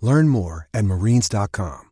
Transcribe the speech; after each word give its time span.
Learn 0.00 0.28
more 0.28 0.68
at 0.74 0.84
marines.com. 0.84 1.88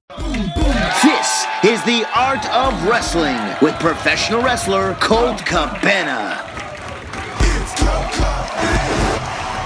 This 1.03 1.47
is 1.65 1.83
the 1.85 2.05
art 2.15 2.45
of 2.51 2.87
wrestling 2.87 3.39
with 3.63 3.75
professional 3.81 4.43
wrestler 4.43 4.95
Colt 5.01 5.45
Cabana. 5.47 6.49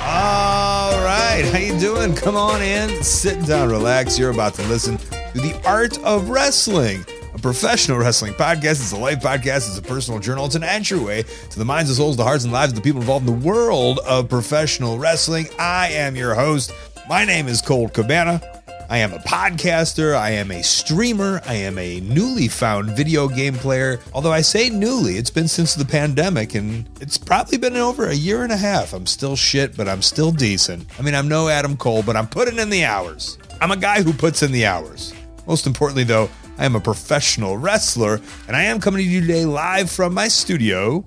All 0.08 0.92
right, 1.04 1.42
how 1.52 1.58
you 1.58 1.78
doing? 1.78 2.14
Come 2.14 2.36
on 2.36 2.62
in, 2.62 3.02
sit 3.02 3.44
down, 3.46 3.68
relax. 3.70 4.18
You're 4.18 4.30
about 4.30 4.54
to 4.54 4.62
listen 4.68 4.98
to 4.98 5.08
the 5.40 5.60
art 5.66 5.98
of 6.04 6.28
wrestling, 6.30 7.04
a 7.34 7.38
professional 7.38 7.98
wrestling 7.98 8.32
podcast. 8.34 8.80
It's 8.80 8.92
a 8.92 8.96
life 8.96 9.20
podcast. 9.20 9.68
It's 9.68 9.78
a 9.78 9.82
personal 9.82 10.20
journal. 10.20 10.46
It's 10.46 10.54
an 10.54 10.62
entryway 10.64 11.24
to 11.50 11.58
the 11.58 11.64
minds, 11.64 11.90
the 11.90 11.96
souls, 11.96 12.16
the 12.16 12.24
hearts, 12.24 12.44
and 12.44 12.52
lives 12.52 12.72
of 12.72 12.76
the 12.76 12.82
people 12.82 13.00
involved 13.00 13.28
in 13.28 13.40
the 13.40 13.46
world 13.46 13.98
of 14.06 14.28
professional 14.28 14.98
wrestling. 14.98 15.46
I 15.58 15.88
am 15.88 16.14
your 16.16 16.34
host. 16.34 16.72
My 17.08 17.24
name 17.24 17.46
is 17.46 17.62
Colt 17.62 17.92
Cabana. 17.92 18.40
I 18.90 18.98
am 18.98 19.12
a 19.12 19.18
podcaster. 19.18 20.16
I 20.16 20.30
am 20.30 20.50
a 20.50 20.60
streamer. 20.64 21.40
I 21.46 21.54
am 21.54 21.78
a 21.78 22.00
newly 22.00 22.48
found 22.48 22.96
video 22.96 23.28
game 23.28 23.54
player. 23.54 24.00
Although 24.12 24.32
I 24.32 24.40
say 24.40 24.70
newly, 24.70 25.16
it's 25.16 25.30
been 25.30 25.46
since 25.46 25.76
the 25.76 25.84
pandemic 25.84 26.56
and 26.56 26.88
it's 27.00 27.16
probably 27.16 27.58
been 27.58 27.76
over 27.76 28.06
a 28.06 28.14
year 28.14 28.42
and 28.42 28.50
a 28.50 28.56
half. 28.56 28.92
I'm 28.92 29.06
still 29.06 29.36
shit, 29.36 29.76
but 29.76 29.88
I'm 29.88 30.02
still 30.02 30.32
decent. 30.32 30.84
I 30.98 31.02
mean, 31.02 31.14
I'm 31.14 31.28
no 31.28 31.48
Adam 31.48 31.76
Cole, 31.76 32.02
but 32.02 32.16
I'm 32.16 32.26
putting 32.26 32.58
in 32.58 32.70
the 32.70 32.84
hours. 32.84 33.38
I'm 33.60 33.70
a 33.70 33.76
guy 33.76 34.02
who 34.02 34.12
puts 34.12 34.42
in 34.42 34.50
the 34.50 34.66
hours. 34.66 35.14
Most 35.46 35.68
importantly, 35.68 36.02
though, 36.02 36.28
I 36.58 36.64
am 36.64 36.74
a 36.74 36.80
professional 36.80 37.56
wrestler 37.56 38.20
and 38.48 38.56
I 38.56 38.64
am 38.64 38.80
coming 38.80 39.04
to 39.04 39.08
you 39.08 39.20
today 39.20 39.44
live 39.44 39.92
from 39.92 40.12
my 40.12 40.26
studio 40.26 41.04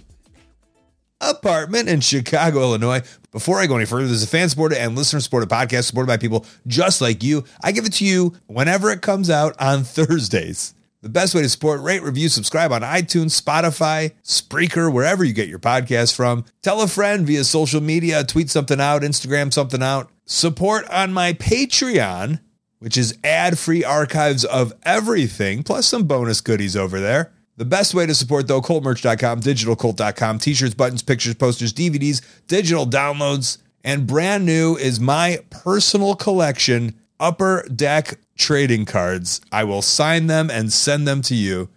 apartment 1.21 1.89
in 1.89 1.99
Chicago, 1.99 2.61
Illinois. 2.61 3.01
Before 3.31 3.59
I 3.59 3.67
go 3.67 3.75
any 3.75 3.85
further, 3.85 4.07
there's 4.07 4.23
a 4.23 4.27
fan 4.27 4.49
supported 4.49 4.81
and 4.81 4.95
listener 4.95 5.19
supported 5.19 5.49
podcast 5.49 5.83
supported 5.83 6.07
by 6.07 6.17
people 6.17 6.45
just 6.65 6.99
like 6.99 7.21
you. 7.21 7.43
I 7.63 7.71
give 7.71 7.85
it 7.85 7.93
to 7.93 8.05
you 8.05 8.33
whenever 8.47 8.89
it 8.89 9.01
comes 9.01 9.29
out 9.29 9.55
on 9.59 9.83
Thursdays. 9.83 10.73
The 11.01 11.09
best 11.09 11.33
way 11.33 11.43
to 11.43 11.49
support, 11.49 11.81
rate, 11.81 12.01
review, 12.01 12.27
subscribe 12.27 12.73
on 12.73 12.81
iTunes, 12.81 13.39
Spotify, 13.39 14.11
Spreaker, 14.23 14.91
wherever 14.91 15.23
you 15.23 15.31
get 15.31 15.47
your 15.47 15.59
podcast 15.59 16.13
from. 16.13 16.43
Tell 16.61 16.81
a 16.81 16.87
friend 16.87 17.25
via 17.25 17.45
social 17.45 17.79
media, 17.81 18.23
tweet 18.25 18.49
something 18.49 18.81
out, 18.81 19.03
Instagram 19.03 19.53
something 19.53 19.81
out. 19.81 20.09
Support 20.25 20.89
on 20.89 21.13
my 21.13 21.33
Patreon, 21.33 22.41
which 22.79 22.97
is 22.97 23.17
ad 23.23 23.57
free 23.57 23.83
archives 23.83 24.43
of 24.43 24.73
everything, 24.83 25.63
plus 25.63 25.87
some 25.87 26.03
bonus 26.03 26.41
goodies 26.41 26.75
over 26.75 26.99
there. 26.99 27.31
The 27.59 27.65
best 27.65 27.93
way 27.93 28.05
to 28.05 28.15
support, 28.15 28.47
though, 28.47 28.61
coltmerch.com, 28.61 29.41
digitalcolt.com, 29.41 30.39
t 30.39 30.53
shirts, 30.53 30.73
buttons, 30.73 31.03
pictures, 31.03 31.35
posters, 31.35 31.73
DVDs, 31.73 32.21
digital 32.47 32.87
downloads, 32.87 33.57
and 33.83 34.07
brand 34.07 34.45
new 34.45 34.77
is 34.77 35.01
my 35.01 35.43
personal 35.49 36.15
collection, 36.15 36.97
Upper 37.19 37.67
Deck 37.67 38.17
trading 38.37 38.85
cards. 38.85 39.41
I 39.51 39.65
will 39.65 39.81
sign 39.81 40.27
them 40.27 40.49
and 40.49 40.71
send 40.71 41.05
them 41.05 41.21
to 41.23 41.35
you. 41.35 41.67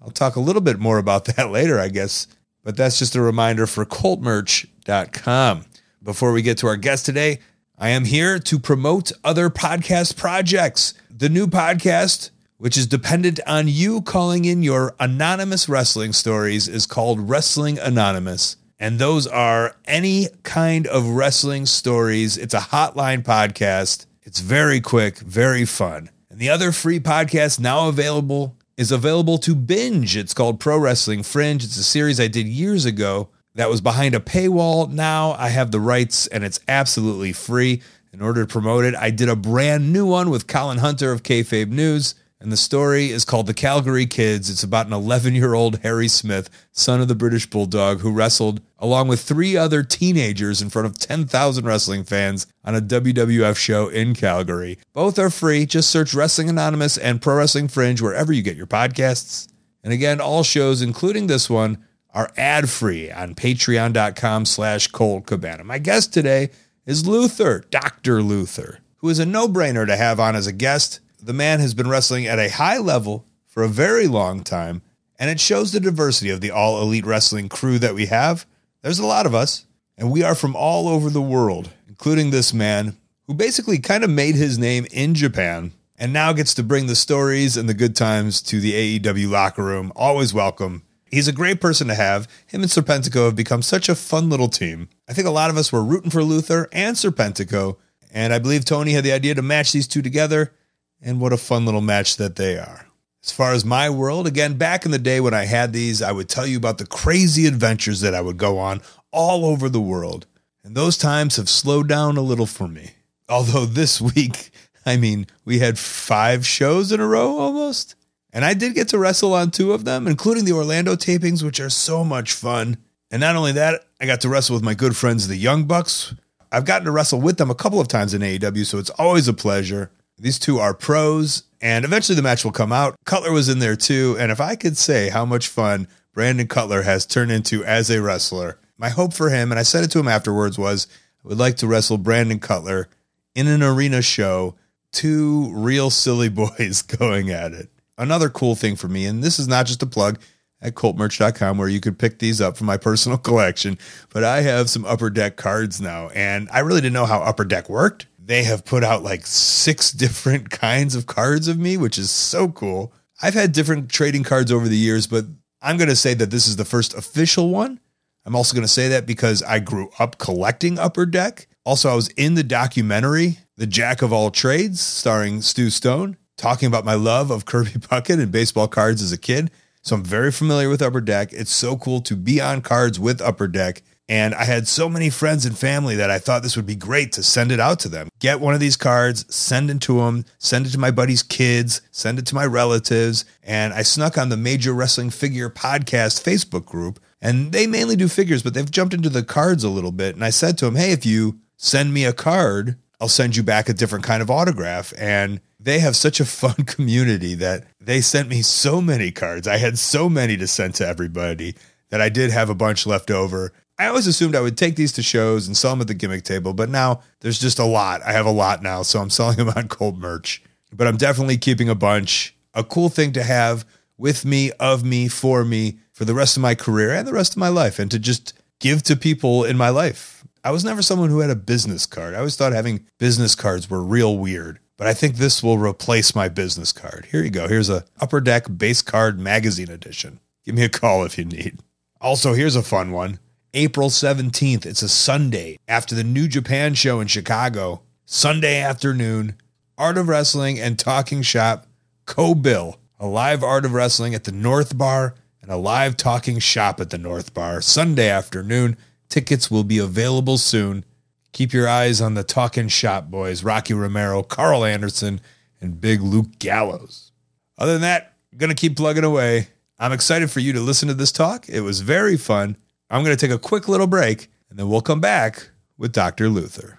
I'll 0.00 0.12
talk 0.12 0.36
a 0.36 0.40
little 0.40 0.62
bit 0.62 0.78
more 0.78 0.98
about 0.98 1.24
that 1.36 1.50
later, 1.50 1.80
I 1.80 1.88
guess, 1.88 2.28
but 2.62 2.76
that's 2.76 3.00
just 3.00 3.16
a 3.16 3.20
reminder 3.20 3.66
for 3.66 3.84
coltmerch.com. 3.84 5.64
Before 6.00 6.30
we 6.30 6.42
get 6.42 6.58
to 6.58 6.68
our 6.68 6.76
guest 6.76 7.06
today, 7.06 7.40
I 7.76 7.88
am 7.88 8.04
here 8.04 8.38
to 8.38 8.58
promote 8.60 9.10
other 9.24 9.50
podcast 9.50 10.16
projects. 10.16 10.94
The 11.10 11.28
new 11.28 11.48
podcast 11.48 12.30
which 12.64 12.78
is 12.78 12.86
dependent 12.86 13.38
on 13.46 13.68
you 13.68 14.00
calling 14.00 14.46
in 14.46 14.62
your 14.62 14.94
anonymous 14.98 15.68
wrestling 15.68 16.14
stories, 16.14 16.66
is 16.66 16.86
called 16.86 17.28
Wrestling 17.28 17.78
Anonymous. 17.78 18.56
And 18.78 18.98
those 18.98 19.26
are 19.26 19.76
any 19.84 20.28
kind 20.44 20.86
of 20.86 21.06
wrestling 21.10 21.66
stories. 21.66 22.38
It's 22.38 22.54
a 22.54 22.60
hotline 22.60 23.22
podcast. 23.22 24.06
It's 24.22 24.40
very 24.40 24.80
quick, 24.80 25.18
very 25.18 25.66
fun. 25.66 26.08
And 26.30 26.38
the 26.38 26.48
other 26.48 26.72
free 26.72 26.98
podcast 27.00 27.60
now 27.60 27.86
available 27.86 28.56
is 28.78 28.90
available 28.90 29.36
to 29.40 29.54
binge. 29.54 30.16
It's 30.16 30.32
called 30.32 30.58
Pro 30.58 30.78
Wrestling 30.78 31.22
Fringe. 31.22 31.64
It's 31.64 31.76
a 31.76 31.84
series 31.84 32.18
I 32.18 32.28
did 32.28 32.46
years 32.46 32.86
ago 32.86 33.28
that 33.56 33.68
was 33.68 33.82
behind 33.82 34.14
a 34.14 34.20
paywall. 34.20 34.90
Now 34.90 35.32
I 35.32 35.50
have 35.50 35.70
the 35.70 35.80
rights 35.80 36.28
and 36.28 36.42
it's 36.42 36.60
absolutely 36.66 37.34
free. 37.34 37.82
In 38.10 38.22
order 38.22 38.46
to 38.46 38.50
promote 38.50 38.86
it, 38.86 38.94
I 38.94 39.10
did 39.10 39.28
a 39.28 39.36
brand 39.36 39.92
new 39.92 40.06
one 40.06 40.30
with 40.30 40.46
Colin 40.46 40.78
Hunter 40.78 41.12
of 41.12 41.22
Kayfabe 41.22 41.68
News. 41.68 42.14
And 42.44 42.52
the 42.52 42.58
story 42.58 43.10
is 43.10 43.24
called 43.24 43.46
The 43.46 43.54
Calgary 43.54 44.04
Kids. 44.04 44.50
It's 44.50 44.62
about 44.62 44.86
an 44.86 44.92
11 44.92 45.34
year 45.34 45.54
old 45.54 45.78
Harry 45.78 46.08
Smith, 46.08 46.50
son 46.72 47.00
of 47.00 47.08
the 47.08 47.14
British 47.14 47.48
Bulldog, 47.48 48.00
who 48.00 48.12
wrestled 48.12 48.60
along 48.78 49.08
with 49.08 49.22
three 49.22 49.56
other 49.56 49.82
teenagers 49.82 50.60
in 50.60 50.68
front 50.68 50.84
of 50.84 50.98
10,000 50.98 51.64
wrestling 51.64 52.04
fans 52.04 52.46
on 52.62 52.74
a 52.74 52.82
WWF 52.82 53.56
show 53.56 53.88
in 53.88 54.14
Calgary. 54.14 54.78
Both 54.92 55.18
are 55.18 55.30
free. 55.30 55.64
Just 55.64 55.88
search 55.88 56.12
Wrestling 56.12 56.50
Anonymous 56.50 56.98
and 56.98 57.22
Pro 57.22 57.36
Wrestling 57.36 57.68
Fringe 57.68 58.02
wherever 58.02 58.30
you 58.30 58.42
get 58.42 58.58
your 58.58 58.66
podcasts. 58.66 59.50
And 59.82 59.94
again, 59.94 60.20
all 60.20 60.42
shows, 60.42 60.82
including 60.82 61.28
this 61.28 61.48
one, 61.48 61.82
are 62.10 62.30
ad 62.36 62.68
free 62.68 63.10
on 63.10 63.34
patreon.com 63.34 64.44
slash 64.44 64.88
Colt 64.88 65.24
Cabana. 65.24 65.64
My 65.64 65.78
guest 65.78 66.12
today 66.12 66.50
is 66.84 67.06
Luther, 67.06 67.64
Dr. 67.70 68.22
Luther, 68.22 68.80
who 68.98 69.08
is 69.08 69.18
a 69.18 69.24
no 69.24 69.48
brainer 69.48 69.86
to 69.86 69.96
have 69.96 70.20
on 70.20 70.36
as 70.36 70.46
a 70.46 70.52
guest 70.52 71.00
the 71.24 71.32
man 71.32 71.58
has 71.60 71.72
been 71.72 71.88
wrestling 71.88 72.26
at 72.26 72.38
a 72.38 72.50
high 72.50 72.78
level 72.78 73.24
for 73.46 73.62
a 73.62 73.68
very 73.68 74.06
long 74.06 74.42
time, 74.42 74.82
and 75.18 75.30
it 75.30 75.40
shows 75.40 75.72
the 75.72 75.80
diversity 75.80 76.28
of 76.28 76.42
the 76.42 76.50
all 76.50 76.82
elite 76.82 77.06
wrestling 77.06 77.48
crew 77.48 77.78
that 77.78 77.94
we 77.94 78.06
have. 78.06 78.46
There's 78.82 78.98
a 78.98 79.06
lot 79.06 79.24
of 79.24 79.34
us, 79.34 79.64
and 79.96 80.10
we 80.10 80.22
are 80.22 80.34
from 80.34 80.54
all 80.54 80.86
over 80.86 81.08
the 81.08 81.22
world, 81.22 81.70
including 81.88 82.30
this 82.30 82.52
man 82.52 82.96
who 83.26 83.32
basically 83.32 83.78
kind 83.78 84.04
of 84.04 84.10
made 84.10 84.34
his 84.34 84.58
name 84.58 84.86
in 84.92 85.14
Japan 85.14 85.72
and 85.96 86.12
now 86.12 86.34
gets 86.34 86.52
to 86.54 86.62
bring 86.62 86.88
the 86.88 86.96
stories 86.96 87.56
and 87.56 87.68
the 87.68 87.74
good 87.74 87.96
times 87.96 88.42
to 88.42 88.60
the 88.60 88.98
AEW 88.98 89.30
locker 89.30 89.64
room. 89.64 89.92
Always 89.96 90.34
welcome. 90.34 90.82
He's 91.10 91.28
a 91.28 91.32
great 91.32 91.60
person 91.60 91.86
to 91.88 91.94
have. 91.94 92.28
Him 92.46 92.62
and 92.62 92.70
Serpentico 92.70 93.26
have 93.26 93.36
become 93.36 93.62
such 93.62 93.88
a 93.88 93.94
fun 93.94 94.28
little 94.28 94.48
team. 94.48 94.88
I 95.08 95.14
think 95.14 95.26
a 95.26 95.30
lot 95.30 95.48
of 95.48 95.56
us 95.56 95.72
were 95.72 95.84
rooting 95.84 96.10
for 96.10 96.22
Luther 96.22 96.68
and 96.72 96.96
Serpentico, 96.96 97.76
and 98.12 98.34
I 98.34 98.40
believe 98.40 98.64
Tony 98.64 98.92
had 98.92 99.04
the 99.04 99.12
idea 99.12 99.34
to 99.36 99.42
match 99.42 99.72
these 99.72 99.88
two 99.88 100.02
together 100.02 100.52
and 101.00 101.20
what 101.20 101.32
a 101.32 101.36
fun 101.36 101.64
little 101.64 101.80
match 101.80 102.16
that 102.16 102.36
they 102.36 102.58
are. 102.58 102.86
As 103.24 103.30
far 103.32 103.52
as 103.52 103.64
my 103.64 103.88
world, 103.88 104.26
again, 104.26 104.58
back 104.58 104.84
in 104.84 104.90
the 104.90 104.98
day 104.98 105.18
when 105.20 105.32
I 105.32 105.46
had 105.46 105.72
these, 105.72 106.02
I 106.02 106.12
would 106.12 106.28
tell 106.28 106.46
you 106.46 106.58
about 106.58 106.78
the 106.78 106.86
crazy 106.86 107.46
adventures 107.46 108.00
that 108.00 108.14
I 108.14 108.20
would 108.20 108.36
go 108.36 108.58
on 108.58 108.82
all 109.12 109.46
over 109.46 109.68
the 109.68 109.80
world. 109.80 110.26
And 110.62 110.76
those 110.76 110.98
times 110.98 111.36
have 111.36 111.48
slowed 111.48 111.88
down 111.88 112.16
a 112.16 112.22
little 112.22 112.46
for 112.46 112.68
me. 112.68 112.92
Although 113.28 113.64
this 113.64 114.00
week, 114.00 114.50
I 114.86 114.98
mean, 114.98 115.26
we 115.44 115.60
had 115.60 115.78
five 115.78 116.46
shows 116.46 116.92
in 116.92 117.00
a 117.00 117.06
row 117.06 117.38
almost. 117.38 117.94
And 118.30 118.44
I 118.44 118.52
did 118.52 118.74
get 118.74 118.88
to 118.88 118.98
wrestle 118.98 119.32
on 119.32 119.50
two 119.50 119.72
of 119.72 119.84
them, 119.84 120.06
including 120.06 120.44
the 120.44 120.52
Orlando 120.52 120.96
tapings, 120.96 121.42
which 121.42 121.60
are 121.60 121.70
so 121.70 122.04
much 122.04 122.32
fun. 122.32 122.78
And 123.10 123.20
not 123.20 123.36
only 123.36 123.52
that, 123.52 123.84
I 124.00 124.06
got 124.06 124.20
to 124.22 124.28
wrestle 124.28 124.54
with 124.54 124.64
my 124.64 124.74
good 124.74 124.96
friends, 124.96 125.28
the 125.28 125.36
Young 125.36 125.64
Bucks. 125.64 126.14
I've 126.50 126.64
gotten 126.64 126.84
to 126.84 126.90
wrestle 126.90 127.20
with 127.20 127.38
them 127.38 127.50
a 127.50 127.54
couple 127.54 127.80
of 127.80 127.88
times 127.88 128.12
in 128.12 128.22
AEW, 128.22 128.66
so 128.66 128.78
it's 128.78 128.90
always 128.90 129.28
a 129.28 129.32
pleasure. 129.32 129.90
These 130.18 130.38
two 130.38 130.58
are 130.58 130.74
pros, 130.74 131.42
and 131.60 131.84
eventually 131.84 132.14
the 132.14 132.22
match 132.22 132.44
will 132.44 132.52
come 132.52 132.72
out. 132.72 132.96
Cutler 133.04 133.32
was 133.32 133.48
in 133.48 133.58
there 133.58 133.76
too, 133.76 134.16
and 134.18 134.30
if 134.30 134.40
I 134.40 134.54
could 134.54 134.76
say 134.76 135.08
how 135.08 135.24
much 135.24 135.48
fun 135.48 135.88
Brandon 136.12 136.46
Cutler 136.46 136.82
has 136.82 137.04
turned 137.04 137.32
into 137.32 137.64
as 137.64 137.90
a 137.90 138.00
wrestler, 138.00 138.58
my 138.78 138.90
hope 138.90 139.12
for 139.12 139.30
him, 139.30 139.50
and 139.50 139.58
I 139.58 139.64
said 139.64 139.82
it 139.84 139.90
to 139.92 139.98
him 139.98 140.08
afterwards, 140.08 140.58
was 140.58 140.86
I 141.24 141.28
would 141.28 141.38
like 141.38 141.56
to 141.56 141.66
wrestle 141.66 141.98
Brandon 141.98 142.38
Cutler 142.38 142.88
in 143.34 143.48
an 143.48 143.62
arena 143.62 144.02
show, 144.02 144.54
two 144.92 145.52
real 145.52 145.90
silly 145.90 146.28
boys 146.30 146.82
going 146.82 147.30
at 147.30 147.52
it. 147.52 147.70
another 147.98 148.28
cool 148.28 148.54
thing 148.54 148.76
for 148.76 148.88
me, 148.88 149.06
and 149.06 149.22
this 149.22 149.38
is 149.38 149.48
not 149.48 149.66
just 149.66 149.82
a 149.82 149.86
plug 149.86 150.20
at 150.62 150.74
coltmerch.com 150.74 151.58
where 151.58 151.68
you 151.68 151.80
could 151.80 151.98
pick 151.98 152.18
these 152.20 152.40
up 152.40 152.56
from 152.56 152.66
my 152.66 152.76
personal 152.88 153.18
collection, 153.18 153.78
but 154.10 154.22
I 154.22 154.42
have 154.42 154.70
some 154.70 154.84
Upper 154.84 155.10
Deck 155.10 155.36
cards 155.36 155.80
now, 155.80 156.08
and 156.14 156.48
I 156.52 156.60
really 156.60 156.80
didn't 156.80 156.94
know 156.94 157.06
how 157.06 157.20
Upper 157.20 157.44
Deck 157.44 157.68
worked. 157.68 158.06
They 158.26 158.44
have 158.44 158.64
put 158.64 158.82
out 158.82 159.02
like 159.02 159.26
six 159.26 159.90
different 160.04 160.50
kinds 160.50 160.94
of 160.94 161.06
cards 161.06 161.48
of 161.48 161.58
me, 161.58 161.76
which 161.76 161.98
is 161.98 162.10
so 162.10 162.48
cool. 162.48 162.92
I've 163.22 163.34
had 163.34 163.52
different 163.52 163.90
trading 163.90 164.24
cards 164.24 164.50
over 164.50 164.68
the 164.68 164.76
years, 164.76 165.06
but 165.06 165.26
I'm 165.62 165.76
going 165.76 165.88
to 165.88 165.96
say 165.96 166.14
that 166.14 166.30
this 166.30 166.46
is 166.46 166.56
the 166.56 166.64
first 166.64 166.94
official 166.94 167.50
one. 167.50 167.80
I'm 168.26 168.34
also 168.34 168.54
going 168.54 168.64
to 168.64 168.68
say 168.68 168.88
that 168.88 169.06
because 169.06 169.42
I 169.42 169.58
grew 169.58 169.90
up 169.98 170.18
collecting 170.18 170.78
Upper 170.78 171.06
Deck. 171.06 171.46
Also, 171.64 171.90
I 171.90 171.94
was 171.94 172.08
in 172.08 172.34
the 172.34 172.42
documentary, 172.42 173.38
The 173.56 173.66
Jack 173.66 174.02
of 174.02 174.12
All 174.12 174.30
Trades, 174.30 174.80
starring 174.80 175.42
Stu 175.42 175.70
Stone, 175.70 176.16
talking 176.36 176.66
about 176.66 176.84
my 176.84 176.94
love 176.94 177.30
of 177.30 177.44
Kirby 177.44 177.70
Puckett 177.78 178.20
and 178.20 178.32
baseball 178.32 178.68
cards 178.68 179.02
as 179.02 179.12
a 179.12 179.18
kid. 179.18 179.50
So 179.82 179.96
I'm 179.96 180.04
very 180.04 180.32
familiar 180.32 180.70
with 180.70 180.80
Upper 180.80 181.02
Deck. 181.02 181.32
It's 181.32 181.54
so 181.54 181.76
cool 181.76 182.00
to 182.02 182.16
be 182.16 182.40
on 182.40 182.62
cards 182.62 182.98
with 182.98 183.20
Upper 183.20 183.48
Deck. 183.48 183.82
And 184.08 184.34
I 184.34 184.44
had 184.44 184.68
so 184.68 184.88
many 184.88 185.08
friends 185.08 185.46
and 185.46 185.56
family 185.56 185.96
that 185.96 186.10
I 186.10 186.18
thought 186.18 186.42
this 186.42 186.56
would 186.56 186.66
be 186.66 186.76
great 186.76 187.12
to 187.12 187.22
send 187.22 187.50
it 187.50 187.60
out 187.60 187.80
to 187.80 187.88
them. 187.88 188.08
Get 188.18 188.40
one 188.40 188.52
of 188.52 188.60
these 188.60 188.76
cards, 188.76 189.24
send 189.34 189.70
it 189.70 189.80
to 189.82 189.98
them, 189.98 190.26
send 190.38 190.66
it 190.66 190.70
to 190.70 190.78
my 190.78 190.90
buddy's 190.90 191.22
kids, 191.22 191.80
send 191.90 192.18
it 192.18 192.26
to 192.26 192.34
my 192.34 192.44
relatives. 192.44 193.24
And 193.42 193.72
I 193.72 193.82
snuck 193.82 194.18
on 194.18 194.28
the 194.28 194.36
Major 194.36 194.74
Wrestling 194.74 195.10
Figure 195.10 195.48
Podcast 195.48 196.22
Facebook 196.22 196.66
group. 196.66 197.00
And 197.22 197.52
they 197.52 197.66
mainly 197.66 197.96
do 197.96 198.08
figures, 198.08 198.42
but 198.42 198.52
they've 198.52 198.70
jumped 198.70 198.92
into 198.92 199.08
the 199.08 199.22
cards 199.22 199.64
a 199.64 199.70
little 199.70 199.92
bit. 199.92 200.14
And 200.14 200.24
I 200.24 200.30
said 200.30 200.58
to 200.58 200.66
them, 200.66 200.76
hey, 200.76 200.92
if 200.92 201.06
you 201.06 201.38
send 201.56 201.94
me 201.94 202.04
a 202.04 202.12
card, 202.12 202.76
I'll 203.00 203.08
send 203.08 203.36
you 203.36 203.42
back 203.42 203.70
a 203.70 203.74
different 203.74 204.04
kind 204.04 204.20
of 204.20 204.30
autograph. 204.30 204.92
And 204.98 205.40
they 205.58 205.78
have 205.78 205.96
such 205.96 206.20
a 206.20 206.26
fun 206.26 206.54
community 206.66 207.34
that 207.36 207.64
they 207.80 208.02
sent 208.02 208.28
me 208.28 208.42
so 208.42 208.82
many 208.82 209.10
cards. 209.10 209.48
I 209.48 209.56
had 209.56 209.78
so 209.78 210.10
many 210.10 210.36
to 210.36 210.46
send 210.46 210.74
to 210.74 210.86
everybody 210.86 211.54
that 211.94 212.00
I 212.00 212.08
did 212.08 212.32
have 212.32 212.50
a 212.50 212.56
bunch 212.56 212.88
left 212.88 213.08
over. 213.08 213.52
I 213.78 213.86
always 213.86 214.08
assumed 214.08 214.34
I 214.34 214.40
would 214.40 214.58
take 214.58 214.74
these 214.74 214.90
to 214.94 215.02
shows 215.02 215.46
and 215.46 215.56
sell 215.56 215.70
them 215.70 215.80
at 215.80 215.86
the 215.86 215.94
gimmick 215.94 216.24
table, 216.24 216.52
but 216.52 216.68
now 216.68 217.02
there's 217.20 217.38
just 217.38 217.60
a 217.60 217.64
lot. 217.64 218.02
I 218.02 218.10
have 218.10 218.26
a 218.26 218.32
lot 218.32 218.64
now, 218.64 218.82
so 218.82 218.98
I'm 218.98 219.10
selling 219.10 219.36
them 219.36 219.50
on 219.50 219.68
colt 219.68 219.94
merch. 219.94 220.42
But 220.72 220.88
I'm 220.88 220.96
definitely 220.96 221.36
keeping 221.36 221.68
a 221.68 221.74
bunch. 221.76 222.34
A 222.52 222.64
cool 222.64 222.88
thing 222.88 223.12
to 223.12 223.22
have 223.22 223.64
with 223.96 224.24
me, 224.24 224.50
of 224.58 224.82
me, 224.82 225.06
for 225.06 225.44
me, 225.44 225.78
for 225.92 226.04
the 226.04 226.14
rest 226.14 226.36
of 226.36 226.42
my 226.42 226.56
career 226.56 226.90
and 226.90 227.06
the 227.06 227.12
rest 227.12 227.34
of 227.34 227.36
my 227.36 227.46
life, 227.46 227.78
and 227.78 227.92
to 227.92 228.00
just 228.00 228.32
give 228.58 228.82
to 228.82 228.96
people 228.96 229.44
in 229.44 229.56
my 229.56 229.68
life. 229.68 230.24
I 230.42 230.50
was 230.50 230.64
never 230.64 230.82
someone 230.82 231.10
who 231.10 231.20
had 231.20 231.30
a 231.30 231.36
business 231.36 231.86
card. 231.86 232.14
I 232.14 232.18
always 232.18 232.34
thought 232.34 232.52
having 232.52 232.88
business 232.98 233.36
cards 233.36 233.70
were 233.70 233.84
real 233.84 234.18
weird, 234.18 234.58
but 234.76 234.88
I 234.88 234.94
think 234.94 235.14
this 235.14 235.44
will 235.44 235.58
replace 235.58 236.16
my 236.16 236.28
business 236.28 236.72
card. 236.72 237.06
Here 237.12 237.22
you 237.22 237.30
go. 237.30 237.46
Here's 237.46 237.70
a 237.70 237.84
Upper 238.00 238.20
Deck 238.20 238.46
base 238.58 238.82
card 238.82 239.20
magazine 239.20 239.70
edition. 239.70 240.18
Give 240.44 240.56
me 240.56 240.64
a 240.64 240.68
call 240.68 241.04
if 241.04 241.16
you 241.16 241.24
need. 241.24 241.60
Also, 242.04 242.34
here's 242.34 242.54
a 242.54 242.62
fun 242.62 242.92
one. 242.92 243.18
April 243.54 243.88
17th. 243.88 244.66
It's 244.66 244.82
a 244.82 244.90
Sunday 244.90 245.56
after 245.66 245.94
the 245.94 246.04
New 246.04 246.28
Japan 246.28 246.74
show 246.74 247.00
in 247.00 247.06
Chicago. 247.08 247.80
Sunday 248.04 248.60
afternoon, 248.60 249.36
Art 249.78 249.96
of 249.96 250.06
Wrestling 250.06 250.60
and 250.60 250.78
Talking 250.78 251.22
Shop, 251.22 251.66
Co 252.04 252.34
Bill, 252.34 252.78
a 253.00 253.06
live 253.06 253.42
Art 253.42 253.64
of 253.64 253.72
Wrestling 253.72 254.14
at 254.14 254.24
the 254.24 254.32
North 254.32 254.76
Bar 254.76 255.14
and 255.40 255.50
a 255.50 255.56
live 255.56 255.96
talking 255.96 256.40
shop 256.40 256.78
at 256.78 256.90
the 256.90 256.98
North 256.98 257.32
Bar. 257.32 257.62
Sunday 257.62 258.10
afternoon. 258.10 258.76
Tickets 259.08 259.50
will 259.50 259.64
be 259.64 259.78
available 259.78 260.36
soon. 260.36 260.84
Keep 261.32 261.54
your 261.54 261.66
eyes 261.66 262.02
on 262.02 262.12
the 262.12 262.22
Talking 262.22 262.68
Shop 262.68 263.10
boys, 263.10 263.42
Rocky 263.42 263.72
Romero, 263.72 264.22
Karl 264.22 264.66
Anderson, 264.66 265.22
and 265.58 265.80
Big 265.80 266.02
Luke 266.02 266.38
Gallows. 266.38 267.12
Other 267.56 267.72
than 267.72 267.80
that, 267.80 268.12
to 268.38 268.54
keep 268.54 268.76
plugging 268.76 269.04
away. 269.04 269.48
I'm 269.78 269.92
excited 269.92 270.30
for 270.30 270.38
you 270.38 270.52
to 270.52 270.60
listen 270.60 270.86
to 270.88 270.94
this 270.94 271.10
talk. 271.10 271.48
It 271.48 271.62
was 271.62 271.80
very 271.80 272.16
fun. 272.16 272.56
I'm 272.90 273.02
going 273.02 273.16
to 273.16 273.26
take 273.26 273.34
a 273.34 273.40
quick 273.40 273.66
little 273.66 273.88
break 273.88 274.28
and 274.48 274.56
then 274.58 274.68
we'll 274.68 274.80
come 274.80 275.00
back 275.00 275.50
with 275.76 275.92
Dr. 275.92 276.28
Luther. 276.28 276.78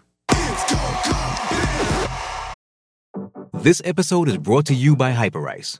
This 3.53 3.81
episode 3.83 4.29
is 4.29 4.37
brought 4.37 4.65
to 4.67 4.73
you 4.73 4.95
by 4.95 5.11
Hyperice, 5.11 5.79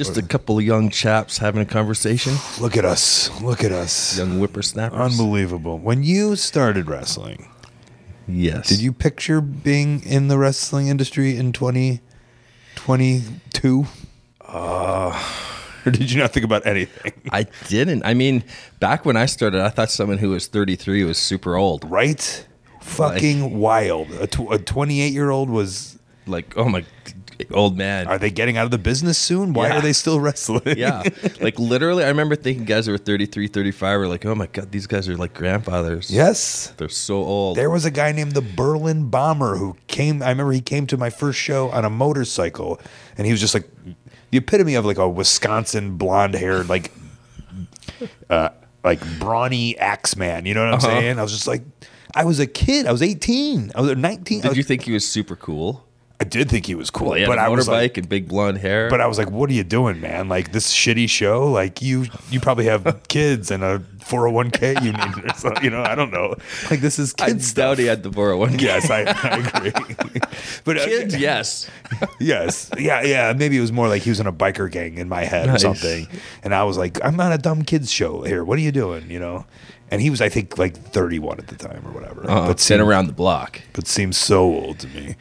Just 0.00 0.16
a 0.16 0.22
couple 0.22 0.56
of 0.58 0.64
young 0.64 0.88
chaps 0.88 1.36
having 1.36 1.60
a 1.60 1.66
conversation. 1.66 2.32
Look 2.58 2.74
at 2.78 2.86
us. 2.86 3.28
Look 3.42 3.62
at 3.62 3.70
us. 3.70 4.16
Young 4.16 4.38
whippersnappers. 4.38 4.98
Unbelievable. 4.98 5.78
When 5.78 6.02
you 6.02 6.36
started 6.36 6.88
wrestling, 6.88 7.46
Yes. 8.26 8.68
did 8.68 8.80
you 8.80 8.94
picture 8.94 9.42
being 9.42 10.02
in 10.04 10.28
the 10.28 10.38
wrestling 10.38 10.88
industry 10.88 11.36
in 11.36 11.52
2022? 11.52 13.84
Uh, 14.48 15.22
or 15.84 15.92
did 15.92 16.10
you 16.10 16.18
not 16.18 16.32
think 16.32 16.44
about 16.44 16.66
anything? 16.66 17.12
I 17.30 17.46
didn't. 17.68 18.02
I 18.06 18.14
mean, 18.14 18.42
back 18.78 19.04
when 19.04 19.18
I 19.18 19.26
started, 19.26 19.60
I 19.60 19.68
thought 19.68 19.90
someone 19.90 20.16
who 20.16 20.30
was 20.30 20.46
33 20.46 21.04
was 21.04 21.18
super 21.18 21.56
old. 21.56 21.84
Right? 21.90 22.46
Fucking 22.80 23.58
wild. 23.58 24.10
A 24.12 24.26
28 24.26 25.12
year 25.12 25.28
old 25.30 25.50
was. 25.50 25.98
Like, 26.26 26.54
oh 26.56 26.68
my, 26.68 26.84
old 27.52 27.76
man. 27.76 28.06
Are 28.06 28.18
they 28.18 28.30
getting 28.30 28.56
out 28.56 28.64
of 28.64 28.70
the 28.70 28.78
business 28.78 29.18
soon? 29.18 29.52
Why 29.52 29.68
Yeah. 29.68 29.78
are 29.78 29.80
they 29.80 29.92
still 29.92 30.20
wrestling? 30.26 30.76
yeah. 30.78 31.02
Like, 31.40 31.58
literally, 31.58 32.04
I 32.04 32.08
remember 32.08 32.36
thinking 32.36 32.64
guys 32.64 32.86
who 32.86 32.92
were 32.92 32.98
33, 32.98 33.46
35 33.48 33.98
were 34.00 34.08
like, 34.08 34.24
oh 34.26 34.34
my 34.34 34.46
God, 34.46 34.70
these 34.72 34.86
guys 34.86 35.08
are 35.08 35.16
like 35.16 35.34
grandfathers. 35.34 36.10
yes. 36.10 36.72
They're 36.76 36.88
so 36.88 37.16
old. 37.16 37.56
There 37.56 37.70
was 37.70 37.84
a 37.84 37.90
guy 37.90 38.12
named 38.12 38.32
the 38.32 38.42
Berlin 38.42 39.08
Bomber 39.10 39.56
who 39.56 39.76
came. 39.86 40.22
I 40.22 40.28
remember 40.30 40.52
he 40.52 40.60
came 40.60 40.86
to 40.88 40.96
my 40.96 41.10
first 41.10 41.38
show 41.38 41.70
on 41.70 41.84
a 41.84 41.90
motorcycle, 41.90 42.80
and 43.16 43.26
he 43.26 43.32
was 43.32 43.40
just 43.40 43.54
like 43.54 43.68
the 44.30 44.38
epitome 44.38 44.74
of 44.74 44.84
like 44.84 44.98
a 44.98 45.08
Wisconsin 45.08 45.96
blonde 45.96 46.34
haired, 46.34 46.68
like, 46.68 46.92
uh, 48.30 48.50
like 48.84 49.00
brawny 49.18 49.76
axe 49.78 50.16
man. 50.16 50.46
You 50.46 50.54
know 50.54 50.64
what 50.64 50.74
I'm 50.74 50.80
saying? 50.80 51.18
I 51.18 51.22
was 51.22 51.32
just 51.32 51.46
like, 51.46 51.62
I 52.14 52.24
was 52.24 52.40
a 52.40 52.46
kid. 52.46 52.86
I 52.86 52.92
was 52.92 53.02
18. 53.02 53.72
I 53.74 53.80
was 53.80 53.96
19. 53.96 54.40
Did 54.40 54.48
was- 54.48 54.56
you 54.56 54.62
think 54.64 54.82
he 54.82 54.92
was 54.92 55.06
super 55.06 55.36
cool? 55.36 55.84
I 56.20 56.24
did 56.24 56.50
think 56.50 56.66
he 56.66 56.74
was 56.74 56.90
cool, 56.90 57.08
Well, 57.08 57.14
he 57.16 57.22
had 57.22 57.28
but 57.28 57.38
a 57.38 57.42
I 57.42 57.48
was 57.48 57.66
like, 57.66 57.96
and 57.96 58.06
big 58.06 58.28
blonde 58.28 58.58
hair. 58.58 58.90
but 58.90 59.00
I 59.00 59.06
was 59.06 59.16
like, 59.16 59.30
what 59.30 59.48
are 59.48 59.54
you 59.54 59.64
doing, 59.64 60.02
man? 60.02 60.28
Like 60.28 60.52
this 60.52 60.70
shitty 60.70 61.08
show. 61.08 61.50
Like 61.50 61.80
you, 61.80 62.06
you 62.30 62.40
probably 62.40 62.66
have 62.66 63.00
kids 63.08 63.50
and 63.50 63.64
a 63.64 63.78
401k 64.00 64.82
you 64.84 64.92
need, 64.92 65.24
or 65.24 65.34
something, 65.36 65.64
you 65.64 65.70
know. 65.70 65.82
I 65.82 65.94
don't 65.94 66.10
know. 66.12 66.34
Like 66.70 66.80
this 66.80 66.98
is 66.98 67.14
I 67.18 67.28
kids 67.28 67.46
stuff. 67.46 67.56
doubt 67.76 67.78
he 67.78 67.86
had 67.86 68.02
the 68.02 68.12
401. 68.12 68.58
Yes, 68.58 68.90
I, 68.90 69.04
I 69.06 69.36
agree. 69.54 70.20
but 70.64 70.76
uh, 70.76 70.84
Kids, 70.84 71.16
yes. 71.16 71.70
yes, 72.18 72.70
yeah, 72.78 73.02
yeah. 73.02 73.32
Maybe 73.32 73.56
it 73.56 73.60
was 73.62 73.72
more 73.72 73.88
like 73.88 74.02
he 74.02 74.10
was 74.10 74.20
in 74.20 74.26
a 74.26 74.32
biker 74.32 74.70
gang 74.70 74.98
in 74.98 75.08
my 75.08 75.24
head 75.24 75.46
Nice. 75.46 75.56
or 75.56 75.74
something, 75.74 76.06
and 76.44 76.54
I 76.54 76.64
was 76.64 76.76
like, 76.76 77.02
I'm 77.04 77.18
on 77.18 77.32
a 77.32 77.38
dumb 77.38 77.62
kids 77.62 77.90
show 77.90 78.22
here. 78.22 78.44
What 78.44 78.58
are 78.58 78.62
you 78.62 78.72
doing? 78.72 79.10
You 79.10 79.20
know. 79.20 79.46
And 79.92 80.00
he 80.00 80.08
was, 80.08 80.20
I 80.20 80.28
think, 80.28 80.56
like 80.56 80.76
31 80.76 81.40
at 81.40 81.48
the 81.48 81.56
time 81.56 81.82
or 81.84 81.90
whatever. 81.90 82.22
Uh, 82.30 82.46
but 82.46 82.60
seemed, 82.60 82.80
around 82.80 83.06
the 83.08 83.12
block. 83.12 83.60
but 83.72 83.88
seems 83.88 84.16
so 84.16 84.42
old 84.44 84.78
to 84.78 84.86
me. 84.88 85.16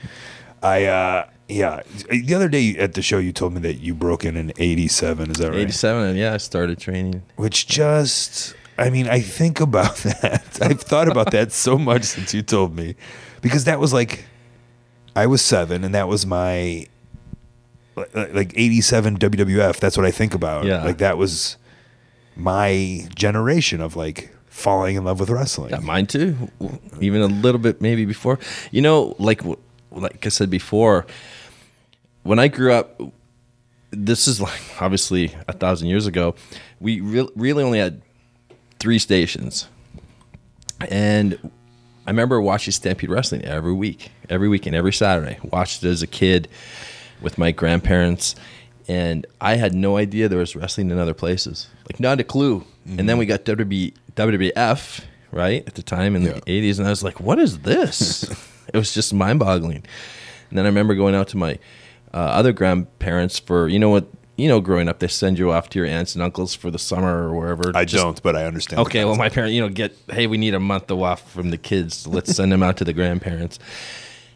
I, 0.62 0.86
uh, 0.86 1.26
yeah. 1.48 1.82
The 2.10 2.34
other 2.36 2.50
day 2.50 2.76
at 2.78 2.94
the 2.94 3.02
show, 3.02 3.18
you 3.18 3.32
told 3.32 3.54
me 3.54 3.60
that 3.62 3.76
you 3.76 3.94
broke 3.96 4.24
in 4.26 4.36
in 4.38 4.52
87. 4.58 5.32
Is 5.32 5.38
that 5.38 5.50
right? 5.52 5.60
87, 5.60 6.04
and 6.10 6.18
yeah, 6.18 6.34
I 6.34 6.38
started 6.38 6.80
training. 6.80 7.24
Which 7.38 7.68
just, 7.68 8.56
I 8.78 8.90
mean, 8.90 9.08
I 9.08 9.20
think 9.22 9.60
about 9.60 9.96
that. 10.22 10.60
I've 10.62 10.82
thought 10.82 11.08
about 11.08 11.32
that 11.32 11.52
so 11.66 11.78
much 11.78 12.04
since 12.04 12.34
you 12.34 12.42
told 12.42 12.76
me, 12.76 12.96
because 13.42 13.64
that 13.66 13.80
was 13.80 13.94
like, 13.94 14.26
I 15.16 15.26
was 15.28 15.42
seven, 15.42 15.84
and 15.84 15.96
that 15.96 16.08
was 16.08 16.26
my 16.26 16.86
like- 17.96 18.34
like 18.34 18.54
87 18.56 19.18
WWF. 19.18 19.80
That's 19.80 19.98
what 19.98 20.06
I 20.06 20.12
think 20.12 20.34
about. 20.34 20.66
Yeah. 20.66 20.84
Like 20.84 21.00
that 21.00 21.18
was 21.18 21.58
my 22.36 23.08
generation 23.16 23.82
of 23.82 23.96
like 23.96 24.30
falling 24.46 24.96
in 24.96 25.04
love 25.04 25.20
with 25.20 25.30
wrestling. 25.30 25.72
Yeah, 25.72 25.80
mine 25.80 26.06
too. 26.06 26.36
Even 27.02 27.22
a 27.22 27.28
little 27.28 27.60
bit 27.60 27.82
maybe 27.82 28.06
before. 28.06 28.40
You 28.72 28.82
know, 28.82 29.16
like 29.20 29.42
like 29.92 30.26
I 30.26 30.30
said 30.30 30.50
before, 30.50 31.06
when 32.24 32.40
I 32.40 32.48
grew 32.48 32.74
up, 32.74 33.02
this 33.92 34.28
is 34.28 34.40
like 34.42 34.62
obviously 34.82 35.36
a 35.48 35.54
thousand 35.54 35.88
years 35.88 36.08
ago. 36.08 36.36
We 36.80 37.02
re- 37.02 37.30
really 37.36 37.64
only 37.64 37.80
had 37.80 38.02
three 38.80 39.00
stations, 39.00 39.68
and 40.90 41.52
I 42.06 42.12
remember 42.12 42.42
watching 42.42 42.72
Stampede 42.72 43.10
Wrestling 43.10 43.44
every 43.44 43.74
week, 43.74 44.12
every 44.30 44.48
weekend, 44.48 44.76
every 44.76 44.94
Saturday. 44.94 45.38
Watched 45.44 45.84
it 45.84 45.90
as 45.90 46.02
a 46.02 46.08
kid 46.08 46.48
with 47.22 47.38
my 47.38 47.52
grandparents, 47.52 48.36
and 48.88 49.26
I 49.42 49.56
had 49.56 49.74
no 49.74 49.98
idea 49.98 50.30
there 50.30 50.40
was 50.40 50.56
wrestling 50.56 50.92
in 50.92 50.98
other 50.98 51.14
places, 51.14 51.68
like 51.90 52.00
not 52.00 52.20
a 52.20 52.24
clue. 52.24 52.66
And 52.98 53.08
then 53.08 53.20
we 53.20 53.28
mm-hmm. 53.28 53.44
got 53.44 53.58
WB, 53.58 53.94
WWF 54.16 55.04
right 55.32 55.64
at 55.68 55.76
the 55.76 55.84
time 55.84 56.16
in 56.16 56.24
the 56.24 56.34
'80s, 56.42 56.80
and 56.80 56.88
I 56.88 56.90
was 56.90 57.04
like, 57.04 57.20
"What 57.20 57.38
is 57.38 57.60
this?" 57.60 58.26
it 58.74 58.78
was 58.78 58.94
just 58.94 59.14
mind-boggling. 59.14 59.84
And 60.50 60.58
then 60.58 60.66
I 60.66 60.70
remember 60.70 60.96
going 60.96 61.16
out 61.16 61.28
to 61.30 61.38
my 61.38 61.60
uh, 62.14 62.18
other 62.18 62.52
grandparents 62.52 63.38
for 63.38 63.68
you 63.68 63.78
know 63.78 63.90
what 63.90 64.08
you 64.36 64.48
know 64.48 64.60
growing 64.62 64.90
up 64.90 65.00
they 65.00 65.08
send 65.08 65.38
you 65.38 65.52
off 65.52 65.70
to 65.70 65.80
your 65.80 65.88
aunts 65.88 66.16
and 66.16 66.24
uncles 66.24 66.56
for 66.56 66.72
the 66.72 66.80
summer 66.80 67.28
or 67.28 67.38
wherever. 67.38 67.72
I 67.76 67.86
Just- 67.86 68.04
don't, 68.04 68.22
but 68.24 68.36
I 68.36 68.46
understand. 68.46 68.82
Okay, 68.82 69.06
well, 69.06 69.16
my 69.16 69.30
parents, 69.30 69.54
you 69.54 69.62
know, 69.62 69.70
get 69.70 69.96
hey, 70.12 70.28
we 70.28 70.38
need 70.38 70.54
a 70.54 70.60
month 70.60 70.90
off 70.92 71.32
from 71.32 71.52
the 71.52 71.58
kids. 71.58 72.08
Let's 72.08 72.36
send 72.36 72.52
them 72.52 72.64
out 72.64 72.78
to 72.78 72.86
the 72.86 72.94
grandparents. 72.94 73.60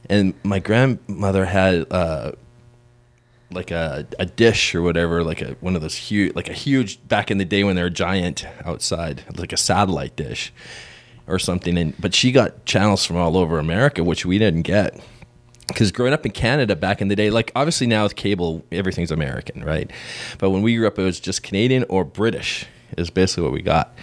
And 0.09 0.33
my 0.43 0.59
grandmother 0.59 1.45
had 1.45 1.87
uh, 1.91 2.33
like 3.51 3.71
a, 3.71 4.05
a 4.19 4.25
dish 4.25 4.75
or 4.75 4.81
whatever, 4.81 5.23
like 5.23 5.41
a 5.41 5.55
one 5.61 5.75
of 5.75 5.81
those 5.81 5.95
huge, 5.95 6.35
like 6.35 6.49
a 6.49 6.53
huge 6.53 7.05
back 7.07 7.31
in 7.31 7.37
the 7.37 7.45
day 7.45 7.63
when 7.63 7.75
they 7.75 7.83
were 7.83 7.89
giant 7.89 8.45
outside, 8.65 9.23
like 9.37 9.53
a 9.53 9.57
satellite 9.57 10.15
dish 10.15 10.53
or 11.27 11.39
something. 11.39 11.77
And 11.77 11.93
but 11.99 12.13
she 12.13 12.31
got 12.31 12.65
channels 12.65 13.05
from 13.05 13.17
all 13.17 13.37
over 13.37 13.59
America, 13.59 14.03
which 14.03 14.25
we 14.25 14.37
didn't 14.37 14.63
get. 14.63 14.99
Because 15.67 15.91
growing 15.91 16.13
up 16.13 16.25
in 16.25 16.31
Canada 16.31 16.75
back 16.75 17.01
in 17.01 17.07
the 17.07 17.15
day, 17.15 17.29
like 17.29 17.51
obviously 17.55 17.87
now 17.87 18.03
with 18.03 18.15
cable, 18.15 18.63
everything's 18.71 19.11
American, 19.11 19.63
right? 19.63 19.89
But 20.37 20.49
when 20.51 20.61
we 20.61 20.75
grew 20.75 20.87
up, 20.87 20.99
it 20.99 21.03
was 21.03 21.19
just 21.19 21.41
Canadian 21.41 21.85
or 21.89 22.03
British 22.03 22.65
is 22.97 23.09
basically 23.09 23.43
what 23.43 23.53
we 23.53 23.61
got. 23.61 23.95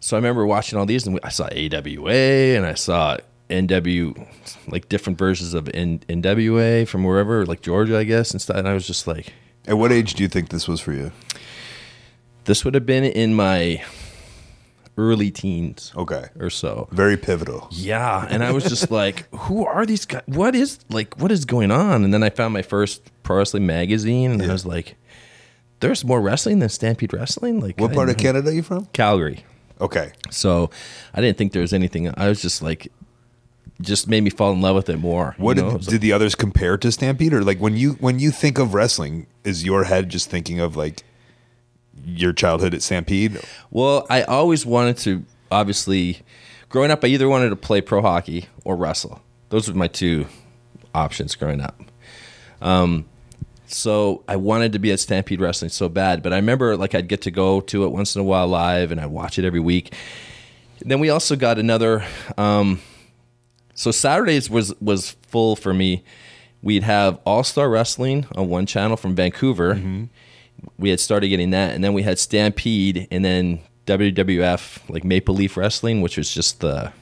So 0.00 0.16
I 0.16 0.18
remember 0.18 0.44
watching 0.46 0.78
all 0.78 0.86
these, 0.86 1.06
and 1.06 1.20
I 1.22 1.28
saw 1.28 1.44
AWA, 1.44 2.56
and 2.56 2.66
I 2.66 2.74
saw 2.74 3.18
NW, 3.50 4.26
like 4.66 4.88
different 4.88 5.16
versions 5.18 5.54
of 5.54 5.70
N- 5.72 6.00
NWA 6.08 6.88
from 6.88 7.04
wherever, 7.04 7.46
like 7.46 7.60
Georgia, 7.60 7.98
I 7.98 8.04
guess, 8.04 8.32
and 8.32 8.40
stuff. 8.42 8.56
And 8.56 8.66
I 8.66 8.74
was 8.74 8.86
just 8.86 9.06
like, 9.06 9.32
At 9.68 9.78
what 9.78 9.92
age 9.92 10.14
do 10.14 10.24
you 10.24 10.28
think 10.28 10.48
this 10.48 10.66
was 10.66 10.80
for 10.80 10.92
you? 10.92 11.12
this 12.44 12.64
would 12.64 12.74
have 12.74 12.86
been 12.86 13.04
in 13.04 13.34
my 13.34 13.84
early 14.98 15.30
teens 15.30 15.92
Okay. 15.96 16.26
or 16.38 16.50
so. 16.50 16.88
Very 16.92 17.16
pivotal. 17.16 17.68
Yeah, 17.70 18.26
and 18.28 18.44
I 18.44 18.52
was 18.52 18.64
just 18.64 18.90
like, 19.00 19.26
"Who 19.34 19.64
are 19.66 19.86
these 19.86 20.04
guys? 20.04 20.22
What 20.26 20.54
is 20.54 20.78
like? 20.90 21.18
What 21.20 21.32
is 21.32 21.44
going 21.44 21.70
on?" 21.70 22.04
And 22.04 22.12
then 22.12 22.22
I 22.22 22.30
found 22.30 22.52
my 22.54 22.62
first 22.62 23.02
pro 23.22 23.38
wrestling 23.38 23.66
magazine, 23.66 24.32
and 24.32 24.42
I 24.42 24.52
was 24.52 24.66
like, 24.66 24.96
"There's 25.80 26.04
more 26.04 26.20
wrestling 26.20 26.58
than 26.58 26.68
Stampede 26.68 27.12
Wrestling." 27.12 27.60
Like, 27.60 27.78
What 27.80 27.92
I 27.92 27.94
part 27.94 28.08
of 28.10 28.16
Canada 28.18 28.50
are 28.50 28.52
you 28.52 28.62
from? 28.62 28.86
Calgary. 28.92 29.44
Okay. 29.80 30.12
So 30.30 30.70
I 31.14 31.20
didn't 31.20 31.38
think 31.38 31.52
there 31.52 31.62
was 31.62 31.72
anything. 31.72 32.12
I 32.16 32.28
was 32.28 32.40
just 32.40 32.62
like, 32.62 32.92
just 33.80 34.06
made 34.08 34.22
me 34.22 34.30
fall 34.30 34.52
in 34.52 34.60
love 34.60 34.76
with 34.76 34.88
it 34.88 34.98
more. 34.98 35.34
you 35.38 35.44
What 35.44 35.56
know? 35.56 35.70
It 35.70 35.80
did, 35.80 35.88
did 35.88 36.00
the 36.02 36.12
others 36.12 36.34
compare 36.34 36.76
to 36.78 36.92
Stampede, 36.92 37.32
or 37.32 37.42
like 37.42 37.58
when 37.58 37.76
you 37.76 37.92
when 37.94 38.18
you 38.18 38.30
think 38.30 38.58
of 38.58 38.74
wrestling, 38.74 39.26
is 39.42 39.64
your 39.64 39.84
head 39.84 40.08
just 40.10 40.28
thinking 40.30 40.60
of 40.60 40.76
like 40.76 41.02
your 42.04 42.32
childhood 42.32 42.74
at 42.74 42.82
Stampede? 42.82 43.40
Well, 43.70 44.06
I 44.10 44.22
always 44.22 44.66
wanted 44.66 44.96
to, 44.98 45.24
obviously, 45.50 46.20
growing 46.68 46.90
up, 46.90 47.04
I 47.04 47.08
either 47.08 47.28
wanted 47.28 47.50
to 47.50 47.56
play 47.56 47.80
pro 47.80 48.02
hockey 48.02 48.46
or 48.64 48.76
wrestle. 48.76 49.22
Those 49.50 49.68
were 49.68 49.74
my 49.74 49.88
two 49.88 50.26
options 50.94 51.34
growing 51.34 51.60
up. 51.60 51.80
Um, 52.60 53.06
so 53.66 54.22
I 54.28 54.36
wanted 54.36 54.72
to 54.72 54.78
be 54.78 54.92
at 54.92 55.00
Stampede 55.00 55.40
Wrestling 55.40 55.70
so 55.70 55.88
bad, 55.88 56.22
but 56.22 56.32
I 56.32 56.36
remember 56.36 56.76
like 56.76 56.94
I'd 56.94 57.08
get 57.08 57.22
to 57.22 57.30
go 57.30 57.60
to 57.62 57.84
it 57.84 57.88
once 57.88 58.14
in 58.14 58.20
a 58.20 58.24
while 58.24 58.46
live, 58.46 58.92
and 58.92 59.00
I'd 59.00 59.06
watch 59.06 59.38
it 59.38 59.44
every 59.44 59.60
week. 59.60 59.94
then 60.80 61.00
we 61.00 61.10
also 61.10 61.36
got 61.36 61.58
another. 61.58 62.04
Um, 62.36 62.80
so 63.74 63.90
Saturdays 63.90 64.50
was 64.50 64.78
was 64.80 65.12
full 65.28 65.56
for 65.56 65.72
me. 65.72 66.04
We'd 66.62 66.82
have 66.82 67.18
All 67.24 67.42
Star 67.44 67.68
Wrestling 67.68 68.26
on 68.36 68.48
one 68.48 68.66
channel 68.66 68.96
from 68.96 69.14
Vancouver. 69.14 69.74
We 70.78 70.90
had 70.90 71.00
started 71.00 71.28
getting 71.28 71.50
that, 71.50 71.74
and 71.74 71.82
then 71.82 71.92
we 71.92 72.02
had 72.02 72.18
Stampede, 72.18 73.08
and 73.10 73.24
then 73.24 73.60
WWF, 73.86 74.88
like 74.88 75.04
Maple 75.04 75.34
Leaf 75.34 75.56
Wrestling, 75.56 76.00
which 76.02 76.16
was 76.16 76.32
just 76.32 76.60
the 76.60 76.92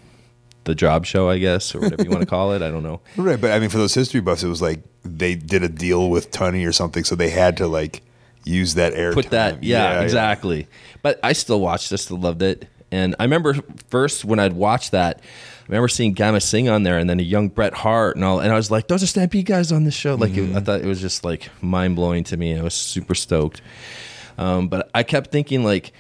the 0.64 0.75
job 0.75 1.07
show, 1.07 1.28
I 1.30 1.38
guess, 1.38 1.75
or 1.75 1.80
whatever 1.80 2.02
you 2.02 2.11
want 2.11 2.21
to 2.23 2.26
call 2.30 2.52
it. 2.52 2.62
I 2.62 2.71
don't 2.71 2.83
know. 2.83 3.00
Right, 3.16 3.40
but 3.40 3.50
I 3.52 3.59
mean, 3.59 3.71
for 3.71 3.78
those 3.78 3.95
history 3.95 4.21
buffs, 4.21 4.42
it 4.42 4.49
was 4.49 4.61
like 4.62 4.80
they 5.04 5.35
did 5.35 5.62
a 5.62 5.69
deal 5.69 6.11
with 6.11 6.30
Tunney 6.30 6.66
or 6.69 6.73
something, 6.73 7.04
so 7.04 7.14
they 7.14 7.30
had 7.30 7.57
to 7.59 7.66
like 7.66 8.02
use 8.45 8.75
that 8.75 8.95
air. 8.95 9.12
put 9.12 9.30
that 9.30 9.50
time. 9.52 9.59
yeah, 9.62 10.00
exactly 10.00 10.66
but 11.02 11.21
i 11.23 11.30
still 11.35 11.61
watched 11.61 11.92
it 11.92 11.99
still 11.99 12.16
loved 12.19 12.40
it 12.40 12.66
and 12.90 13.14
i 13.21 13.23
remember 13.25 13.54
first 13.90 14.25
when 14.25 14.38
i'd 14.38 14.54
watched 14.54 14.92
that 14.92 15.21
i 15.21 15.23
remember 15.70 15.88
seeing 15.88 16.14
Gama 16.14 16.40
Singh 16.40 16.68
on 16.68 16.82
there 16.82 16.98
and 16.98 17.08
then 17.08 17.20
a 17.20 17.22
young 17.22 17.48
bret 17.48 17.72
hart 17.72 18.16
and 18.16 18.24
all 18.24 18.40
and 18.40 18.52
i 18.52 18.56
was 18.56 18.70
like 18.70 18.88
those 18.88 19.02
are 19.02 19.06
stampede 19.06 19.46
guys 19.46 19.70
on 19.70 19.84
this 19.84 19.94
show 19.94 20.16
like 20.16 20.36
it, 20.36 20.54
i 20.56 20.60
thought 20.60 20.80
it 20.80 20.86
was 20.86 21.00
just 21.00 21.24
like 21.24 21.48
mind-blowing 21.62 22.24
to 22.24 22.36
me 22.36 22.58
i 22.58 22.62
was 22.62 22.74
super 22.74 23.14
stoked 23.14 23.62
um, 24.36 24.68
but 24.68 24.90
i 24.94 25.02
kept 25.02 25.30
thinking 25.30 25.62
like 25.64 25.92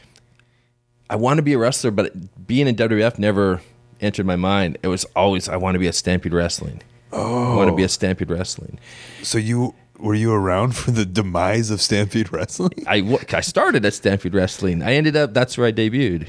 i 1.08 1.16
want 1.16 1.38
to 1.38 1.42
be 1.42 1.52
a 1.52 1.58
wrestler 1.58 1.90
but 1.90 2.12
being 2.46 2.66
in 2.66 2.74
wwf 2.74 3.18
never 3.18 3.60
entered 4.00 4.26
my 4.26 4.36
mind 4.36 4.76
it 4.82 4.88
was 4.88 5.04
always 5.16 5.48
i 5.48 5.56
want 5.56 5.74
to 5.76 5.78
be 5.78 5.86
a 5.86 5.92
stampede 5.92 6.32
wrestling 6.32 6.82
oh. 7.12 7.52
i 7.52 7.56
want 7.56 7.70
to 7.70 7.76
be 7.76 7.84
a 7.84 7.88
stampede 7.88 8.30
wrestling 8.30 8.78
So 9.22 9.38
you 9.38 9.74
were 10.00 10.14
you 10.14 10.32
around 10.32 10.74
for 10.76 10.90
the 10.90 11.04
demise 11.04 11.70
of 11.70 11.80
Stampede 11.82 12.32
Wrestling? 12.32 12.84
I 12.86 13.18
I 13.34 13.42
started 13.42 13.84
at 13.84 13.92
Stampede 13.92 14.34
Wrestling. 14.34 14.82
I 14.82 14.94
ended 14.94 15.14
up, 15.14 15.34
that's 15.34 15.58
where 15.58 15.66
I 15.66 15.72
debuted. 15.72 16.28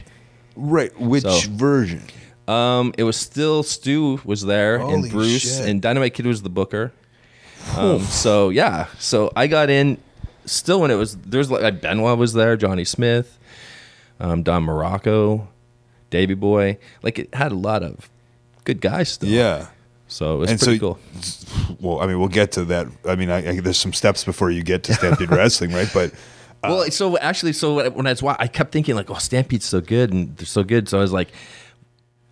right. 0.58 0.92
Which 1.00 1.24
So- 1.24 1.40
version? 1.52 2.04
Um, 2.52 2.94
it 2.98 3.04
was 3.04 3.18
still 3.18 3.64
Stu 3.64 4.20
was 4.26 4.44
there 4.44 4.80
Holy 4.80 4.94
and 4.96 5.10
Bruce 5.12 5.58
shit. 5.58 5.68
and 5.70 5.82
Dynamite 5.82 6.14
Kid 6.14 6.26
was 6.26 6.42
the 6.42 6.50
booker. 6.50 6.92
Um, 7.78 8.00
so 8.02 8.50
yeah, 8.50 8.88
so 9.00 9.32
I 9.36 9.48
got 9.48 9.70
in 9.70 9.98
still 10.46 10.82
when 10.82 10.92
it 10.92 10.96
was 10.96 11.16
there's 11.18 11.50
like 11.52 11.82
Benoit 11.82 12.18
was 12.18 12.34
there, 12.34 12.58
Johnny 12.58 12.84
Smith, 12.86 13.38
um, 14.20 14.42
Don 14.44 14.66
Muraco, 14.66 15.48
Davy 16.10 16.34
Boy. 16.34 16.78
Like 17.04 17.20
it 17.20 17.34
had 17.36 17.52
a 17.52 17.56
lot 17.56 17.84
of 17.84 18.10
good 18.64 18.82
guys 18.82 19.10
still. 19.10 19.30
Yeah. 19.30 19.68
So 20.08 20.36
it 20.36 20.38
was 20.40 20.52
And 20.52 20.60
pretty 20.60 20.80
so- 20.80 20.96
cool. 20.96 21.00
Well, 21.80 22.00
I 22.02 22.06
mean, 22.06 22.20
we'll 22.20 22.28
get 22.28 22.52
to 22.54 22.66
that. 22.66 22.88
I 23.08 23.16
mean, 23.16 23.32
I, 23.32 23.38
I, 23.50 23.60
there's 23.60 23.78
some 23.78 23.94
steps 23.94 24.24
before 24.24 24.52
you 24.52 24.62
get 24.62 24.84
to 24.84 24.94
Stampede 24.94 25.32
Wrestling, 25.32 25.72
right? 25.72 25.90
But 25.92 26.12
well, 26.64 26.84
so 26.92 27.18
actually, 27.18 27.54
so 27.54 27.90
when 27.90 28.06
I 28.06 28.12
was 28.12 28.22
wa- 28.22 28.36
I 28.38 28.46
kept 28.48 28.72
thinking 28.72 28.94
like, 28.94 29.10
oh, 29.10 29.16
Stampede's 29.16 29.66
so 29.66 29.82
good 29.82 30.14
and 30.14 30.36
they're 30.38 30.46
so 30.46 30.64
good. 30.64 30.88
So 30.90 31.00
I 31.00 31.02
was 31.02 31.12
like, 31.14 31.30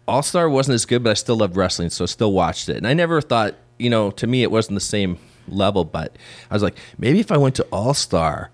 All 0.09 0.23
Star 0.23 0.49
wasn't 0.49 0.75
as 0.75 0.85
good, 0.85 1.03
but 1.03 1.11
I 1.11 1.13
still 1.13 1.37
loved 1.37 1.55
wrestling, 1.55 1.89
so 1.89 2.03
I 2.03 2.07
still 2.07 2.31
watched 2.33 2.67
it. 2.69 2.77
And 2.77 2.87
I 2.87 2.93
never 2.93 3.21
thought, 3.21 3.55
you 3.77 3.89
know, 3.89 4.11
to 4.11 4.27
me 4.27 4.43
it 4.43 4.51
wasn't 4.51 4.75
the 4.75 4.81
same 4.81 5.17
level, 5.47 5.83
but 5.85 6.15
I 6.49 6.53
was 6.53 6.63
like, 6.63 6.75
maybe 6.97 7.19
if 7.19 7.31
I 7.31 7.37
went 7.37 7.55
to 7.55 7.63
All 7.71 7.93
Star, 7.93 8.51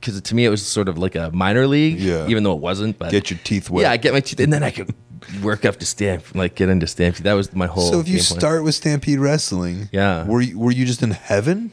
because 0.00 0.20
to 0.20 0.34
me 0.34 0.44
it 0.44 0.50
was 0.50 0.64
sort 0.66 0.88
of 0.88 0.98
like 0.98 1.14
a 1.14 1.30
minor 1.32 1.66
league, 1.66 1.98
Yeah. 1.98 2.26
even 2.28 2.42
though 2.42 2.52
it 2.54 2.60
wasn't. 2.60 2.98
But 2.98 3.10
Get 3.10 3.30
your 3.30 3.38
teeth 3.44 3.70
wet. 3.70 3.82
Yeah, 3.82 3.90
I 3.92 3.96
get 3.96 4.12
my 4.12 4.20
teeth, 4.20 4.40
and 4.40 4.52
then 4.52 4.62
I 4.62 4.70
could 4.70 4.94
work 5.42 5.64
up 5.64 5.76
to 5.78 5.86
Stampede, 5.86 6.34
like 6.34 6.54
get 6.54 6.68
into 6.68 6.86
Stampede. 6.86 7.24
That 7.24 7.32
was 7.34 7.52
my 7.54 7.66
whole. 7.66 7.90
So 7.90 8.00
if 8.00 8.08
you 8.08 8.18
plan. 8.18 8.38
start 8.40 8.64
with 8.64 8.74
Stampede 8.74 9.18
Wrestling, 9.18 9.88
Yeah. 9.92 10.26
were 10.26 10.40
you, 10.42 10.58
were 10.58 10.72
you 10.72 10.84
just 10.84 11.02
in 11.02 11.12
heaven, 11.12 11.70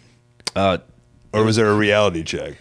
uh, 0.56 0.78
or 1.34 1.44
was 1.44 1.56
there 1.58 1.70
a 1.70 1.76
reality 1.76 2.24
check? 2.24 2.56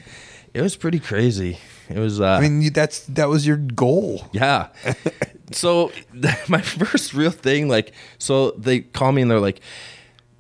it 0.53 0.63
was 0.63 0.75
pretty 0.77 0.99
crazy. 0.99 1.59
It 1.91 1.99
was. 1.99 2.21
Uh, 2.21 2.27
I 2.27 2.49
mean, 2.49 2.73
that's 2.73 3.01
that 3.07 3.29
was 3.29 3.47
your 3.47 3.57
goal. 3.57 4.29
Yeah. 4.33 4.69
so 5.53 5.91
my 6.49 6.61
first 6.61 7.15
real 7.15 7.31
thing, 7.31 7.69
like, 7.69 7.93
so 8.19 8.53
they 8.53 8.81
call 8.81 9.13
me 9.13 9.23
and 9.23 9.31
they're 9.31 9.41
like, 9.41 9.61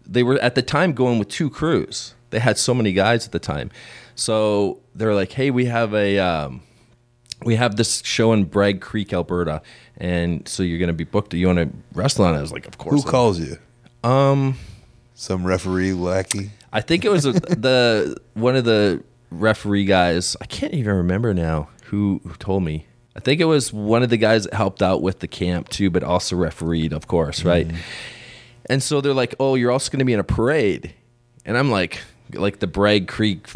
they 0.06 0.22
were 0.22 0.38
at 0.38 0.54
the 0.54 0.62
time 0.62 0.92
going 0.92 1.18
with 1.18 1.28
two 1.28 1.50
crews. 1.50 2.14
They 2.30 2.38
had 2.38 2.56
so 2.58 2.72
many 2.72 2.92
guys 2.92 3.26
at 3.26 3.32
the 3.32 3.40
time. 3.40 3.70
So 4.14 4.80
they're 4.94 5.14
like, 5.14 5.32
hey, 5.32 5.50
we 5.50 5.64
have 5.64 5.94
a, 5.94 6.18
um, 6.18 6.62
we 7.44 7.56
have 7.56 7.76
this 7.76 8.02
show 8.04 8.32
in 8.32 8.44
Bragg 8.44 8.80
Creek, 8.80 9.12
Alberta, 9.12 9.62
and 9.96 10.46
so 10.46 10.62
you're 10.62 10.78
gonna 10.78 10.92
be 10.92 11.04
booked. 11.04 11.30
Do 11.30 11.38
you 11.38 11.46
want 11.46 11.58
to 11.58 11.70
wrestle 11.94 12.24
on 12.24 12.34
it? 12.34 12.38
I 12.38 12.40
was 12.40 12.52
like, 12.52 12.66
of 12.66 12.78
course. 12.78 13.02
Who 13.02 13.10
calls 13.10 13.40
you? 13.40 13.56
Um, 14.04 14.56
Some 15.14 15.44
referee 15.44 15.94
lackey. 15.94 16.50
I 16.72 16.80
think 16.80 17.04
it 17.04 17.10
was 17.10 17.26
a, 17.26 17.32
the 17.32 18.16
one 18.34 18.56
of 18.56 18.64
the 18.64 19.02
referee 19.30 19.84
guys. 19.84 20.36
I 20.40 20.46
can't 20.46 20.74
even 20.74 20.94
remember 20.94 21.32
now 21.34 21.68
who, 21.84 22.20
who 22.24 22.34
told 22.34 22.62
me. 22.62 22.86
I 23.16 23.20
think 23.20 23.40
it 23.40 23.44
was 23.46 23.72
one 23.72 24.02
of 24.02 24.08
the 24.10 24.16
guys 24.16 24.44
that 24.44 24.54
helped 24.54 24.82
out 24.82 25.02
with 25.02 25.18
the 25.18 25.28
camp 25.28 25.68
too, 25.68 25.90
but 25.90 26.02
also 26.04 26.36
refereed, 26.36 26.92
of 26.92 27.06
course, 27.08 27.44
right? 27.44 27.68
And 28.66 28.82
so 28.82 29.00
they're 29.00 29.12
like, 29.14 29.34
"Oh, 29.40 29.56
you're 29.56 29.72
also 29.72 29.90
going 29.90 29.98
to 29.98 30.04
be 30.04 30.12
in 30.12 30.20
a 30.20 30.24
parade," 30.24 30.94
and 31.44 31.58
I'm 31.58 31.70
like, 31.72 32.00
like 32.32 32.60
the 32.60 32.66
Bragg 32.68 33.08
Creek. 33.08 33.46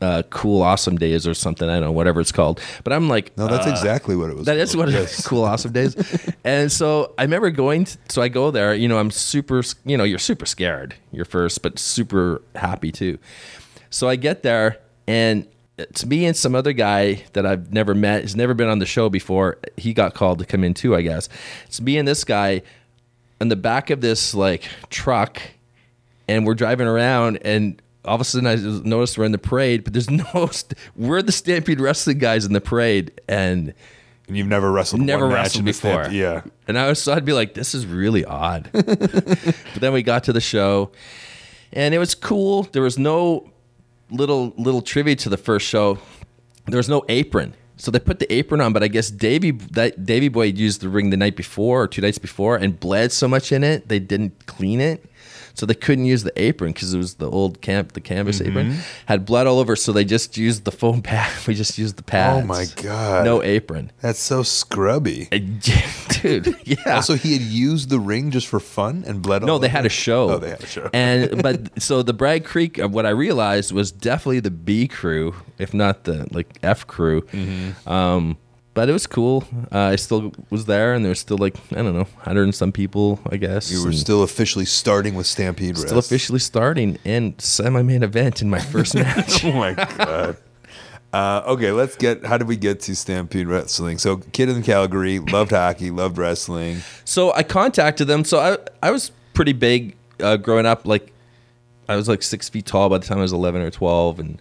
Uh, 0.00 0.22
cool, 0.30 0.62
awesome 0.62 0.96
days 0.96 1.28
or 1.28 1.34
something. 1.34 1.68
I 1.68 1.74
don't 1.74 1.82
know, 1.84 1.92
whatever 1.92 2.20
it's 2.20 2.32
called. 2.32 2.60
But 2.82 2.92
I'm 2.92 3.08
like, 3.08 3.36
No, 3.38 3.46
that's 3.46 3.68
uh, 3.68 3.70
exactly 3.70 4.16
what 4.16 4.30
it 4.30 4.36
was. 4.36 4.46
that 4.46 4.56
is 4.56 4.76
what 4.76 4.88
it 4.88 4.94
Yes. 4.94 5.20
is. 5.20 5.26
Cool, 5.28 5.44
awesome 5.44 5.70
days. 5.70 5.94
and 6.44 6.72
so 6.72 7.14
I 7.18 7.22
remember 7.22 7.50
going. 7.50 7.84
To, 7.84 7.98
so 8.08 8.20
I 8.22 8.28
go 8.28 8.50
there. 8.50 8.74
You 8.74 8.88
know, 8.88 8.98
I'm 8.98 9.10
super. 9.12 9.62
You 9.84 9.96
know, 9.96 10.02
you're 10.04 10.18
super 10.18 10.44
scared. 10.46 10.94
You're 11.12 11.24
first, 11.24 11.62
but 11.62 11.78
super 11.78 12.42
happy 12.56 12.90
too. 12.90 13.18
So 13.92 14.08
I 14.08 14.16
get 14.16 14.42
there, 14.42 14.78
and 15.06 15.46
it's 15.78 16.04
me 16.04 16.26
and 16.26 16.36
some 16.36 16.54
other 16.54 16.72
guy 16.72 17.22
that 17.34 17.46
I've 17.46 17.72
never 17.72 17.94
met. 17.94 18.22
Has 18.22 18.34
never 18.34 18.54
been 18.54 18.68
on 18.68 18.78
the 18.80 18.86
show 18.86 19.08
before. 19.08 19.58
He 19.76 19.92
got 19.94 20.14
called 20.14 20.38
to 20.40 20.44
come 20.44 20.64
in 20.64 20.74
too. 20.74 20.96
I 20.96 21.02
guess 21.02 21.28
it's 21.66 21.80
me 21.80 21.96
and 21.98 22.08
this 22.08 22.24
guy 22.24 22.62
in 23.40 23.48
the 23.48 23.56
back 23.56 23.90
of 23.90 24.00
this 24.00 24.34
like 24.34 24.68
truck, 24.90 25.40
and 26.26 26.44
we're 26.46 26.54
driving 26.54 26.86
around 26.88 27.38
and. 27.44 27.80
All 28.04 28.16
of 28.16 28.20
a 28.20 28.24
sudden, 28.24 28.48
I 28.48 28.56
noticed 28.56 29.16
we're 29.16 29.26
in 29.26 29.30
the 29.30 29.38
parade, 29.38 29.84
but 29.84 29.92
there's 29.92 30.10
no. 30.34 30.48
St- 30.50 30.76
we're 30.96 31.22
the 31.22 31.30
Stampede 31.30 31.78
Wrestling 31.80 32.18
guys 32.18 32.44
in 32.44 32.52
the 32.52 32.60
parade, 32.60 33.12
and 33.28 33.72
And 34.26 34.36
you've 34.36 34.48
never 34.48 34.72
wrestled. 34.72 35.02
never 35.02 35.26
one 35.26 35.34
wrestled 35.36 35.64
before. 35.66 36.02
Stamp- 36.06 36.12
Yeah. 36.12 36.42
And 36.66 36.76
I 36.76 36.88
was 36.88 37.00
so 37.00 37.12
I'd 37.12 37.24
be 37.24 37.32
like, 37.32 37.54
this 37.54 37.76
is 37.76 37.86
really 37.86 38.24
odd. 38.24 38.68
but 38.72 39.54
then 39.78 39.92
we 39.92 40.02
got 40.02 40.24
to 40.24 40.32
the 40.32 40.40
show 40.40 40.90
and 41.72 41.94
it 41.94 41.98
was 41.98 42.16
cool. 42.16 42.64
There 42.72 42.82
was 42.82 42.98
no 42.98 43.51
little 44.12 44.52
little 44.56 44.82
trivia 44.82 45.16
to 45.16 45.28
the 45.28 45.36
first 45.36 45.66
show. 45.66 45.98
There 46.66 46.78
was 46.78 46.88
no 46.88 47.04
apron. 47.08 47.54
So 47.76 47.90
they 47.90 47.98
put 47.98 48.20
the 48.20 48.32
apron 48.32 48.60
on, 48.60 48.72
but 48.72 48.84
I 48.84 48.88
guess 48.88 49.10
Davy 49.10 49.50
that 49.50 50.04
Davy 50.04 50.28
Boy 50.28 50.44
used 50.44 50.82
the 50.82 50.88
ring 50.88 51.10
the 51.10 51.16
night 51.16 51.36
before 51.36 51.82
or 51.82 51.88
two 51.88 52.02
nights 52.02 52.18
before 52.18 52.56
and 52.56 52.78
bled 52.78 53.10
so 53.10 53.26
much 53.26 53.50
in 53.50 53.64
it 53.64 53.88
they 53.88 53.98
didn't 53.98 54.46
clean 54.46 54.80
it. 54.80 55.04
So 55.54 55.66
they 55.66 55.74
couldn't 55.74 56.06
use 56.06 56.22
the 56.22 56.32
apron 56.40 56.72
because 56.72 56.92
it 56.94 56.98
was 56.98 57.14
the 57.14 57.30
old 57.30 57.60
camp, 57.60 57.92
the 57.92 58.00
canvas 58.00 58.38
Mm-hmm. 58.40 58.48
apron 58.58 58.76
had 59.06 59.24
blood 59.26 59.46
all 59.46 59.58
over. 59.58 59.76
So 59.76 59.92
they 59.92 60.04
just 60.04 60.36
used 60.36 60.64
the 60.64 60.72
foam 60.72 61.02
pad. 61.10 61.30
We 61.46 61.54
just 61.54 61.76
used 61.78 61.96
the 61.96 62.02
pads. 62.02 62.42
Oh 62.44 62.46
my 62.46 62.64
God. 62.82 63.24
No 63.24 63.42
apron. 63.42 63.92
That's 64.00 64.18
so 64.18 64.42
scrubby. 64.42 65.28
dude. 66.22 66.56
Yeah. 66.64 66.94
Also, 66.96 67.14
he 67.14 67.32
had 67.34 67.42
used 67.42 67.90
the 67.90 67.98
ring 68.00 68.30
just 68.30 68.46
for 68.46 68.60
fun 68.60 69.04
and 69.06 69.20
bled. 69.22 69.42
no, 69.42 69.58
they 69.58 69.66
over 69.66 69.72
had 69.72 69.86
a 69.86 69.90
show. 69.90 70.30
Oh, 70.30 70.38
they 70.38 70.50
had 70.50 70.62
a 70.62 70.66
show. 70.66 70.88
and 70.94 71.42
but 71.42 71.82
so 71.82 72.02
the 72.02 72.12
Bragg 72.14 72.44
Creek. 72.44 72.78
uh, 72.80 72.88
What 72.88 73.06
I 73.06 73.10
realized 73.10 73.72
was 73.72 73.92
definitely 73.92 74.40
the 74.40 74.50
B 74.50 74.88
crew, 74.88 75.34
if 75.58 75.74
not 75.74 76.04
the 76.04 76.26
like 76.30 76.58
F 76.62 76.86
crew. 76.86 77.22
Mm-hmm. 77.22 77.88
Um, 77.88 78.36
but 78.74 78.88
it 78.88 78.92
was 78.92 79.06
cool. 79.06 79.44
Uh, 79.70 79.78
I 79.78 79.96
still 79.96 80.32
was 80.50 80.64
there, 80.66 80.94
and 80.94 81.04
there 81.04 81.10
was 81.10 81.20
still 81.20 81.38
like 81.38 81.56
I 81.72 81.76
don't 81.82 81.94
know, 81.94 82.06
hundred 82.18 82.44
and 82.44 82.54
some 82.54 82.72
people, 82.72 83.20
I 83.30 83.36
guess. 83.36 83.70
you 83.70 83.82
were 83.82 83.90
and 83.90 83.98
still 83.98 84.22
officially 84.22 84.64
starting 84.64 85.14
with 85.14 85.26
Stampede. 85.26 85.70
Wrestling. 85.70 85.86
Still 85.88 85.98
Rest. 85.98 86.10
officially 86.10 86.38
starting 86.38 86.98
and 87.04 87.40
semi-main 87.40 88.02
event 88.02 88.42
in 88.42 88.50
my 88.50 88.60
first 88.60 88.94
match. 88.96 89.44
oh 89.44 89.52
my 89.52 89.74
god. 89.74 90.36
Uh, 91.12 91.42
okay, 91.46 91.72
let's 91.72 91.94
get. 91.96 92.24
How 92.24 92.38
did 92.38 92.48
we 92.48 92.56
get 92.56 92.80
to 92.80 92.96
Stampede 92.96 93.46
Wrestling? 93.46 93.98
So, 93.98 94.16
kid 94.16 94.48
in 94.48 94.62
Calgary, 94.62 95.18
loved 95.18 95.50
hockey, 95.50 95.90
loved 95.90 96.16
wrestling. 96.16 96.78
So 97.04 97.34
I 97.34 97.42
contacted 97.42 98.06
them. 98.06 98.24
So 98.24 98.38
I 98.38 98.56
I 98.86 98.90
was 98.90 99.12
pretty 99.34 99.52
big 99.52 99.94
uh, 100.20 100.38
growing 100.38 100.64
up. 100.64 100.86
Like 100.86 101.12
I 101.86 101.96
was 101.96 102.08
like 102.08 102.22
six 102.22 102.48
feet 102.48 102.64
tall 102.64 102.88
by 102.88 102.96
the 102.96 103.04
time 103.06 103.18
I 103.18 103.22
was 103.22 103.32
eleven 103.34 103.60
or 103.60 103.70
twelve, 103.70 104.18
and 104.18 104.40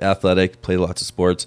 athletic. 0.00 0.62
Played 0.62 0.78
lots 0.78 1.02
of 1.02 1.06
sports. 1.06 1.44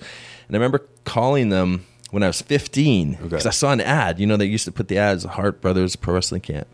And 0.48 0.56
I 0.56 0.60
remember 0.60 0.86
calling 1.04 1.50
them 1.50 1.86
when 2.14 2.22
I 2.24 2.28
was 2.28 2.42
fifteen 2.42 3.14
because 3.22 3.42
Okay. 3.42 3.50
I 3.50 3.52
saw 3.52 3.72
an 3.72 3.82
ad. 3.82 4.20
You 4.20 4.28
know, 4.28 4.38
they 4.38 4.46
used 4.46 4.66
to 4.66 4.72
put 4.72 4.88
the 4.88 4.98
ads, 4.98 5.24
Hart 5.24 5.62
Brothers 5.62 5.96
Pro 5.96 6.14
Wrestling 6.14 6.42
Camp. 6.42 6.68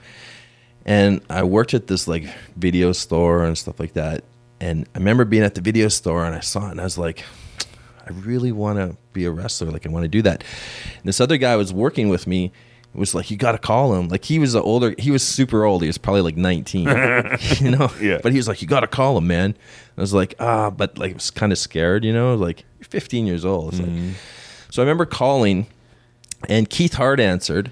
And 0.86 1.22
I 1.30 1.44
worked 1.44 1.74
at 1.74 1.88
this 1.88 2.08
like 2.08 2.26
video 2.56 2.92
store 2.92 3.44
and 3.46 3.58
stuff 3.58 3.80
like 3.80 3.94
that. 3.94 4.24
And 4.60 4.88
I 4.94 4.98
remember 4.98 5.24
being 5.26 5.44
at 5.44 5.56
the 5.56 5.62
video 5.62 5.88
store 5.88 6.26
and 6.26 6.36
I 6.36 6.42
saw 6.42 6.68
it 6.68 6.72
and 6.72 6.82
I 6.82 6.84
was 6.84 6.98
like, 6.98 7.24
I 8.06 8.12
really 8.12 8.52
want 8.52 8.80
to 8.80 8.98
be 9.14 9.26
a 9.26 9.32
wrestler. 9.32 9.72
Like 9.72 9.86
I 9.86 9.90
want 9.90 10.04
to 10.04 10.10
do 10.10 10.22
that. 10.24 10.44
And 10.98 11.06
this 11.06 11.22
other 11.22 11.38
guy 11.38 11.56
was 11.56 11.72
working 11.72 12.10
with 12.10 12.28
me. 12.28 12.52
Was 12.96 13.14
like, 13.14 13.30
you 13.30 13.38
got 13.38 13.52
to 13.52 13.60
call 13.60 13.94
him. 13.94 14.08
Like 14.10 14.26
he 14.26 14.40
was 14.40 14.56
an 14.56 14.62
older, 14.64 14.96
he 14.98 15.12
was 15.12 15.22
super 15.22 15.64
old. 15.64 15.84
He 15.84 15.88
was 15.88 16.00
probably 16.00 16.22
like 16.22 16.36
19, 16.38 16.88
you 17.62 17.72
know? 17.72 17.92
Yeah. 18.02 18.20
But 18.24 18.32
he 18.32 18.38
was 18.38 18.48
like, 18.48 18.62
you 18.64 18.68
got 18.68 18.80
to 18.80 18.88
call 18.88 19.18
him, 19.20 19.28
man. 19.28 19.56
I 19.96 20.02
was 20.02 20.14
like, 20.14 20.34
ah, 20.40 20.72
but 20.72 20.98
like, 20.98 21.12
I 21.12 21.14
was 21.14 21.30
kind 21.32 21.52
of 21.52 21.60
scared, 21.60 22.04
you 22.04 22.12
know? 22.12 22.34
Like 22.36 22.64
you're 22.80 22.88
15 22.90 23.28
years 23.28 23.46
old. 23.46 23.74
It's 23.74 23.82
like, 23.82 24.16
so 24.70 24.82
I 24.82 24.86
remember 24.86 25.06
calling 25.06 25.68
and 26.48 26.70
Keith 26.70 26.94
Hart 26.94 27.20
answered. 27.20 27.72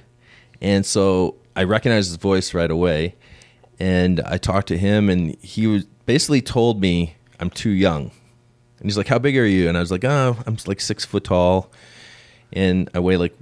And 0.62 0.86
so 0.86 1.36
I 1.56 1.64
recognized 1.64 2.10
his 2.10 2.18
voice 2.18 2.54
right 2.54 2.70
away. 2.70 3.16
And 3.80 4.22
I 4.22 4.38
talked 4.38 4.68
to 4.70 4.78
him, 4.78 5.08
and 5.08 5.36
he 5.38 5.68
was 5.68 5.86
basically 6.08 6.42
told 6.42 6.82
me 6.82 7.16
I'm 7.40 7.52
too 7.52 7.70
young. 7.70 8.12
And 8.80 8.86
he's 8.86 8.98
like, 8.98 9.08
"How 9.08 9.20
big 9.20 9.38
are 9.38 9.46
you?" 9.46 9.70
And 9.70 9.78
I 9.78 9.82
was 9.82 9.92
like, 9.92 10.04
"Oh, 10.04 10.36
I'm 10.48 10.58
like 10.66 10.82
six 10.82 11.06
foot 11.06 11.24
tall, 11.26 11.72
and 12.52 12.90
I 12.96 13.00
weigh 13.00 13.18
like 13.18 13.36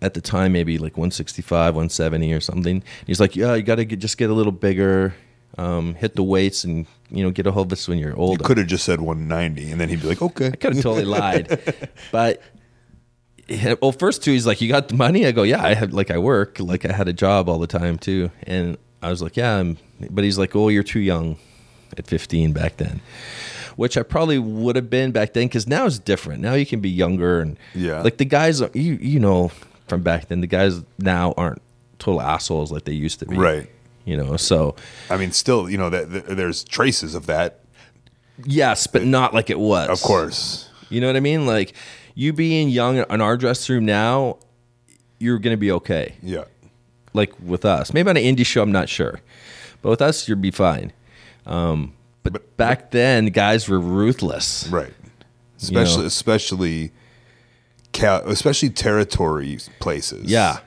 at 0.00 0.14
the 0.14 0.22
time 0.22 0.52
maybe 0.52 0.78
like 0.78 0.96
165, 0.96 1.74
170 1.74 2.32
or 2.32 2.40
something." 2.40 2.82
He's 3.06 3.20
like, 3.20 3.36
"Yeah, 3.36 3.54
you 3.54 3.62
got 3.62 3.74
to 3.74 3.84
just 3.84 4.16
get 4.16 4.30
a 4.30 4.32
little 4.32 4.52
bigger, 4.52 5.14
um, 5.58 5.94
hit 5.96 6.16
the 6.16 6.22
weights, 6.22 6.64
and 6.64 6.86
you 7.10 7.22
know, 7.22 7.30
get 7.30 7.46
a 7.46 7.52
hold 7.52 7.66
of 7.66 7.72
us 7.74 7.86
when 7.88 7.98
you're 7.98 8.16
older." 8.16 8.42
You 8.42 8.46
Could 8.46 8.58
have 8.58 8.68
just 8.68 8.86
said 8.86 9.02
190, 9.02 9.70
and 9.70 9.78
then 9.78 9.90
he'd 9.90 10.00
be 10.00 10.08
like, 10.08 10.22
"Okay." 10.22 10.46
I 10.46 10.56
could 10.56 10.76
have 10.76 10.82
totally 10.82 11.04
lied, 11.04 11.60
but 12.10 12.40
well, 13.80 13.92
first 13.92 14.22
two, 14.22 14.32
he's 14.32 14.46
like, 14.46 14.60
"You 14.60 14.68
got 14.68 14.88
the 14.88 14.94
money?" 14.94 15.26
I 15.26 15.32
go, 15.32 15.42
"Yeah, 15.42 15.62
I 15.62 15.74
had 15.74 15.92
like 15.92 16.10
I 16.10 16.18
work, 16.18 16.58
like 16.60 16.84
I 16.84 16.92
had 16.92 17.08
a 17.08 17.12
job 17.12 17.48
all 17.48 17.58
the 17.58 17.66
time 17.66 17.98
too." 17.98 18.30
And 18.44 18.76
I 19.02 19.10
was 19.10 19.22
like, 19.22 19.36
"Yeah," 19.36 19.56
I'm, 19.56 19.78
but 20.10 20.24
he's 20.24 20.38
like, 20.38 20.54
"Oh, 20.54 20.68
you're 20.68 20.82
too 20.82 21.00
young 21.00 21.36
at 21.96 22.06
15 22.06 22.52
back 22.52 22.76
then," 22.76 23.00
which 23.76 23.96
I 23.96 24.02
probably 24.02 24.38
would 24.38 24.76
have 24.76 24.90
been 24.90 25.12
back 25.12 25.32
then 25.32 25.46
because 25.46 25.66
now 25.66 25.86
it's 25.86 25.98
different. 25.98 26.42
Now 26.42 26.54
you 26.54 26.66
can 26.66 26.80
be 26.80 26.90
younger 26.90 27.40
and 27.40 27.56
Yeah. 27.74 28.02
like 28.02 28.18
the 28.18 28.24
guys 28.24 28.60
you 28.74 28.98
you 29.00 29.18
know 29.20 29.50
from 29.86 30.02
back 30.02 30.28
then, 30.28 30.40
the 30.42 30.46
guys 30.46 30.82
now 30.98 31.32
aren't 31.36 31.62
total 31.98 32.20
assholes 32.20 32.70
like 32.70 32.84
they 32.84 32.92
used 32.92 33.18
to 33.20 33.26
be, 33.26 33.36
Right. 33.36 33.68
You 34.04 34.16
know, 34.16 34.36
so 34.36 34.74
I 35.10 35.16
mean, 35.16 35.32
still, 35.32 35.68
you 35.70 35.76
know, 35.78 35.88
that 35.90 36.12
that- 36.12 36.36
there's 36.36 36.64
traces 36.64 37.14
of 37.14 37.26
that, 37.26 37.60
yes, 38.44 38.86
but 38.86 39.04
not 39.04 39.32
like 39.34 39.50
it 39.50 39.58
was, 39.58 39.88
of 39.88 40.00
course. 40.02 40.68
You 40.90 41.00
know 41.00 41.06
what 41.06 41.16
I 41.16 41.20
mean? 41.20 41.46
Like 41.46 41.74
you 42.18 42.32
being 42.32 42.68
young 42.68 42.96
in 42.96 43.20
our 43.20 43.36
dressing 43.36 43.76
room 43.76 43.84
now, 43.86 44.38
you're 45.20 45.38
gonna 45.38 45.56
be 45.56 45.70
okay. 45.70 46.16
Yeah. 46.20 46.46
Like 47.12 47.32
with 47.40 47.64
us, 47.64 47.94
maybe 47.94 48.10
on 48.10 48.16
an 48.16 48.24
indie 48.24 48.44
show, 48.44 48.60
I'm 48.60 48.72
not 48.72 48.88
sure, 48.88 49.20
but 49.82 49.90
with 49.90 50.02
us, 50.02 50.26
you'll 50.26 50.38
be 50.38 50.50
fine. 50.50 50.92
Um, 51.46 51.94
but, 52.24 52.56
back 52.56 52.90
then, 52.90 53.26
guys 53.26 53.68
were 53.68 53.78
ruthless. 53.78 54.66
Right. 54.68 54.92
Especially, 55.58 56.00
know. 56.00 56.06
especially, 56.06 56.92
especially 57.94 58.70
territory 58.70 59.58
places. 59.78 60.28
Yeah. 60.28 60.58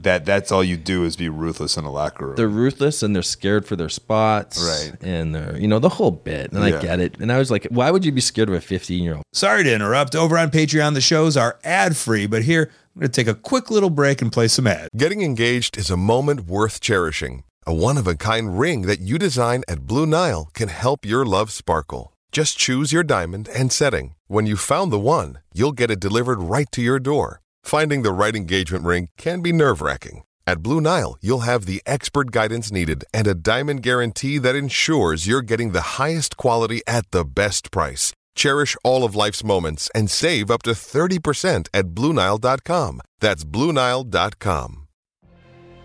That 0.00 0.24
that's 0.24 0.52
all 0.52 0.62
you 0.62 0.76
do 0.76 1.04
is 1.04 1.16
be 1.16 1.28
ruthless 1.28 1.76
in 1.76 1.84
a 1.84 1.90
locker 1.90 2.26
room. 2.26 2.36
They're 2.36 2.48
ruthless 2.48 3.02
and 3.02 3.14
they're 3.14 3.22
scared 3.22 3.66
for 3.66 3.74
their 3.76 3.88
spots, 3.88 4.62
Right. 4.62 4.92
And 5.02 5.34
they're 5.34 5.56
you 5.58 5.66
know 5.68 5.78
the 5.80 5.88
whole 5.88 6.12
bit, 6.12 6.52
and 6.52 6.64
Yeah. 6.64 6.78
I 6.78 6.80
get 6.82 7.00
it. 7.00 7.16
And 7.18 7.32
I 7.32 7.38
was 7.38 7.50
like, 7.50 7.66
why 7.70 7.90
would 7.90 8.04
you 8.04 8.12
be 8.12 8.20
scared 8.20 8.48
of 8.48 8.54
a 8.54 8.60
15 8.60 9.02
year 9.02 9.14
old? 9.14 9.24
Sorry 9.32 9.64
to 9.64 9.74
interrupt. 9.74 10.14
Over 10.14 10.38
on 10.38 10.50
Patreon, 10.50 10.94
the 10.94 11.00
shows 11.00 11.36
are 11.36 11.58
ad 11.64 11.96
free, 11.96 12.26
but 12.26 12.42
here 12.42 12.70
I'm 12.94 13.00
going 13.00 13.10
to 13.10 13.24
take 13.24 13.28
a 13.28 13.34
quick 13.38 13.70
little 13.70 13.90
break 13.90 14.22
and 14.22 14.32
play 14.32 14.48
some 14.48 14.66
ads. 14.66 14.88
Getting 14.96 15.22
engaged 15.22 15.76
is 15.76 15.90
a 15.90 15.96
moment 15.96 16.42
worth 16.46 16.80
cherishing. 16.80 17.42
A 17.66 17.74
one 17.74 17.98
of 17.98 18.06
a 18.06 18.14
kind 18.16 18.58
ring 18.58 18.82
that 18.82 19.00
you 19.00 19.18
design 19.18 19.62
at 19.68 19.86
Blue 19.86 20.06
Nile 20.06 20.48
can 20.54 20.68
help 20.68 21.04
your 21.04 21.26
love 21.26 21.50
sparkle. 21.50 22.12
Just 22.32 22.56
choose 22.58 22.92
your 22.92 23.02
diamond 23.02 23.48
and 23.54 23.72
setting. 23.72 24.14
When 24.26 24.46
you've 24.46 24.60
found 24.60 24.90
the 24.92 24.98
one, 24.98 25.38
you'll 25.52 25.72
get 25.72 25.90
it 25.90 26.00
delivered 26.00 26.40
right 26.40 26.70
to 26.72 26.82
your 26.82 26.98
door. 26.98 27.40
Finding 27.62 28.02
the 28.02 28.12
right 28.12 28.34
engagement 28.34 28.84
ring 28.84 29.08
can 29.16 29.42
be 29.42 29.52
nerve 29.52 29.82
wracking. 29.82 30.22
At 30.46 30.62
Blue 30.62 30.80
Nile, 30.80 31.18
you'll 31.20 31.40
have 31.40 31.66
the 31.66 31.82
expert 31.84 32.30
guidance 32.30 32.72
needed 32.72 33.04
and 33.12 33.26
a 33.26 33.34
diamond 33.34 33.82
guarantee 33.82 34.38
that 34.38 34.56
ensures 34.56 35.26
you're 35.26 35.42
getting 35.42 35.72
the 35.72 35.98
highest 36.00 36.36
quality 36.36 36.80
at 36.86 37.10
the 37.10 37.24
best 37.24 37.70
price. 37.70 38.12
Cherish 38.34 38.76
all 38.84 39.04
of 39.04 39.14
life's 39.14 39.44
moments 39.44 39.90
and 39.94 40.10
save 40.10 40.50
up 40.50 40.62
to 40.62 40.70
30% 40.70 41.68
at 41.74 41.88
BlueNile.com. 41.88 43.00
That's 43.20 43.44
BlueNile.com. 43.44 44.88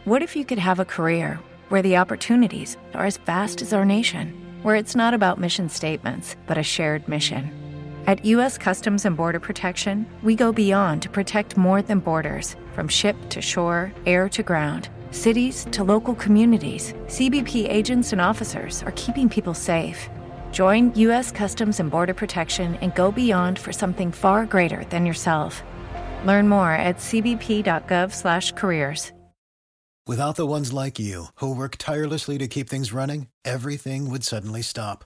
What 0.05 0.21
if 0.21 0.35
you 0.35 0.45
could 0.45 0.59
have 0.59 0.79
a 0.79 0.85
career 0.85 1.39
where 1.69 1.81
the 1.81 1.97
opportunities 1.97 2.77
are 2.93 3.05
as 3.05 3.17
vast 3.17 3.61
as 3.61 3.73
our 3.73 3.85
nation, 3.85 4.33
where 4.61 4.75
it's 4.75 4.95
not 4.95 5.13
about 5.13 5.39
mission 5.39 5.67
statements, 5.67 6.35
but 6.45 6.57
a 6.57 6.63
shared 6.63 7.07
mission? 7.07 7.62
At 8.05 8.25
U.S. 8.25 8.57
Customs 8.57 9.05
and 9.05 9.15
Border 9.15 9.39
Protection, 9.39 10.05
we 10.23 10.35
go 10.35 10.51
beyond 10.51 11.01
to 11.03 11.09
protect 11.09 11.55
more 11.55 11.81
than 11.81 11.99
borders 11.99 12.57
from 12.73 12.89
ship 12.89 13.15
to 13.29 13.41
shore, 13.41 13.93
air 14.05 14.27
to 14.27 14.43
ground. 14.43 14.89
Cities 15.11 15.65
to 15.71 15.85
local 15.85 16.13
communities, 16.15 16.91
CBP 17.05 17.65
agents 17.69 18.11
and 18.11 18.19
officers 18.19 18.83
are 18.83 18.91
keeping 18.97 19.29
people 19.29 19.53
safe. 19.53 20.09
Join 20.51 20.93
U.S. 20.95 21.31
Customs 21.31 21.79
and 21.79 21.89
Border 21.89 22.13
Protection 22.13 22.75
and 22.81 22.93
go 22.93 23.09
beyond 23.09 23.57
for 23.57 23.71
something 23.71 24.11
far 24.11 24.45
greater 24.45 24.83
than 24.89 25.05
yourself. 25.05 25.63
Learn 26.25 26.49
more 26.49 26.73
at 26.73 26.97
cbp.gov/careers. 26.97 29.13
Without 30.05 30.35
the 30.35 30.45
ones 30.45 30.73
like 30.73 30.99
you 30.99 31.27
who 31.35 31.55
work 31.55 31.77
tirelessly 31.77 32.37
to 32.37 32.49
keep 32.49 32.67
things 32.67 32.91
running, 32.91 33.27
everything 33.45 34.09
would 34.09 34.25
suddenly 34.25 34.61
stop. 34.61 35.05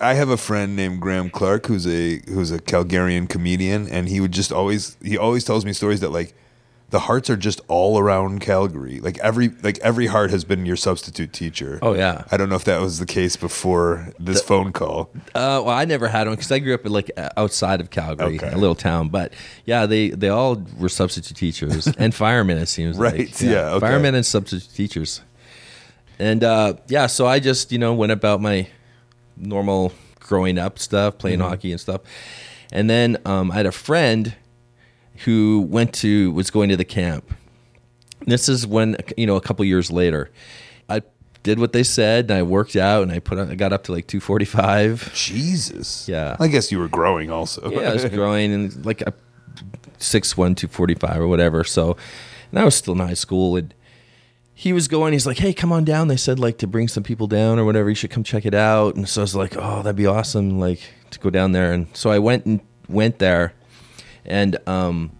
I 0.00 0.14
have 0.14 0.28
a 0.28 0.36
friend 0.36 0.74
named 0.76 1.00
Graham 1.00 1.30
Clark 1.30 1.66
who's 1.66 1.86
a 1.86 2.20
who's 2.28 2.50
a 2.50 2.58
Calgarian 2.58 3.28
comedian, 3.28 3.88
and 3.88 4.08
he 4.08 4.20
would 4.20 4.32
just 4.32 4.52
always 4.52 4.96
he 5.02 5.16
always 5.16 5.44
tells 5.44 5.64
me 5.64 5.72
stories 5.72 6.00
that 6.00 6.10
like 6.10 6.34
the 6.90 6.98
hearts 7.00 7.28
are 7.28 7.36
just 7.36 7.60
all 7.66 7.98
around 7.98 8.40
Calgary. 8.40 9.00
Like 9.00 9.18
every 9.18 9.48
like 9.62 9.78
every 9.78 10.06
heart 10.06 10.30
has 10.30 10.44
been 10.44 10.64
your 10.66 10.76
substitute 10.76 11.32
teacher. 11.32 11.78
Oh 11.82 11.94
yeah. 11.94 12.24
I 12.30 12.36
don't 12.36 12.48
know 12.48 12.54
if 12.56 12.64
that 12.64 12.80
was 12.80 12.98
the 12.98 13.06
case 13.06 13.36
before 13.36 14.12
this 14.18 14.42
phone 14.42 14.72
call. 14.72 15.10
Uh, 15.34 15.62
well, 15.64 15.70
I 15.70 15.86
never 15.86 16.06
had 16.08 16.26
one 16.28 16.36
because 16.36 16.52
I 16.52 16.58
grew 16.60 16.74
up 16.74 16.84
in, 16.86 16.92
like 16.92 17.10
uh, 17.16 17.30
outside 17.36 17.80
of 17.80 17.90
Calgary, 17.90 18.36
Okay. 18.36 18.52
a 18.52 18.56
little 18.58 18.74
town. 18.76 19.08
But 19.08 19.32
yeah, 19.64 19.86
they 19.86 20.10
they 20.10 20.28
all 20.28 20.62
were 20.78 20.88
substitute 20.88 21.36
teachers 21.36 21.86
and 21.98 22.14
firemen. 22.24 22.58
It 22.58 22.66
seems 22.66 22.96
Right, 22.96 23.18
Like. 23.30 23.40
yeah, 23.40 23.70
okay. 23.70 23.86
firemen 23.86 24.14
and 24.14 24.26
substitute 24.26 24.72
teachers. 24.74 25.20
And 26.18 26.44
uh, 26.44 26.74
yeah, 26.88 27.06
so 27.06 27.26
I 27.26 27.40
just 27.40 27.72
you 27.72 27.78
know 27.78 27.92
went 27.94 28.12
about 28.12 28.40
my 28.40 28.68
normal 29.36 29.92
growing 30.20 30.58
up 30.58 30.78
stuff, 30.78 31.18
playing 31.18 31.38
Mm-hmm. 31.38 31.48
hockey 31.48 31.72
and 31.72 31.80
stuff. 31.80 32.00
And 32.72 32.88
then 32.90 33.18
um, 33.24 33.50
I 33.50 33.56
had 33.56 33.66
a 33.66 33.72
friend 33.72 34.34
who 35.24 35.66
went 35.68 35.92
to 35.94 36.32
was 36.32 36.50
going 36.50 36.68
to 36.70 36.76
the 36.76 36.84
camp. 36.84 37.32
This 38.26 38.48
is 38.48 38.66
when 38.66 38.96
you 39.16 39.26
know 39.26 39.36
a 39.36 39.40
couple 39.40 39.64
years 39.64 39.90
later, 39.92 40.30
I 40.88 41.02
did 41.42 41.58
what 41.58 41.72
they 41.74 41.82
said 41.82 42.30
and 42.30 42.38
I 42.38 42.42
worked 42.42 42.74
out 42.74 43.02
and 43.02 43.12
I 43.12 43.18
put 43.18 43.38
on, 43.38 43.50
I 43.50 43.54
got 43.54 43.72
up 43.72 43.84
to 43.84 43.92
like 43.92 44.06
245. 44.06 45.12
Jesus. 45.14 46.08
Yeah. 46.08 46.36
I 46.40 46.48
guess 46.48 46.72
you 46.72 46.78
were 46.78 46.88
growing 46.88 47.30
also. 47.30 47.70
Yeah, 47.70 47.90
I 47.90 47.92
was 47.92 48.04
growing 48.06 48.52
and 48.52 48.86
like 48.86 49.02
a 49.02 49.12
six 49.98 50.36
one 50.36 50.54
two 50.54 50.68
forty 50.68 50.94
five 50.94 51.18
or 51.20 51.28
whatever. 51.28 51.62
So, 51.64 51.96
and 52.50 52.58
I 52.58 52.64
was 52.64 52.74
still 52.74 52.94
in 52.94 53.00
high 53.00 53.14
school. 53.14 53.56
And 53.56 53.74
he 54.64 54.72
was 54.72 54.88
going. 54.88 55.12
He's 55.12 55.26
like, 55.26 55.36
"Hey, 55.36 55.52
come 55.52 55.72
on 55.72 55.84
down." 55.84 56.08
They 56.08 56.16
said 56.16 56.38
like 56.38 56.56
to 56.58 56.66
bring 56.66 56.88
some 56.88 57.02
people 57.02 57.26
down 57.26 57.58
or 57.58 57.66
whatever. 57.66 57.90
You 57.90 57.94
should 57.94 58.08
come 58.08 58.24
check 58.24 58.46
it 58.46 58.54
out. 58.54 58.96
And 58.96 59.06
so 59.06 59.20
I 59.20 59.24
was 59.24 59.34
like, 59.34 59.56
"Oh, 59.58 59.82
that'd 59.82 59.94
be 59.94 60.06
awesome!" 60.06 60.58
Like 60.58 60.80
to 61.10 61.18
go 61.18 61.28
down 61.28 61.52
there. 61.52 61.74
And 61.74 61.94
so 61.94 62.08
I 62.08 62.18
went 62.18 62.46
and 62.46 62.60
went 62.88 63.18
there, 63.18 63.52
and 64.24 64.56
um, 64.66 65.10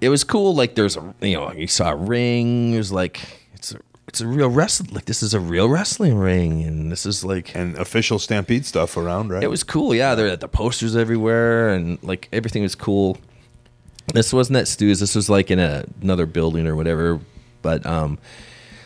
it 0.00 0.08
was 0.08 0.24
cool. 0.24 0.54
Like 0.54 0.74
there's 0.74 0.96
a 0.96 1.14
you 1.20 1.34
know 1.34 1.52
you 1.52 1.66
saw 1.66 1.90
a 1.90 1.96
ring. 1.96 2.72
It 2.72 2.78
was 2.78 2.90
like 2.90 3.20
it's 3.52 3.74
a 3.74 3.80
it's 4.08 4.22
a 4.22 4.26
real 4.26 4.48
wrestling. 4.48 4.94
Like 4.94 5.04
this 5.04 5.22
is 5.22 5.34
a 5.34 5.40
real 5.40 5.68
wrestling 5.68 6.16
ring, 6.16 6.62
and 6.62 6.90
this 6.90 7.04
is 7.04 7.26
like 7.26 7.54
and 7.54 7.76
official 7.76 8.18
Stampede 8.18 8.64
stuff 8.64 8.96
around, 8.96 9.32
right? 9.32 9.42
it 9.42 9.48
was 9.48 9.62
cool. 9.62 9.94
Yeah, 9.94 10.14
there 10.14 10.34
the 10.34 10.48
posters 10.48 10.96
everywhere, 10.96 11.74
and 11.74 12.02
like 12.02 12.30
everything 12.32 12.62
was 12.62 12.74
cool. 12.74 13.18
This 14.14 14.32
wasn't 14.32 14.56
at 14.56 14.66
Stu's. 14.66 15.00
This 15.00 15.14
was 15.14 15.28
like 15.28 15.50
in 15.50 15.58
a, 15.58 15.84
another 16.00 16.24
building 16.24 16.66
or 16.66 16.74
whatever. 16.74 17.20
But 17.64 17.84
um, 17.84 18.18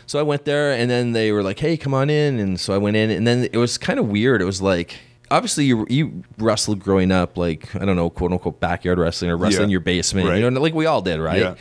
so 0.07 0.17
I 0.17 0.23
went 0.23 0.45
there, 0.45 0.71
and 0.71 0.89
then 0.89 1.11
they 1.11 1.31
were 1.31 1.43
like, 1.43 1.59
"Hey, 1.59 1.77
come 1.77 1.93
on 1.93 2.09
in." 2.09 2.39
And 2.39 2.59
so 2.59 2.73
I 2.73 2.79
went 2.79 2.95
in, 2.97 3.11
and 3.11 3.27
then 3.27 3.47
it 3.53 3.57
was 3.57 3.77
kind 3.77 3.99
of 3.99 4.07
weird. 4.07 4.41
It 4.41 4.45
was 4.45 4.59
like 4.61 4.95
obviously 5.29 5.65
you 5.65 5.85
you 5.89 6.23
wrestled 6.39 6.79
growing 6.79 7.11
up, 7.11 7.37
like 7.37 7.75
I 7.75 7.85
don't 7.85 7.95
know, 7.95 8.09
quote 8.09 8.31
unquote 8.31 8.59
backyard 8.59 8.97
wrestling 8.97 9.29
or 9.29 9.37
wrestling 9.37 9.65
in 9.65 9.69
Yeah. 9.69 9.73
your 9.73 9.81
basement, 9.81 10.27
Right. 10.29 10.39
you 10.41 10.49
know, 10.49 10.59
like 10.59 10.73
we 10.73 10.87
all 10.87 11.03
did, 11.03 11.19
right? 11.19 11.39
Yeah. 11.41 11.55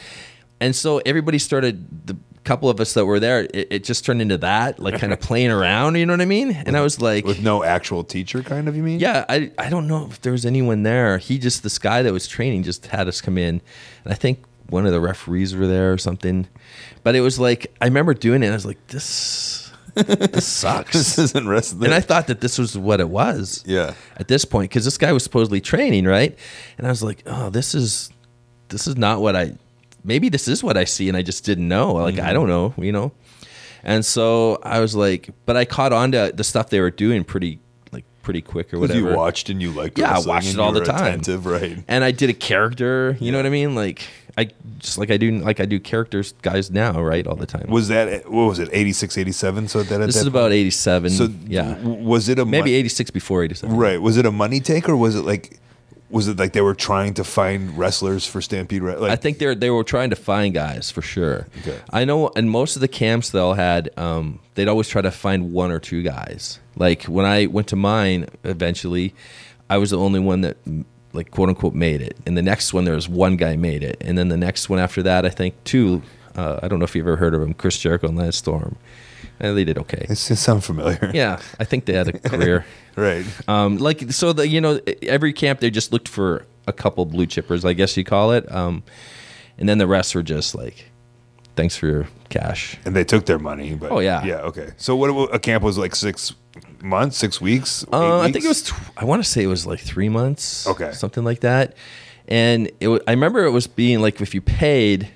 And 0.61 0.75
so 0.75 0.99
everybody 1.05 1.39
started 1.39 2.07
the 2.07 2.17
couple 2.45 2.71
of 2.71 2.81
us 2.81 2.95
that 2.95 3.05
were 3.05 3.21
there. 3.21 3.41
It, 3.53 3.69
it 3.71 3.85
just 3.85 4.07
turned 4.07 4.23
into 4.23 4.39
that, 4.39 4.79
like 4.81 4.99
kind 4.99 5.13
of 5.13 5.21
playing 5.31 5.51
around. 5.51 5.97
You 5.97 6.07
know 6.07 6.15
what 6.15 6.23
I 6.23 6.25
mean? 6.25 6.51
And 6.53 6.79
I 6.79 6.81
was 6.81 6.99
like, 6.99 7.27
with 7.27 7.43
no 7.43 7.63
actual 7.63 8.03
teacher, 8.05 8.43
kind 8.43 8.69
of. 8.69 8.75
You 8.77 8.83
mean? 8.83 9.01
yeah, 9.01 9.27
I 9.29 9.51
I 9.59 9.69
don't 9.69 9.87
know 9.87 10.09
if 10.11 10.23
there 10.23 10.33
was 10.33 10.47
anyone 10.47 10.83
there. 10.83 11.19
He 11.19 11.37
just 11.39 11.63
this 11.63 11.79
guy 11.79 12.01
that 12.03 12.13
was 12.13 12.27
training 12.27 12.63
just 12.63 12.87
had 12.87 13.07
us 13.07 13.21
come 13.21 13.37
in, 13.37 13.61
and 14.05 14.13
I 14.13 14.17
think 14.17 14.39
one 14.69 14.87
of 14.87 14.93
the 14.93 15.01
referees 15.01 15.55
were 15.55 15.67
there 15.67 15.93
or 15.93 15.99
something. 15.99 16.47
But 17.03 17.15
it 17.15 17.21
was 17.21 17.39
like 17.39 17.75
I 17.81 17.87
remember 17.87 18.15
doing 18.15 18.43
it. 18.43 18.47
and 18.47 18.53
I 18.55 18.57
was 18.57 18.67
like, 18.67 18.85
this 18.89 19.71
this 19.95 20.47
sucks. 20.47 20.93
This 20.93 21.19
isn't 21.19 21.49
wrestling. 21.49 21.87
and 21.87 21.95
I 21.95 22.01
thought 22.01 22.29
that 22.29 22.41
this 22.41 22.59
was 22.59 22.77
what 22.79 23.01
it 23.01 23.09
was. 23.09 23.65
Yeah. 23.67 23.95
At 24.17 24.29
this 24.29 24.45
point, 24.45 24.71
because 24.71 24.85
this 24.85 24.99
guy 24.99 25.13
was 25.13 25.25
supposedly 25.25 25.61
training, 25.61 26.05
right? 26.05 26.39
And 26.77 26.87
I 26.87 26.91
was 26.91 27.03
like, 27.03 27.23
oh, 27.27 27.51
this 27.51 27.75
is 27.75 28.11
this 28.69 28.87
is 28.87 28.97
not 28.97 29.21
what 29.21 29.35
I. 29.35 29.55
Maybe 30.05 30.29
this 30.29 30.47
is 30.47 30.63
what 30.63 30.77
I 30.77 30.85
see, 30.85 31.09
and 31.09 31.17
I 31.17 31.23
just 31.23 31.45
didn't 31.45 31.67
know. 31.69 31.95
Like 31.95 32.15
Mm-hmm. 32.17 32.27
I 32.27 32.33
don't 32.33 32.49
know, 32.49 32.75
you 32.79 32.93
know. 32.93 33.13
And 33.83 34.05
so 34.05 34.59
I 34.63 34.81
was 34.81 34.95
like, 34.95 35.31
but 35.47 35.57
I 35.57 35.65
caught 35.65 35.93
on 35.93 36.13
to 36.13 36.33
the 36.35 36.45
stuff 36.45 36.69
they 36.71 36.81
were 36.81 36.91
doing 36.91 37.25
pretty 37.25 37.59
like 37.91 38.05
pretty 38.23 38.43
quick 38.43 38.73
or 38.75 38.79
whatever. 38.79 38.99
you 39.11 39.17
watched 39.17 39.49
and 39.51 39.61
you 39.63 39.71
liked. 39.73 39.99
Yeah, 39.99 40.17
I 40.17 40.21
watched 40.21 40.53
it 40.55 40.59
all 40.61 40.73
the 40.73 40.85
time. 40.85 41.07
Attentive, 41.21 41.47
right? 41.47 41.83
and 41.89 42.05
I 42.05 42.11
did 42.13 42.31
a 42.31 42.35
character. 42.35 43.17
You 43.21 43.33
know 43.33 43.39
what 43.39 43.47
I 43.47 43.51
mean? 43.51 43.75
Like 43.75 44.03
I 44.39 44.51
just 44.79 44.99
like 44.99 45.11
I 45.11 45.17
do 45.17 45.33
like 45.41 45.59
I 45.59 45.65
do 45.67 45.81
characters 45.81 46.33
guys 46.43 46.71
now, 46.71 47.03
right? 47.03 47.27
All 47.27 47.35
the 47.35 47.47
time. 47.47 47.67
Was 47.69 47.89
that 47.89 48.31
what 48.31 48.45
was 48.45 48.59
it? 48.61 48.69
86, 48.73 49.19
87? 49.19 49.67
So 49.69 49.83
that 49.83 49.99
this 49.99 50.15
that 50.15 50.21
is 50.21 50.27
about 50.27 50.53
eighty 50.53 50.71
seven. 50.71 51.11
So 51.11 51.29
yeah, 51.47 51.75
w- 51.75 52.05
was 52.05 52.29
it 52.29 52.39
a 52.39 52.45
maybe 52.45 52.75
eighty 52.75 52.89
six 52.89 53.11
before 53.11 53.43
eighty 53.43 53.55
seven. 53.57 53.77
right? 53.77 54.01
Was 54.01 54.17
it 54.17 54.25
a 54.27 54.31
money 54.31 54.61
take 54.61 54.89
or 54.89 54.97
was 54.97 55.17
it 55.17 55.23
like 55.23 55.59
was 56.11 56.29
it 56.29 56.39
like 56.39 56.53
they 56.53 56.61
were 56.63 56.75
trying 56.75 57.15
to 57.15 57.25
find 57.25 57.77
wrestlers 57.77 58.27
for 58.27 58.41
Stampede? 58.41 58.81
Like 58.83 59.11
I 59.11 59.17
think 59.17 59.39
they're 59.39 59.57
they 59.57 59.71
were 59.71 59.85
trying 59.85 60.11
to 60.11 60.17
find 60.17 60.55
guys 60.55 60.91
for 60.91 61.03
sure. 61.03 61.49
Okay. 61.61 61.79
I 61.91 62.05
know, 62.05 62.31
and 62.37 62.49
most 62.49 62.77
of 62.77 62.81
the 62.81 62.89
camps 62.89 63.31
they 63.31 63.41
all 63.41 63.55
had, 63.55 63.91
um, 63.99 64.39
they'd 64.55 64.69
always 64.69 64.89
try 64.89 65.03
to 65.03 65.11
find 65.11 65.53
one 65.53 65.71
or 65.73 65.81
two 65.81 66.03
guys. 66.03 66.61
Like 66.77 67.03
when 67.05 67.27
I 67.27 67.47
went 67.47 67.67
to 67.69 67.77
mine, 67.77 68.27
eventually, 68.45 69.15
I 69.69 69.79
was 69.79 69.91
the 69.91 69.99
only 69.99 70.21
one 70.21 70.43
that 70.43 70.57
like 71.19 71.31
quote 71.31 71.51
unquote 71.51 71.75
made 71.75 72.01
it. 72.01 72.17
And 72.25 72.37
the 72.37 72.43
next 72.43 72.73
one 72.73 72.85
there 72.85 72.95
was 72.95 73.09
one 73.09 73.37
guy 73.37 73.57
made 73.57 73.83
it, 73.83 73.99
and 74.01 74.17
then 74.17 74.29
the 74.29 74.37
next 74.37 74.71
one 74.71 74.79
after 74.79 75.03
that, 75.03 75.27
I 75.27 75.29
think 75.29 75.63
two. 75.65 76.01
Uh, 76.35 76.61
I 76.63 76.69
don't 76.69 76.79
know 76.79 76.85
if 76.85 76.95
you've 76.95 77.07
ever 77.07 77.17
heard 77.17 77.35
of 77.35 77.41
them, 77.41 77.53
Chris 77.53 77.77
Jericho 77.77 78.07
and 78.07 78.17
Lance 78.17 78.37
Storm. 78.37 78.77
And 79.41 79.57
they 79.57 79.65
did 79.65 79.77
okay. 79.79 80.07
it 80.09 80.17
sounds 80.17 80.65
familiar. 80.67 81.11
Yeah, 81.15 81.41
I 81.59 81.65
think 81.65 81.85
they 81.85 81.93
had 81.93 82.09
a 82.09 82.19
career. 82.19 82.65
right. 82.97 83.25
Um, 83.49 83.79
like 83.79 84.13
so, 84.13 84.33
the 84.33 84.47
you 84.49 84.61
know 84.61 84.81
every 85.03 85.33
camp 85.33 85.61
they 85.61 85.71
just 85.71 85.93
looked 85.93 86.09
for 86.09 86.47
a 86.67 86.73
couple 86.73 87.05
blue 87.07 87.27
chippers, 87.27 87.65
I 87.65 87.73
guess 87.73 87.97
you 87.97 88.05
call 88.05 88.33
it, 88.33 88.51
um, 88.53 88.85
and 89.59 89.69
then 89.69 89.79
the 89.79 89.87
rest 89.87 90.15
were 90.15 90.23
just 90.23 90.55
like, 90.55 90.91
thanks 91.57 91.77
for 91.77 91.87
your 91.89 92.09
cash. 92.29 92.79
And 92.85 92.95
they 92.95 93.05
took 93.05 93.27
their 93.27 93.39
money. 93.39 93.75
But 93.75 93.91
Oh, 93.91 93.99
yeah. 93.99 94.25
yeah. 94.25 94.41
Okay. 94.43 94.71
So 94.77 94.95
what 94.95 95.35
a 95.35 95.39
camp 95.41 95.65
was 95.65 95.77
like 95.77 95.97
six 95.97 96.35
months, 96.83 97.17
six 97.17 97.41
weeks. 97.41 97.85
Uh, 97.93 98.21
I 98.21 98.31
think 98.33 98.45
it 98.45 98.49
was. 98.49 98.63
Tw- 98.63 98.75
I 98.97 99.05
want 99.05 99.23
to 99.23 99.29
say 99.29 99.43
it 99.43 99.47
was 99.49 99.67
like 99.67 99.81
three 99.81 100.09
months. 100.09 100.67
Okay. 100.67 100.93
something 100.93 101.25
like 101.25 101.41
that. 101.41 101.75
And 102.29 102.71
it. 102.81 102.89
wa- 102.89 103.01
I 103.07 103.13
remember 103.13 103.45
it 103.45 103.51
was 103.51 103.67
being 103.67 104.01
like 104.01 104.21
if 104.21 104.35
you 104.35 104.41
paid, 104.41 105.09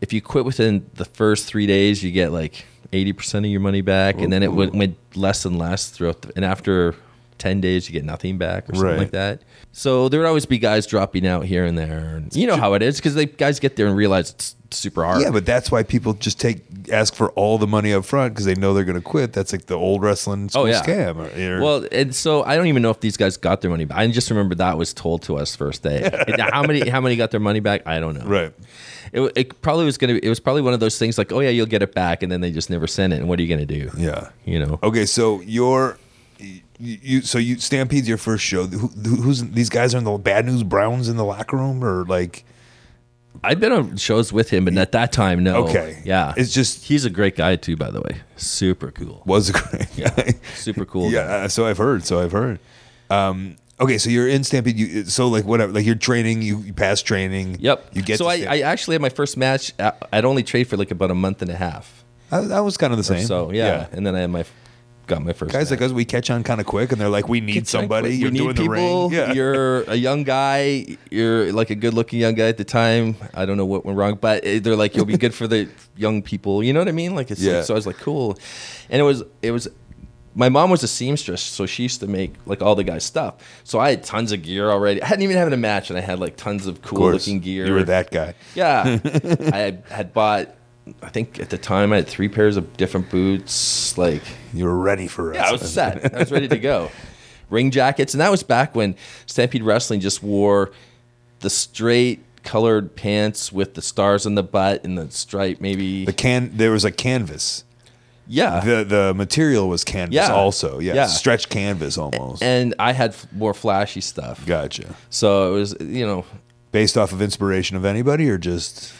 if 0.00 0.12
you 0.12 0.20
quit 0.20 0.44
within 0.44 0.88
the 0.94 1.04
first 1.04 1.46
three 1.46 1.66
days, 1.66 2.02
you 2.02 2.10
get 2.10 2.32
like 2.32 2.66
eighty 2.92 3.12
percent 3.12 3.44
of 3.46 3.50
your 3.50 3.60
money 3.60 3.80
back, 3.80 4.20
and 4.20 4.32
then 4.32 4.42
it 4.42 4.52
went, 4.52 4.74
went 4.74 4.96
less 5.16 5.44
and 5.44 5.58
less 5.58 5.90
throughout. 5.90 6.22
The, 6.22 6.32
and 6.36 6.44
after 6.44 6.94
ten 7.38 7.60
days, 7.60 7.88
you 7.88 7.92
get 7.92 8.04
nothing 8.04 8.38
back 8.38 8.68
or 8.68 8.74
something 8.74 8.90
Right. 8.90 8.98
like 8.98 9.10
that. 9.12 9.42
So 9.72 10.08
there 10.08 10.20
would 10.20 10.26
always 10.26 10.46
be 10.46 10.58
guys 10.58 10.86
dropping 10.86 11.26
out 11.26 11.44
here 11.46 11.64
and 11.64 11.76
there. 11.76 11.98
And 12.16 12.34
you 12.34 12.46
know 12.46 12.56
how 12.56 12.74
it 12.74 12.82
is 12.82 12.96
because 12.96 13.14
they 13.14 13.26
guys 13.26 13.58
get 13.60 13.76
there 13.76 13.86
and 13.86 13.96
realize 13.96 14.30
it's 14.30 14.54
super 14.70 15.04
hard. 15.04 15.22
Yeah, 15.22 15.30
but 15.30 15.44
that's 15.46 15.70
why 15.70 15.82
people 15.82 16.12
just 16.14 16.40
take 16.40 16.62
ask 16.92 17.14
for 17.14 17.30
all 17.32 17.58
the 17.58 17.66
money 17.66 17.92
up 17.92 18.04
front 18.04 18.34
because 18.34 18.44
they 18.44 18.54
know 18.54 18.74
they're 18.74 18.84
going 18.84 18.96
to 18.96 19.02
quit. 19.02 19.32
That's 19.32 19.52
like 19.52 19.66
the 19.66 19.74
old 19.74 20.02
wrestling 20.02 20.50
Oh 20.54 20.66
yeah, 20.66 20.82
scam. 20.82 21.16
or- 21.16 21.56
or- 21.58 21.62
Well, 21.62 21.86
and 21.90 22.14
so 22.14 22.44
I 22.44 22.56
don't 22.56 22.66
even 22.66 22.82
know 22.82 22.90
if 22.90 23.00
these 23.00 23.16
guys 23.16 23.36
got 23.36 23.60
their 23.62 23.70
money 23.70 23.84
back. 23.84 23.98
I 23.98 24.06
just 24.08 24.30
remember 24.30 24.54
that 24.56 24.76
was 24.78 24.92
told 24.92 25.22
to 25.22 25.36
us 25.36 25.56
first 25.56 25.82
day. 25.82 26.08
How 26.52 26.62
many? 26.62 26.88
How 26.88 27.00
many 27.00 27.16
got 27.16 27.30
their 27.30 27.40
money 27.40 27.60
back? 27.60 27.86
I 27.86 27.98
don't 28.00 28.16
know. 28.18 28.26
right. 28.26 28.52
It, 29.12 29.32
it 29.36 29.62
probably 29.62 29.84
was 29.84 29.96
gonna. 29.96 30.18
It 30.22 30.28
was 30.28 30.40
probably 30.40 30.62
one 30.62 30.72
of 30.74 30.80
those 30.80 30.98
things 30.98 31.18
like, 31.18 31.30
oh 31.32 31.38
yeah, 31.40 31.50
you'll 31.50 31.66
get 31.66 31.82
it 31.82 31.94
back, 31.94 32.22
and 32.24 32.32
then 32.32 32.40
they 32.40 32.50
just 32.50 32.68
never 32.68 32.86
sent 32.88 33.12
it. 33.12 33.16
And 33.20 33.28
what 33.28 33.38
are 33.38 33.42
you 33.42 33.48
gonna 33.48 33.64
do? 33.66 33.90
Yeah. 33.96 34.30
You 34.44 34.58
know. 34.58 34.78
Okay, 34.82 35.06
so 35.06 35.40
you're 35.42 35.98
you, 36.78 36.98
you 37.02 37.20
so 37.22 37.38
you 37.38 37.58
Stampede's 37.58 38.08
your 38.08 38.18
first 38.18 38.44
show. 38.44 38.66
Who, 38.66 38.88
who's 38.88 39.42
these 39.44 39.68
guys 39.68 39.94
are 39.94 39.98
in 39.98 40.04
the 40.04 40.16
Bad 40.18 40.46
News 40.46 40.62
Browns 40.62 41.08
in 41.08 41.16
the 41.16 41.24
locker 41.24 41.56
room 41.56 41.84
or 41.84 42.04
like 42.04 42.44
I've 43.42 43.60
been 43.60 43.72
on 43.72 43.96
shows 43.96 44.32
with 44.32 44.50
him, 44.50 44.64
but 44.64 44.76
at 44.76 44.92
that 44.92 45.12
time, 45.12 45.42
no. 45.42 45.66
Okay. 45.66 46.02
Yeah. 46.04 46.34
It's 46.36 46.52
just 46.52 46.84
he's 46.84 47.04
a 47.04 47.10
great 47.10 47.36
guy 47.36 47.56
too, 47.56 47.76
by 47.76 47.90
the 47.90 48.00
way. 48.00 48.20
Super 48.36 48.90
cool. 48.90 49.22
was 49.26 49.50
a 49.50 49.52
great 49.52 49.96
guy. 49.96 50.34
Super 50.54 50.84
cool. 50.84 51.10
yeah, 51.10 51.20
uh, 51.20 51.48
so 51.48 51.66
I've 51.66 51.78
heard. 51.78 52.04
So 52.04 52.20
I've 52.20 52.32
heard. 52.32 52.58
Um, 53.10 53.56
okay, 53.80 53.98
so 53.98 54.10
you're 54.10 54.28
in 54.28 54.44
Stampede. 54.44 54.78
You, 54.78 55.04
so 55.04 55.28
like 55.28 55.44
whatever, 55.44 55.72
like 55.72 55.84
you're 55.84 55.94
training. 55.94 56.42
You, 56.42 56.58
you 56.58 56.72
pass 56.72 57.02
training. 57.02 57.58
Yep. 57.60 57.90
You 57.92 58.02
get. 58.02 58.18
so 58.18 58.26
I, 58.26 58.46
I 58.48 58.60
actually 58.60 58.94
had 58.94 59.02
my 59.02 59.08
first 59.08 59.36
match. 59.36 59.72
I'd 60.12 60.24
only 60.24 60.42
trained 60.42 60.68
for 60.68 60.76
like 60.76 60.90
about 60.90 61.10
a 61.10 61.14
month 61.14 61.42
and 61.42 61.50
a 61.50 61.56
half. 61.56 62.04
I, 62.30 62.40
that 62.42 62.60
was 62.60 62.76
kind 62.76 62.92
of 62.92 62.96
the 62.96 63.04
same. 63.04 63.26
So 63.26 63.52
yeah. 63.52 63.88
and 63.92 64.06
then 64.06 64.14
I 64.14 64.20
had 64.20 64.30
my 64.30 64.44
got 65.06 65.22
my 65.22 65.32
first 65.32 65.52
Guys 65.52 65.70
match. 65.70 65.80
like 65.80 65.86
us, 65.90 65.92
we 65.92 66.04
catch 66.04 66.30
on 66.30 66.42
kind 66.42 66.60
of 66.60 66.66
quick, 66.66 66.92
and 66.92 67.00
they're 67.00 67.08
like, 67.08 67.28
"We 67.28 67.40
need 67.40 67.52
Get 67.54 67.68
somebody. 67.68 68.08
quick. 68.10 68.20
You're 68.20 68.30
we 68.30 68.36
doing 68.38 68.48
need 68.48 68.56
the 68.56 68.62
people. 68.62 69.08
ring. 69.08 69.12
Yeah. 69.18 69.32
You're 69.32 69.82
a 69.82 69.94
young 69.94 70.24
guy. 70.24 70.96
You're 71.10 71.52
like 71.52 71.70
a 71.70 71.74
good-looking 71.74 72.20
young 72.20 72.34
guy 72.34 72.48
at 72.48 72.56
the 72.56 72.64
time. 72.64 73.16
I 73.34 73.44
don't 73.46 73.56
know 73.56 73.66
what 73.66 73.84
went 73.84 73.98
wrong, 73.98 74.18
but 74.20 74.44
eh, 74.44 74.58
they're 74.60 74.76
like, 74.76 74.96
you'll 74.96 75.04
be 75.06 75.16
good 75.18 75.34
for 75.34 75.46
the 75.46 75.68
young 75.96 76.22
people. 76.22 76.62
You 76.62 76.72
know 76.72 76.80
what 76.80 76.88
I 76.88 76.92
mean? 76.92 77.14
Like, 77.14 77.30
it's 77.30 77.40
Yeah. 77.42 77.62
so 77.62 77.74
I 77.74 77.76
was 77.76 77.86
like, 77.86 77.98
cool. 77.98 78.38
And 78.90 79.00
it 79.00 79.04
was, 79.04 79.22
it 79.42 79.50
was. 79.50 79.68
My 80.36 80.48
mom 80.48 80.68
was 80.68 80.82
a 80.82 80.88
seamstress, 80.88 81.40
so 81.42 81.64
she 81.64 81.84
used 81.84 82.00
to 82.00 82.08
make 82.08 82.34
like 82.44 82.60
all 82.60 82.74
the 82.74 82.82
guys' 82.82 83.04
stuff. 83.04 83.34
So 83.62 83.78
I 83.78 83.90
had 83.90 84.02
tons 84.02 84.32
of 84.32 84.42
gear 84.42 84.68
already. 84.68 85.00
I 85.00 85.06
hadn't 85.06 85.22
even 85.22 85.36
had 85.36 85.52
a 85.52 85.56
match, 85.56 85.90
and 85.90 85.96
I 85.96 86.02
had 86.02 86.18
like 86.18 86.36
tons 86.36 86.66
of 86.66 86.74
Of 86.78 86.82
cool 86.82 86.98
course, 86.98 87.28
looking 87.28 87.38
gear. 87.38 87.66
You 87.66 87.72
were 87.72 87.84
that 87.84 88.10
guy. 88.10 88.34
Yeah, 88.56 88.98
I 89.04 89.56
had, 89.58 89.84
had 89.88 90.12
bought. 90.12 90.52
I 91.02 91.08
think 91.08 91.38
at 91.40 91.50
the 91.50 91.58
time 91.58 91.92
I 91.92 91.96
had 91.96 92.06
three 92.08 92.28
pairs 92.28 92.56
of 92.56 92.76
different 92.76 93.10
boots. 93.10 93.96
Like 93.96 94.22
You 94.52 94.64
were 94.64 94.76
ready 94.78 95.06
for 95.06 95.34
yeah, 95.34 95.48
I 95.48 95.52
was 95.52 95.72
set. 95.72 96.14
I 96.14 96.18
was 96.18 96.30
ready 96.32 96.48
to 96.48 96.58
go. 96.58 96.90
Ring 97.50 97.70
jackets, 97.70 98.14
and 98.14 98.20
that 98.20 98.30
was 98.30 98.42
back 98.42 98.74
when 98.74 98.96
Stampede 99.26 99.62
Wrestling 99.62 100.00
just 100.00 100.22
wore 100.22 100.72
the 101.40 101.50
straight 101.50 102.20
colored 102.42 102.94
pants 102.96 103.52
with 103.52 103.74
the 103.74 103.82
stars 103.82 104.26
on 104.26 104.34
the 104.34 104.42
butt 104.42 104.84
and 104.84 104.98
the 104.98 105.10
stripe, 105.10 105.60
maybe. 105.60 106.04
The 106.04 106.12
can 106.12 106.50
there 106.56 106.70
was 106.72 106.84
a 106.84 106.90
canvas. 106.90 107.64
yeah, 108.26 108.60
The 108.60 108.84
the 108.84 109.14
material 109.14 109.68
was 109.68 109.84
canvas 109.84 110.16
Yeah. 110.16 110.32
also. 110.32 110.80
Yeah. 110.80 110.94
Yeah. 110.94 111.06
Stretched 111.06 111.48
canvas 111.50 111.96
almost. 111.98 112.42
and 112.42 112.74
I 112.78 112.92
had 112.92 113.14
more 113.32 113.54
flashy 113.54 114.00
stuff. 114.00 114.44
gotcha. 114.46 114.94
So 115.10 115.54
it 115.54 115.58
was, 115.58 115.76
you 115.80 116.06
know, 116.06 116.24
Based 116.72 116.96
off 116.98 117.12
of 117.12 117.22
inspiration 117.22 117.76
of 117.76 117.84
anybody 117.84 118.28
or 118.28 118.36
just 118.36 118.92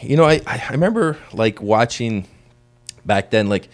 you 0.00 0.16
know, 0.16 0.24
I, 0.24 0.40
I 0.46 0.62
I 0.68 0.72
remember 0.72 1.16
like 1.32 1.60
watching 1.62 2.26
back 3.04 3.30
then, 3.30 3.48
like 3.48 3.68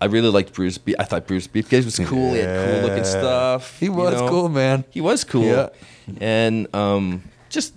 I 0.00 0.06
really 0.06 0.28
liked 0.30 0.52
Bruce. 0.52 0.78
Be- 0.78 0.98
I 0.98 1.04
thought 1.04 1.26
Bruce 1.26 1.46
Beefcake 1.48 1.84
was 1.84 1.98
cool. 1.98 2.34
He 2.34 2.40
had 2.40 2.66
cool 2.68 2.88
looking 2.88 3.04
stuff. 3.04 3.78
He 3.80 3.86
you 3.86 3.92
was 3.92 4.14
know. 4.20 4.28
cool, 4.28 4.48
man. 4.48 4.84
He 4.90 5.00
was 5.00 5.24
cool. 5.24 5.44
Yeah. 5.44 5.68
And 6.20 6.74
um, 6.74 7.22
just 7.48 7.74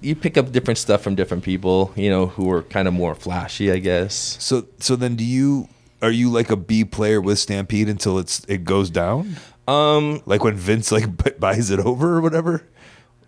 you 0.00 0.14
pick 0.16 0.36
up 0.36 0.52
different 0.52 0.78
stuff 0.78 1.02
from 1.02 1.14
different 1.14 1.42
people, 1.44 1.92
you 1.96 2.10
know, 2.10 2.26
who 2.26 2.50
are 2.50 2.62
kind 2.62 2.88
of 2.88 2.94
more 2.94 3.14
flashy, 3.14 3.70
I 3.70 3.78
guess. 3.78 4.36
So 4.40 4.66
so 4.78 4.96
then 4.96 5.16
do 5.16 5.24
you 5.24 5.68
are 6.02 6.10
you 6.10 6.30
like 6.30 6.50
a 6.50 6.56
B 6.56 6.84
player 6.84 7.20
with 7.20 7.38
Stampede 7.38 7.88
until 7.88 8.18
it's 8.18 8.44
it 8.48 8.64
goes 8.64 8.90
down? 8.90 9.36
Um, 9.68 10.22
Like 10.26 10.42
when 10.42 10.56
Vince 10.56 10.90
like 10.90 11.16
b- 11.22 11.30
buys 11.38 11.70
it 11.70 11.78
over 11.78 12.16
or 12.16 12.20
whatever? 12.20 12.64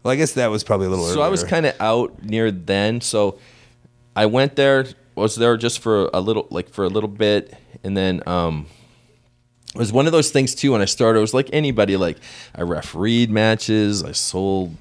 Well, 0.03 0.12
I 0.12 0.17
guess 0.17 0.33
that 0.33 0.51
was 0.51 0.65
probably 0.65 0.87
a 0.87 0.91
little 0.91 1.07
so 1.07 1.23
I 1.23 1.29
was 1.29 1.45
kind 1.45 1.67
of 1.67 1.81
out 1.81 2.23
near 2.25 2.51
then. 2.51 3.01
So 3.01 3.38
I 4.17 4.27
went 4.27 4.57
there, 4.57 4.87
was 5.15 5.37
there 5.37 5.57
just 5.57 5.79
for 5.79 6.11
a 6.12 6.21
little, 6.21 6.49
like 6.51 6.69
for 6.69 6.85
a 6.85 6.88
little 6.88 7.09
bit, 7.09 7.55
and 7.85 7.97
then 7.97 8.23
um, 8.27 8.67
it 9.75 9.79
was 9.79 9.93
one 9.93 10.07
of 10.07 10.12
those 10.12 10.31
things 10.31 10.55
too. 10.55 10.73
When 10.73 10.83
I 10.83 10.87
started, 10.87 11.19
it 11.19 11.23
was 11.23 11.35
like 11.35 11.51
anybody. 11.53 11.97
Like 11.97 12.19
I 12.55 12.62
refereed 12.62 13.31
matches, 13.31 14.03
I 14.03 14.12
sold 14.12 14.77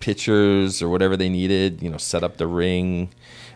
pictures 0.00 0.82
or 0.82 0.88
whatever 0.88 1.16
they 1.16 1.28
needed. 1.28 1.80
You 1.80 1.90
know, 1.90 1.96
set 1.96 2.22
up 2.24 2.36
the 2.36 2.46
ring. 2.46 3.10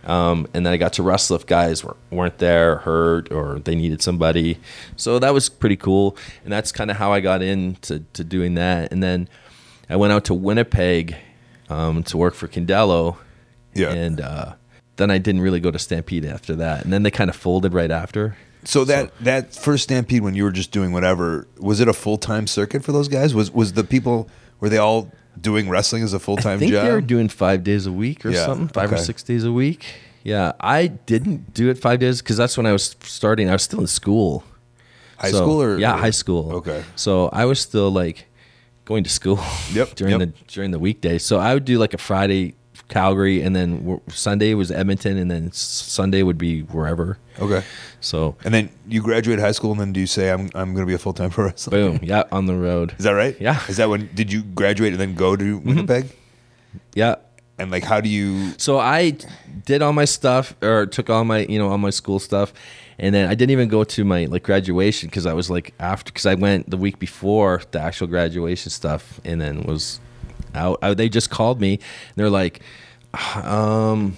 Um, 0.05 0.47
and 0.55 0.64
then 0.64 0.73
I 0.73 0.77
got 0.79 0.95
to 0.95 1.03
wrestle 1.03 1.37
if 1.37 1.45
guys 1.45 1.85
were, 1.85 1.97
weren't 2.11 2.38
there, 2.38 2.77
hurt, 2.77 3.31
or 3.31 3.59
they 3.59 3.75
needed 3.75 4.01
somebody. 4.01 4.59
So 4.97 5.19
that 5.19 5.35
was 5.35 5.51
pretty 5.51 5.77
cool. 5.77 6.17
And 6.45 6.53
that's 6.53 6.73
kind 6.73 6.91
of 6.91 6.97
how 6.97 7.12
I 7.12 7.21
got 7.21 7.43
into 7.43 8.05
to 8.14 8.25
doing 8.25 8.55
that. 8.55 8.91
And 8.91 9.03
then 9.03 9.29
I 9.90 9.96
went 9.96 10.12
out 10.12 10.24
to 10.27 10.35
Winnipeg 10.35 11.16
um, 11.68 12.03
to 12.05 12.16
work 12.16 12.35
for 12.35 12.48
Condello. 12.48 13.16
Yeah. 13.74 13.90
And 13.92 14.20
uh, 14.20 14.55
then 14.96 15.11
I 15.11 15.18
didn't 15.18 15.40
really 15.40 15.61
go 15.61 15.70
to 15.70 15.79
Stampede 15.79 16.24
after 16.24 16.55
that. 16.57 16.85
And 16.85 16.92
then 16.92 17.03
they 17.03 17.11
kind 17.11 17.31
of 17.31 17.37
folded 17.37 17.72
right 17.74 17.90
after. 17.90 18.37
So 18.64 18.85
that 18.85 19.16
that 19.20 19.55
first 19.55 19.85
Stampede 19.85 20.22
when 20.22 20.35
you 20.35 20.42
were 20.44 20.51
just 20.51 20.72
doing 20.72 20.92
whatever, 20.92 21.46
was 21.59 21.81
it 21.81 21.88
a 21.88 21.92
full 21.92 22.18
time 22.18 22.46
circuit 22.46 22.83
for 22.85 22.92
those 22.92 23.09
guys? 23.09 23.35
Was 23.35 23.51
was 23.53 23.74
the 23.74 23.85
people 23.85 24.29
were 24.61 24.68
they 24.68 24.79
all 24.79 25.11
doing 25.40 25.68
wrestling 25.68 26.03
as 26.03 26.12
a 26.12 26.18
full 26.18 26.37
time 26.37 26.59
job? 26.59 26.70
they 26.85 26.92
were 26.92 27.01
doing 27.01 27.29
five 27.29 27.62
days 27.62 27.87
a 27.87 27.92
week 27.92 28.27
or 28.27 28.31
Yeah, 28.31 28.46
something, 28.46 28.68
five 28.68 28.92
or 28.92 28.96
six 28.98 29.22
days 29.22 29.44
a 29.44 29.53
week. 29.53 29.87
Yeah, 30.24 30.53
I 30.61 30.88
didn't 30.88 31.55
do 31.55 31.70
it 31.70 31.79
five 31.79 32.01
days 32.01 32.20
because 32.20 32.37
that's 32.37 32.57
when 32.57 32.66
I 32.66 32.72
was 32.72 32.96
starting. 33.05 33.48
I 33.48 33.53
was 33.53 33.62
still 33.62 33.81
in 33.81 33.87
school. 33.87 34.42
High 35.18 35.31
So- 35.31 35.38
school 35.38 35.62
or 35.62 35.79
yeah, 35.79 35.94
or- 35.94 35.98
high 35.98 36.11
school. 36.11 36.53
Okay. 36.57 36.85
So 36.96 37.29
I 37.33 37.44
was 37.44 37.61
still 37.61 37.90
like 37.90 38.27
going 38.88 39.05
to 39.05 39.11
school. 39.11 39.38
Yep, 39.72 39.94
during 39.96 40.18
yep. 40.18 40.20
the 40.20 40.44
during 40.55 40.70
the 40.70 40.79
weekday, 40.79 41.18
So 41.18 41.38
I 41.38 41.53
would 41.53 41.66
do 41.66 41.79
like 41.79 41.92
a 41.92 41.98
Friday 41.98 42.55
Calgary, 42.88 43.42
and 43.42 43.55
then 43.55 44.01
Sunday 44.09 44.55
was 44.55 44.70
Edmonton, 44.70 45.18
and 45.18 45.31
then 45.31 45.53
Sunday 45.53 46.22
would 46.22 46.38
be 46.38 46.62
wherever. 46.62 47.18
Okay. 47.38 47.62
So 48.01 48.37
And 48.44 48.55
then 48.55 48.70
you 48.88 49.03
graduate 49.03 49.38
high 49.38 49.53
school 49.53 49.72
and 49.72 49.81
then 49.81 49.92
do 49.92 50.01
you 50.01 50.07
say 50.07 50.31
I'm 50.31 50.48
I'm 50.55 50.72
going 50.74 50.87
to 50.87 50.87
be 50.87 50.94
a 50.94 50.98
full 50.98 51.12
time 51.12 51.31
pro 51.31 51.46
wrestler? 51.46 51.70
boom, 51.70 52.01
yeah, 52.03 52.24
on 52.33 52.46
the 52.46 52.55
road. 52.55 52.94
Is 52.98 53.05
that 53.05 53.12
right? 53.12 53.37
Yeah. 53.38 53.61
Is 53.68 53.77
that 53.77 53.88
when 53.90 54.09
did 54.14 54.33
you 54.33 54.42
graduate 54.42 54.92
and 54.92 55.01
then 55.01 55.14
go 55.14 55.37
to 55.37 55.44
mm-hmm. 55.44 55.68
Winnipeg? 55.68 56.11
Yeah. 56.94 57.16
And 57.59 57.70
like 57.70 57.85
how 57.85 58.01
do 58.01 58.09
you 58.09 58.55
So 58.57 58.79
I 58.79 59.18
did 59.66 59.83
all 59.83 59.92
my 59.92 60.07
stuff, 60.07 60.55
or 60.62 60.87
took 60.87 61.11
all 61.11 61.24
my, 61.24 61.40
you 61.40 61.59
know, 61.59 61.68
all 61.68 61.79
my 61.79 61.90
school 61.90 62.18
stuff, 62.18 62.53
and 62.99 63.15
then 63.15 63.29
I 63.29 63.35
didn't 63.35 63.51
even 63.51 63.69
go 63.69 63.85
to 63.85 64.05
my 64.05 64.25
like 64.25 64.43
graduation 64.43 65.09
because 65.09 65.27
I 65.27 65.33
was 65.33 65.51
like 65.51 65.75
after 65.79 66.13
because 66.13 66.27
I 66.27 66.35
went 66.35 66.71
the 66.71 66.77
week 66.77 66.99
before 66.99 67.63
the 67.71 67.81
actual 67.81 68.07
graduation 68.07 68.71
stuff, 68.71 69.21
and 69.25 69.41
then 69.41 69.63
was 69.63 70.01
out. 70.55 70.79
I, 70.83 70.95
they 70.95 71.09
just 71.09 71.31
called 71.31 71.61
me, 71.61 71.75
and 71.75 72.17
they're 72.17 72.31
like, 72.31 72.61
um, 73.37 74.17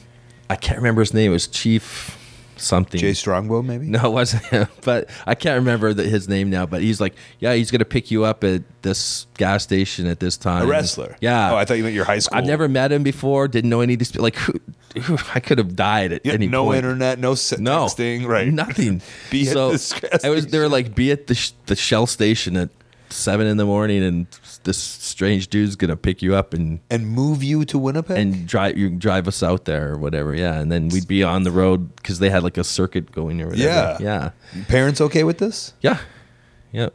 I 0.49 0.57
can't 0.57 0.79
remember 0.79 1.01
his 1.03 1.14
name. 1.14 1.31
It 1.31 1.35
was 1.35 1.47
Chief 1.47 2.16
something. 2.61 3.01
Jay 3.01 3.12
Strongbow 3.14 3.62
maybe? 3.62 3.87
No, 3.87 4.01
it 4.07 4.12
wasn't 4.12 4.44
him. 4.46 4.68
But 4.83 5.11
I 5.27 5.35
can't 5.35 5.57
remember 5.59 5.92
the, 5.94 6.05
his 6.05 6.29
name 6.29 6.51
now. 6.51 6.66
But 6.66 6.83
he's 6.83 7.01
like, 7.01 7.14
yeah, 7.38 7.55
he's 7.55 7.70
gonna 7.70 7.85
pick 7.85 8.11
you 8.11 8.25
up 8.25 8.44
at 8.44 8.62
this 8.83 9.27
gas 9.37 9.62
station 9.62 10.07
at 10.07 10.20
this 10.20 10.37
time. 10.37 10.64
A 10.64 10.66
wrestler. 10.66 11.16
Yeah. 11.20 11.53
Oh, 11.53 11.57
I 11.57 11.64
thought 11.64 11.75
you 11.79 11.83
meant 11.83 11.94
your 11.94 12.05
high 12.05 12.18
school. 12.18 12.38
I've 12.38 12.46
never 12.46 12.68
met 12.68 12.92
him 12.92 13.03
before. 13.03 13.49
Didn't 13.49 13.70
know 13.70 13.81
any 13.81 13.94
of 13.94 13.99
these. 13.99 14.11
people. 14.12 14.23
Like, 14.25 14.37
who, 14.37 14.55
who, 15.03 15.18
I 15.35 15.40
could 15.40 15.59
have 15.59 15.77
died 15.77 16.12
at 16.12 16.25
Yeah, 16.25 16.33
any 16.33 16.46
no 16.49 16.64
point. 16.64 16.79
internet, 16.79 17.18
no 17.18 17.35
se- 17.35 17.57
no 17.61 17.87
texting, 17.87 18.27
right? 18.27 18.49
Nothing. 18.53 19.03
Be 19.31 19.46
at 19.49 19.53
so 19.53 19.73
this 19.73 19.92
gas 19.92 20.25
I 20.25 20.31
was. 20.31 20.46
They 20.46 20.59
were 20.59 20.68
like, 20.68 20.94
be 20.94 21.11
at 21.12 21.27
the 21.27 21.35
sh- 21.35 21.53
the 21.66 21.77
Shell 21.77 22.07
station 22.07 22.57
at 22.57 22.70
seven 23.12 23.46
in 23.46 23.57
the 23.57 23.64
morning, 23.64 24.03
and 24.03 24.27
this 24.64 24.79
strange 24.79 25.49
dude's 25.49 25.77
gonna 25.77 25.96
pick 25.96 26.23
you 26.23 26.35
up 26.35 26.55
and 26.55 26.81
and 26.90 27.09
move 27.09 27.42
you 27.42 27.64
to 27.66 27.79
Winnipeg 27.79 28.18
and 28.18 28.46
drive 28.46 28.77
you 28.79 28.90
drive 28.90 29.29
us 29.29 29.42
out 29.42 29.64
there 29.64 29.92
or 29.92 29.99
whatever. 29.99 30.35
Yeah, 30.35 30.59
and 30.61 30.70
then 30.70 30.88
we'd 30.88 31.09
be 31.09 31.23
on 31.23 31.42
the 31.44 31.51
road 31.51 31.94
because 31.96 32.18
they 32.18 32.31
had 32.31 32.42
like 32.42 32.57
a 32.57 32.64
circuit 32.64 33.12
going 33.12 33.40
or 33.40 33.49
whatever. 33.49 34.03
Yeah. 34.03 34.31
yeah, 34.55 34.62
Parents 34.68 35.01
okay 35.01 35.25
with 35.25 35.38
this? 35.38 35.75
yeah, 35.81 35.99
yeah. 36.73 36.88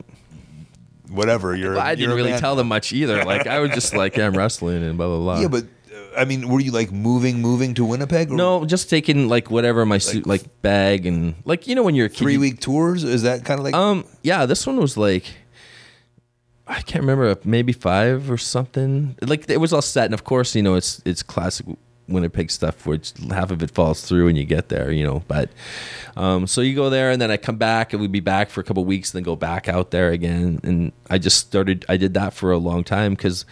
Whatever. 1.10 1.56
You're. 1.56 1.74
Well, 1.74 1.82
I 1.82 1.96
didn't 1.96 2.12
a 2.12 2.16
really 2.16 2.38
tell 2.40 2.56
them 2.56 2.68
much 2.68 2.92
either. 2.92 3.24
Like 3.24 3.46
I 3.48 3.60
was 3.60 3.72
just 3.72 3.94
like, 3.94 4.18
yeah, 4.18 4.26
I'm 4.26 4.36
wrestling 4.36 4.84
and 4.84 4.98
blah 4.98 5.08
blah 5.08 5.20
blah. 5.20 5.40
Yeah, 5.42 5.48
but 5.50 5.66
uh, 5.94 6.20
I 6.20 6.26
mean, 6.26 6.50
were 6.50 6.60
you 6.60 6.72
like 6.72 6.92
moving, 6.92 7.42
moving 7.42 7.76
to 7.76 7.86
Winnipeg? 7.86 8.32
Or 8.32 8.36
no, 8.36 8.66
just 8.66 8.90
taking 8.90 9.30
like 9.30 9.52
whatever 9.52 9.86
my 9.86 10.00
suit 10.00 10.26
like 10.26 10.62
bag 10.64 11.06
and 11.06 11.36
like 11.46 11.68
you 11.68 11.76
know 11.76 11.84
when 11.84 11.94
you're 11.94 12.08
a 12.08 12.10
kid, 12.10 12.18
three 12.18 12.38
week 12.38 12.60
tours. 12.60 13.04
Is 13.04 13.22
that 13.22 13.46
kind 13.46 13.60
of 13.60 13.64
like? 13.64 13.76
Um, 13.76 14.06
yeah, 14.24 14.48
this 14.48 14.66
one 14.66 14.78
was 14.78 14.98
like 14.98 15.26
I 16.68 16.82
can't 16.82 17.04
remember, 17.04 17.38
maybe 17.44 17.74
five 17.74 18.32
or 18.32 18.38
something. 18.38 19.16
Like 19.22 19.50
it 19.50 19.60
was 19.60 19.72
all 19.72 19.82
set, 19.82 20.06
and 20.06 20.14
of 20.14 20.24
course, 20.24 20.56
you 20.56 20.64
know, 20.64 20.76
it's 20.76 21.02
it's 21.06 21.22
classic 21.22 21.66
Winnipeg 22.08 22.50
stuff, 22.52 22.86
which 22.86 23.14
half 23.30 23.52
of 23.52 23.62
it 23.62 23.72
falls 23.72 24.02
through 24.02 24.26
when 24.26 24.36
you 24.36 24.46
get 24.46 24.70
there, 24.70 24.92
you 24.92 25.04
know. 25.04 25.24
But 25.28 25.50
um, 26.16 26.48
so 26.48 26.62
you 26.62 26.76
go 26.76 26.90
there, 26.90 27.12
and 27.12 27.22
then 27.22 27.30
I 27.30 27.38
come 27.38 27.58
back, 27.58 27.94
and 27.94 28.02
we'd 28.02 28.12
be 28.12 28.20
back 28.20 28.50
for 28.50 28.62
a 28.62 28.64
couple 28.64 28.84
weeks, 28.84 29.14
and 29.14 29.20
then 29.20 29.24
go 29.24 29.36
back 29.36 29.68
out 29.68 29.92
there 29.92 30.10
again. 30.10 30.60
And 30.64 30.92
I 31.10 31.20
just 31.20 31.38
started. 31.38 31.86
I 31.88 31.98
did 31.98 32.14
that 32.16 32.34
for 32.34 32.52
a 32.52 32.58
long 32.58 32.84
time 32.84 33.14
because 33.14 33.46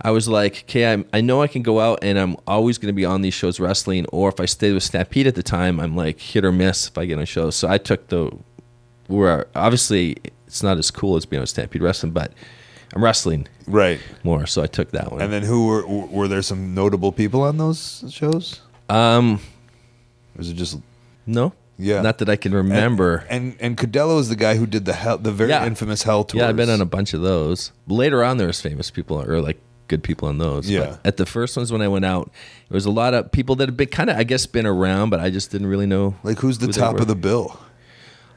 I 0.00 0.10
was 0.10 0.28
like, 0.28 0.64
okay, 0.68 0.92
I'm, 0.92 1.06
I 1.12 1.20
know 1.20 1.42
I 1.42 1.48
can 1.48 1.62
go 1.62 1.80
out, 1.80 2.00
and 2.02 2.18
I'm 2.18 2.36
always 2.46 2.78
going 2.78 2.92
to 2.92 2.96
be 2.96 3.04
on 3.04 3.22
these 3.22 3.34
shows 3.34 3.58
wrestling. 3.58 4.06
Or 4.12 4.28
if 4.28 4.38
I 4.38 4.44
stayed 4.44 4.72
with 4.72 4.82
Stampede 4.84 5.26
at 5.26 5.34
the 5.34 5.42
time, 5.42 5.80
I'm 5.80 5.96
like 5.96 6.20
hit 6.20 6.44
or 6.44 6.52
miss 6.52 6.88
if 6.88 6.96
I 6.96 7.06
get 7.06 7.18
on 7.18 7.24
shows. 7.24 7.56
So 7.56 7.68
I 7.68 7.78
took 7.78 8.08
the 8.08 8.30
where 9.08 9.46
obviously 9.54 10.16
it's 10.56 10.62
not 10.62 10.78
as 10.78 10.90
cool 10.90 11.16
as 11.16 11.26
being 11.26 11.40
on 11.42 11.46
Stampede 11.46 11.82
Wrestling, 11.82 12.12
but 12.12 12.32
I'm 12.94 13.04
wrestling 13.04 13.46
right 13.66 14.00
more, 14.24 14.46
so 14.46 14.62
I 14.62 14.66
took 14.66 14.90
that 14.92 15.12
one. 15.12 15.20
And 15.20 15.30
then 15.30 15.42
who 15.42 15.66
were 15.66 15.86
were 15.86 16.28
there 16.28 16.40
some 16.40 16.74
notable 16.74 17.12
people 17.12 17.42
on 17.42 17.58
those 17.58 18.04
shows? 18.10 18.62
Um, 18.88 19.40
was 20.34 20.48
it 20.48 20.54
just 20.54 20.78
no? 21.26 21.52
Yeah, 21.78 22.00
not 22.00 22.16
that 22.18 22.30
I 22.30 22.36
can 22.36 22.54
remember. 22.54 23.26
And 23.28 23.52
and, 23.60 23.60
and 23.60 23.76
Condello 23.76 24.18
is 24.18 24.30
the 24.30 24.36
guy 24.36 24.56
who 24.56 24.66
did 24.66 24.86
the 24.86 24.94
hell, 24.94 25.18
the 25.18 25.30
very 25.30 25.50
Yeah. 25.50 25.66
infamous 25.66 26.04
Hell 26.04 26.24
tours. 26.24 26.40
Yeah, 26.40 26.48
I've 26.48 26.56
been 26.56 26.70
on 26.70 26.80
a 26.80 26.86
bunch 26.86 27.12
of 27.12 27.20
those. 27.20 27.72
Later 27.86 28.24
on, 28.24 28.38
there 28.38 28.46
was 28.46 28.62
famous 28.62 28.90
people 28.90 29.20
or 29.22 29.42
like 29.42 29.60
good 29.88 30.02
people 30.02 30.26
on 30.28 30.38
those. 30.38 30.70
Yeah. 30.70 30.86
But 30.86 31.00
at 31.04 31.16
the 31.18 31.26
first 31.26 31.54
ones 31.54 31.70
when 31.70 31.82
I 31.82 31.88
went 31.88 32.06
out, 32.06 32.30
there 32.70 32.76
was 32.76 32.86
a 32.86 32.90
lot 32.90 33.12
of 33.12 33.30
people 33.30 33.56
that 33.56 33.68
had 33.68 33.76
been 33.76 33.88
kind 33.88 34.08
of, 34.08 34.16
I 34.16 34.24
guess, 34.24 34.46
been 34.46 34.64
around, 34.64 35.10
but 35.10 35.20
I 35.20 35.28
just 35.28 35.50
didn't 35.50 35.66
really 35.66 35.84
know. 35.86 36.14
Like 36.22 36.38
who's 36.38 36.56
the 36.58 36.66
who 36.66 36.72
top 36.72 36.98
of 36.98 37.08
the 37.08 37.14
bill 37.14 37.60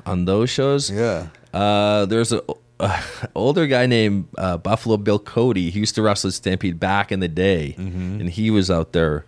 on 0.06 0.26
those 0.26 0.50
shows? 0.50 0.92
Yeah. 0.92 1.28
Uh, 1.54 2.06
there's 2.06 2.32
a. 2.32 2.42
Uh, 2.82 3.02
older 3.36 3.68
guy 3.68 3.86
named 3.86 4.26
uh, 4.38 4.58
Buffalo 4.58 4.96
Bill 4.96 5.20
Cody. 5.20 5.70
He 5.70 5.80
used 5.80 5.96
to 5.96 6.02
wrestle 6.02 6.30
at 6.30 6.34
Stampede 6.34 6.80
back 6.80 7.12
in 7.12 7.20
the 7.20 7.28
day, 7.28 7.76
Mm-hmm. 7.78 8.22
and 8.22 8.30
he 8.30 8.50
was 8.52 8.72
out 8.72 8.94
there. 8.94 9.26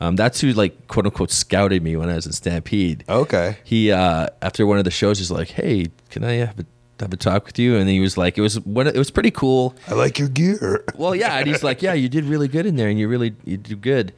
Um, 0.00 0.14
that's 0.14 0.40
who 0.40 0.52
like 0.52 0.86
quote 0.86 1.06
unquote 1.06 1.32
scouted 1.32 1.82
me 1.82 1.96
when 1.96 2.08
I 2.08 2.14
was 2.14 2.26
in 2.26 2.32
Stampede. 2.32 3.02
Okay. 3.08 3.56
He 3.64 3.90
uh, 3.90 4.28
after 4.40 4.66
one 4.66 4.78
of 4.78 4.84
the 4.84 4.92
shows, 4.92 5.18
he's 5.18 5.32
like, 5.32 5.48
"Hey, 5.48 5.86
can 6.10 6.22
I 6.22 6.34
have 6.34 6.60
a 6.60 6.64
have 7.00 7.12
a 7.12 7.16
talk 7.16 7.46
with 7.46 7.58
you?" 7.58 7.76
And 7.76 7.88
he 7.88 7.98
was 7.98 8.16
like, 8.16 8.38
"It 8.38 8.40
was 8.40 8.60
one. 8.60 8.86
It 8.86 8.94
was 8.96 9.10
pretty 9.10 9.32
cool." 9.32 9.74
I 9.88 9.94
like 9.94 10.18
your 10.20 10.28
gear. 10.28 10.84
Well, 10.96 11.14
yeah, 11.16 11.38
and 11.38 11.48
he's 11.48 11.64
like, 11.64 11.82
"Yeah, 11.82 11.94
you 11.94 12.08
did 12.08 12.24
really 12.24 12.46
good 12.48 12.66
in 12.66 12.76
there, 12.76 12.88
and 12.88 13.00
you 13.00 13.08
really 13.08 13.34
you 13.44 13.56
do 13.56 13.74
good." 13.74 14.12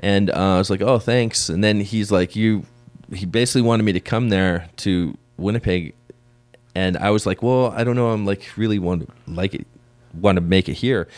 And 0.00 0.30
uh, 0.30 0.54
I 0.56 0.58
was 0.58 0.70
like, 0.70 0.82
"Oh, 0.82 0.98
thanks." 0.98 1.48
And 1.48 1.62
then 1.62 1.80
he's 1.80 2.10
like, 2.10 2.34
"You," 2.34 2.64
he 3.12 3.26
basically 3.26 3.62
wanted 3.62 3.84
me 3.84 3.92
to 3.92 4.00
come 4.00 4.28
there 4.30 4.68
to 4.78 5.16
Winnipeg, 5.36 5.94
and 6.74 6.96
I 6.96 7.10
was 7.10 7.26
like, 7.26 7.42
"Well, 7.42 7.72
I 7.76 7.84
don't 7.84 7.96
know. 7.96 8.10
I'm 8.10 8.24
like 8.26 8.42
really 8.56 8.78
want 8.78 9.06
to 9.06 9.12
like 9.30 9.54
it, 9.54 9.66
want 10.20 10.36
to 10.36 10.40
make 10.42 10.68
it 10.68 10.74
here." 10.74 11.08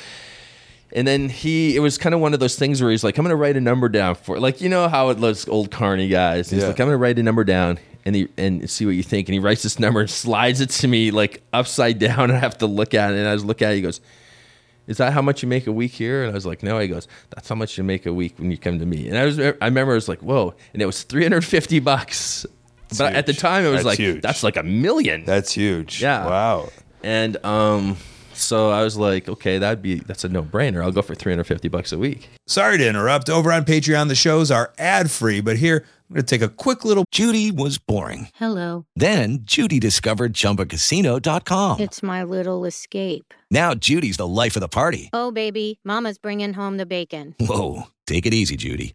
And 0.93 1.07
then 1.07 1.29
he, 1.29 1.75
it 1.77 1.81
was 1.81 1.99
kind 1.99 2.15
of 2.15 2.21
one 2.21 2.33
of 2.33 2.39
those 2.41 2.57
things 2.57 2.81
where 2.81 2.91
he's 2.93 3.03
like, 3.03 3.19
I'm 3.19 3.25
going 3.25 3.31
to 3.33 3.37
write 3.37 3.57
a 3.57 3.61
number 3.61 3.89
down 3.89 4.15
for, 4.15 4.39
like, 4.39 4.61
you 4.61 4.69
know 4.69 4.89
how 4.89 5.09
it 5.11 5.19
looks, 5.19 5.47
old 5.49 5.71
Carney 5.71 6.07
guys. 6.09 6.49
He's 6.49 6.61
Yeah. 6.63 6.69
like, 6.69 6.79
I'm 6.81 6.87
going 6.87 6.95
to 6.95 6.97
write 6.97 7.19
a 7.19 7.25
number 7.25 7.43
down 7.43 7.81
and 8.07 8.15
he, 8.15 8.29
and 8.39 8.71
see 8.71 8.87
what 8.87 8.93
you 8.93 9.03
think. 9.03 9.29
And 9.29 9.35
he 9.35 9.41
writes 9.41 9.65
this 9.65 9.81
number 9.81 10.01
and 10.01 10.09
slides 10.09 10.61
it 10.61 10.71
to 10.71 10.89
me 10.89 11.11
like 11.11 11.43
upside 11.53 11.99
down. 11.99 12.31
And 12.31 12.33
I 12.35 12.39
have 12.39 12.57
to 12.59 12.67
look 12.69 12.95
at 12.95 13.13
it. 13.13 13.19
And 13.19 13.29
I 13.29 13.33
was 13.35 13.45
looking 13.45 13.67
at 13.67 13.73
it. 13.73 13.77
He 13.77 13.83
goes, 13.83 14.01
Is 14.87 14.99
that 14.99 15.13
how 15.13 15.21
much 15.21 15.43
you 15.43 15.49
make 15.49 15.67
a 15.67 15.73
week 15.73 15.91
here? 15.93 16.23
And 16.23 16.31
I 16.31 16.35
was 16.35 16.47
like, 16.47 16.63
No. 16.63 16.79
He 16.79 16.87
goes, 16.89 17.09
That's 17.35 17.49
how 17.49 17.57
much 17.57 17.77
you 17.77 17.83
make 17.85 18.07
a 18.07 18.13
week 18.15 18.39
when 18.39 18.53
you 18.53 18.57
come 18.57 18.79
to 18.79 18.87
me. 18.87 19.09
And 19.09 19.19
I 19.19 19.25
was, 19.25 19.41
I 19.41 19.53
remember 19.63 19.91
I 19.93 19.97
was 19.97 20.09
like, 20.09 20.21
Whoa. 20.21 20.55
And 20.73 20.81
it 20.81 20.87
was 20.87 21.03
350 21.03 21.81
bucks. 21.81 22.47
But 22.97 23.15
at 23.15 23.27
the 23.27 23.33
time, 23.33 23.65
it 23.65 23.69
was 23.69 23.79
That's 23.79 23.87
like, 23.87 23.99
huge. 23.99 24.23
That's 24.23 24.43
like 24.43 24.57
a 24.57 24.63
million. 24.63 25.25
That's 25.25 25.53
huge. 25.53 26.01
Yeah. 26.01 26.27
Wow. 26.27 26.69
And 27.03 27.37
um, 27.45 27.97
so 28.33 28.71
I 28.71 28.83
was 28.83 28.97
like, 28.97 29.29
okay, 29.29 29.59
that'd 29.59 29.83
be 29.83 29.97
that's 29.97 30.25
a 30.25 30.29
no 30.29 30.43
brainer. 30.43 30.83
I'll 30.83 30.93
go 30.93 31.03
for 31.03 31.15
350 31.15 31.69
bucks 31.69 31.93
a 31.93 31.99
week. 31.99 32.29
Sorry 32.47 32.79
to 32.79 32.89
interrupt. 32.89 33.29
Over 33.29 33.53
on 33.53 33.65
Patreon, 33.65 34.09
the 34.09 34.15
shows 34.15 34.51
are 34.51 34.73
ad 34.79 35.11
free, 35.11 35.41
but 35.41 35.57
here 35.57 35.85
I'm 36.09 36.15
going 36.15 36.27
to 36.27 36.39
take 36.39 36.43
a 36.43 36.53
quick 36.53 36.85
little. 36.85 37.05
Judy 37.11 37.51
was 37.51 37.79
boring. 37.79 38.29
Hello. 38.37 38.87
Then 38.95 39.39
Judy 39.43 39.81
discovered 39.81 40.35
ChumbaCasino.com. 40.35 41.81
It's 41.81 42.03
my 42.03 42.23
little 42.23 42.65
escape. 42.65 43.35
Now 43.51 43.75
Judy's 43.75 44.17
the 44.17 44.27
life 44.27 44.57
of 44.57 44.61
the 44.61 44.69
party. 44.69 45.11
Oh, 45.13 45.33
baby, 45.33 45.81
Mama's 45.85 46.19
bringing 46.19 46.53
home 46.53 46.77
the 46.77 46.87
bacon. 46.87 47.35
Whoa, 47.41 47.85
take 48.07 48.27
it 48.27 48.35
easy, 48.35 48.57
Judy. 48.57 48.95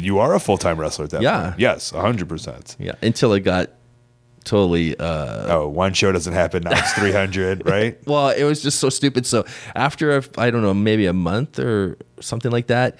You 0.00 0.18
are 0.18 0.34
a 0.34 0.40
full 0.40 0.58
time 0.58 0.78
wrestler 0.78 1.04
at 1.06 1.10
that 1.10 1.22
Yeah. 1.22 1.42
point. 1.50 1.60
Yes, 1.60 1.92
100%. 1.92 2.76
Yeah, 2.78 2.92
until 3.02 3.32
it 3.32 3.40
got 3.40 3.70
totally. 4.44 4.96
Uh, 4.98 5.54
oh, 5.56 5.68
one 5.68 5.92
show 5.94 6.12
doesn't 6.12 6.32
happen. 6.32 6.62
Now 6.64 6.72
it's 6.72 6.92
300, 6.94 7.66
right? 7.68 7.98
Well, 8.06 8.30
it 8.30 8.44
was 8.44 8.62
just 8.62 8.80
so 8.80 8.88
stupid. 8.90 9.24
So 9.26 9.44
after 9.74 10.16
a- 10.18 10.24
I 10.36 10.50
don't 10.50 10.62
know, 10.62 10.74
maybe 10.74 11.06
a 11.06 11.12
month 11.12 11.58
or 11.58 11.96
something 12.20 12.50
like 12.50 12.66
that, 12.66 12.98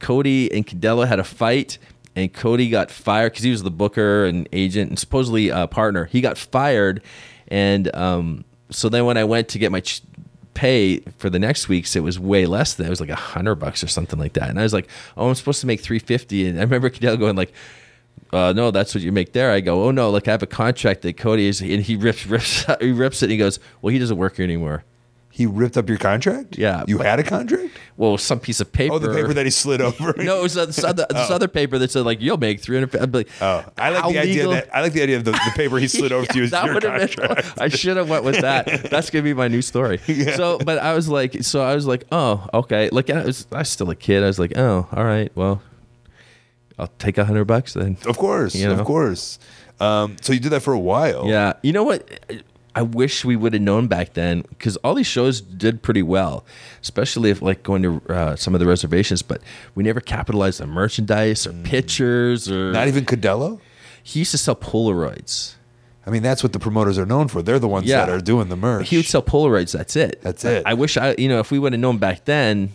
Cody 0.00 0.52
and 0.52 0.66
Condello 0.66 1.06
had 1.08 1.18
a 1.18 1.24
fight, 1.24 1.78
and 2.14 2.32
Cody 2.32 2.68
got 2.68 2.90
fired 2.90 3.32
because 3.32 3.44
he 3.44 3.50
was 3.50 3.62
the 3.62 3.70
booker 3.70 4.24
and 4.26 4.48
agent 4.52 4.90
and 4.90 4.98
supposedly 4.98 5.48
a 5.48 5.66
partner. 5.66 6.04
He 6.04 6.20
got 6.20 6.36
fired, 6.38 7.02
and 7.48 7.94
um, 7.96 8.44
so 8.70 8.88
then 8.88 9.04
when 9.06 9.16
I 9.16 9.24
went 9.24 9.48
to 9.48 9.58
get 9.58 9.72
my 9.72 9.80
ch- 9.80 10.02
pay 10.54 11.00
for 11.18 11.28
the 11.28 11.38
next 11.38 11.68
week's, 11.68 11.94
it 11.96 12.02
was 12.02 12.18
way 12.18 12.46
less 12.46 12.74
than 12.74 12.86
it 12.86 12.90
was 12.90 13.00
like 13.00 13.10
a 13.10 13.14
hundred 13.16 13.56
bucks 13.56 13.82
or 13.84 13.88
something 13.88 14.18
like 14.18 14.32
that. 14.34 14.48
And 14.48 14.58
I 14.58 14.62
was 14.62 14.72
like, 14.72 14.88
oh, 15.16 15.28
I'm 15.28 15.34
supposed 15.34 15.60
to 15.60 15.66
make 15.66 15.80
three 15.80 15.98
fifty, 15.98 16.46
and 16.48 16.58
I 16.58 16.62
remember 16.62 16.90
Condello 16.90 17.18
going 17.18 17.36
like. 17.36 17.52
Uh, 18.32 18.52
no, 18.52 18.72
that's 18.72 18.94
what 18.94 19.04
you 19.04 19.12
make 19.12 19.32
there. 19.32 19.52
I 19.52 19.60
go, 19.60 19.84
oh 19.84 19.90
no, 19.92 20.10
like 20.10 20.26
I 20.26 20.32
have 20.32 20.42
a 20.42 20.46
contract 20.46 21.02
that 21.02 21.16
Cody 21.16 21.46
is, 21.46 21.60
and 21.60 21.80
he 21.82 21.94
rips, 21.94 22.26
rips, 22.26 22.64
he 22.80 22.90
rips 22.90 23.22
it. 23.22 23.26
and 23.26 23.32
He 23.32 23.38
goes, 23.38 23.60
well, 23.80 23.92
he 23.92 23.98
doesn't 24.00 24.16
work 24.16 24.36
here 24.36 24.44
anymore. 24.44 24.82
He 25.36 25.46
ripped 25.46 25.76
up 25.76 25.88
your 25.88 25.98
contract. 25.98 26.56
Yeah, 26.56 26.84
You 26.86 26.98
had 26.98 27.18
a 27.18 27.24
contract? 27.24 27.72
Well, 27.96 28.16
some 28.18 28.38
piece 28.38 28.60
of 28.60 28.70
paper. 28.70 28.94
Oh, 28.94 28.98
the 29.00 29.12
paper 29.12 29.34
that 29.34 29.44
he 29.44 29.50
slid 29.50 29.80
over. 29.88 30.14
no, 30.16 30.38
it 30.38 30.42
was 30.44 30.54
this 30.54 30.84
other, 30.84 31.06
this 31.10 31.28
Oh. 31.28 31.34
other 31.34 31.48
paper 31.48 31.76
that 31.78 31.90
said 31.90 32.04
like 32.06 32.20
you'll 32.20 32.36
make 32.36 32.60
three 32.60 32.76
hundred. 32.76 32.94
I'm 33.02 33.10
like, 33.10 33.28
oh, 33.40 33.64
I 33.76 33.88
like 33.90 34.12
the 34.12 34.18
idea 34.20 34.34
legal- 34.34 34.52
that 34.52 34.68
I 34.72 34.80
like 34.82 34.92
the 34.92 35.02
idea 35.02 35.16
of 35.16 35.24
the, 35.24 35.32
the 35.32 35.52
paper 35.56 35.78
he 35.78 35.88
slid 35.88 36.12
over 36.16 36.24
to 36.26 36.38
you 36.38 36.46
that 36.46 36.64
your 36.66 36.74
would've 36.74 36.92
been- 36.98 37.08
contract. 37.08 37.60
I 37.60 37.66
should 37.66 37.96
have 37.96 38.08
went 38.08 38.22
with 38.22 38.42
that. 38.42 38.90
That's 38.90 39.10
gonna 39.10 39.24
be 39.24 39.34
my 39.34 39.48
new 39.48 39.60
story. 39.60 39.98
So, 40.36 40.58
but 40.58 40.78
I 40.78 40.94
was 40.94 41.08
like, 41.08 41.42
so 41.42 41.62
I 41.62 41.74
was 41.74 41.84
like, 41.88 42.04
oh, 42.12 42.48
okay. 42.54 42.88
Like 42.92 43.10
I 43.10 43.24
was, 43.24 43.48
I 43.50 43.58
was 43.58 43.68
still 43.68 43.90
a 43.90 43.96
kid. 43.96 44.22
I 44.22 44.26
was 44.26 44.38
like, 44.38 44.56
oh, 44.56 44.86
all 44.92 45.04
right, 45.04 45.32
well, 45.34 45.62
I'll 46.78 46.92
take 47.00 47.18
a 47.18 47.24
hundred 47.24 47.46
bucks 47.46 47.74
then. 47.74 47.96
Of 48.06 48.18
course, 48.18 48.54
You 48.54 48.68
know? 48.68 48.74
of 48.74 48.84
course. 48.86 49.40
Um, 49.80 50.16
so 50.20 50.32
you 50.32 50.38
did 50.38 50.50
that 50.50 50.60
for 50.60 50.72
a 50.72 50.78
while. 50.78 51.26
Yeah. 51.26 51.54
You 51.62 51.72
know 51.72 51.82
what? 51.82 52.08
I 52.76 52.82
wish 52.82 53.24
we 53.24 53.36
would 53.36 53.52
have 53.52 53.62
known 53.62 53.86
back 53.86 54.14
then 54.14 54.42
because 54.48 54.76
all 54.78 54.94
these 54.94 55.06
shows 55.06 55.40
did 55.40 55.82
pretty 55.82 56.02
well, 56.02 56.44
especially 56.82 57.30
if 57.30 57.40
like 57.40 57.62
going 57.62 57.82
to 57.82 58.02
uh, 58.12 58.36
some 58.36 58.52
of 58.54 58.60
the 58.60 58.66
reservations. 58.66 59.22
But 59.22 59.40
we 59.74 59.84
never 59.84 60.00
capitalized 60.00 60.60
on 60.60 60.70
merchandise 60.70 61.46
or 61.46 61.52
pictures 61.52 62.50
or 62.50 62.72
Not 62.72 62.88
even 62.88 63.04
Condello. 63.04 63.60
He 64.02 64.18
used 64.20 64.32
to 64.32 64.38
sell 64.38 64.56
Polaroids. 64.56 65.54
I 66.06 66.10
mean, 66.10 66.22
that's 66.22 66.42
what 66.42 66.52
the 66.52 66.58
promoters 66.58 66.98
are 66.98 67.06
known 67.06 67.28
for. 67.28 67.40
They're 67.40 67.58
the 67.58 67.68
ones 67.68 67.86
Yeah. 67.86 68.04
that 68.04 68.10
are 68.12 68.20
doing 68.20 68.48
the 68.48 68.56
merch. 68.56 68.88
He 68.90 68.96
would 68.98 69.06
sell 69.06 69.22
Polaroids. 69.22 69.72
That's 69.72 69.96
it. 69.96 70.20
That's 70.22 70.44
it. 70.44 70.62
I 70.66 70.74
wish 70.74 70.96
I, 70.98 71.14
you 71.16 71.28
know, 71.28 71.38
if 71.38 71.50
we 71.50 71.58
would 71.58 71.72
have 71.72 71.80
known 71.80 71.96
back 71.98 72.24
then, 72.26 72.72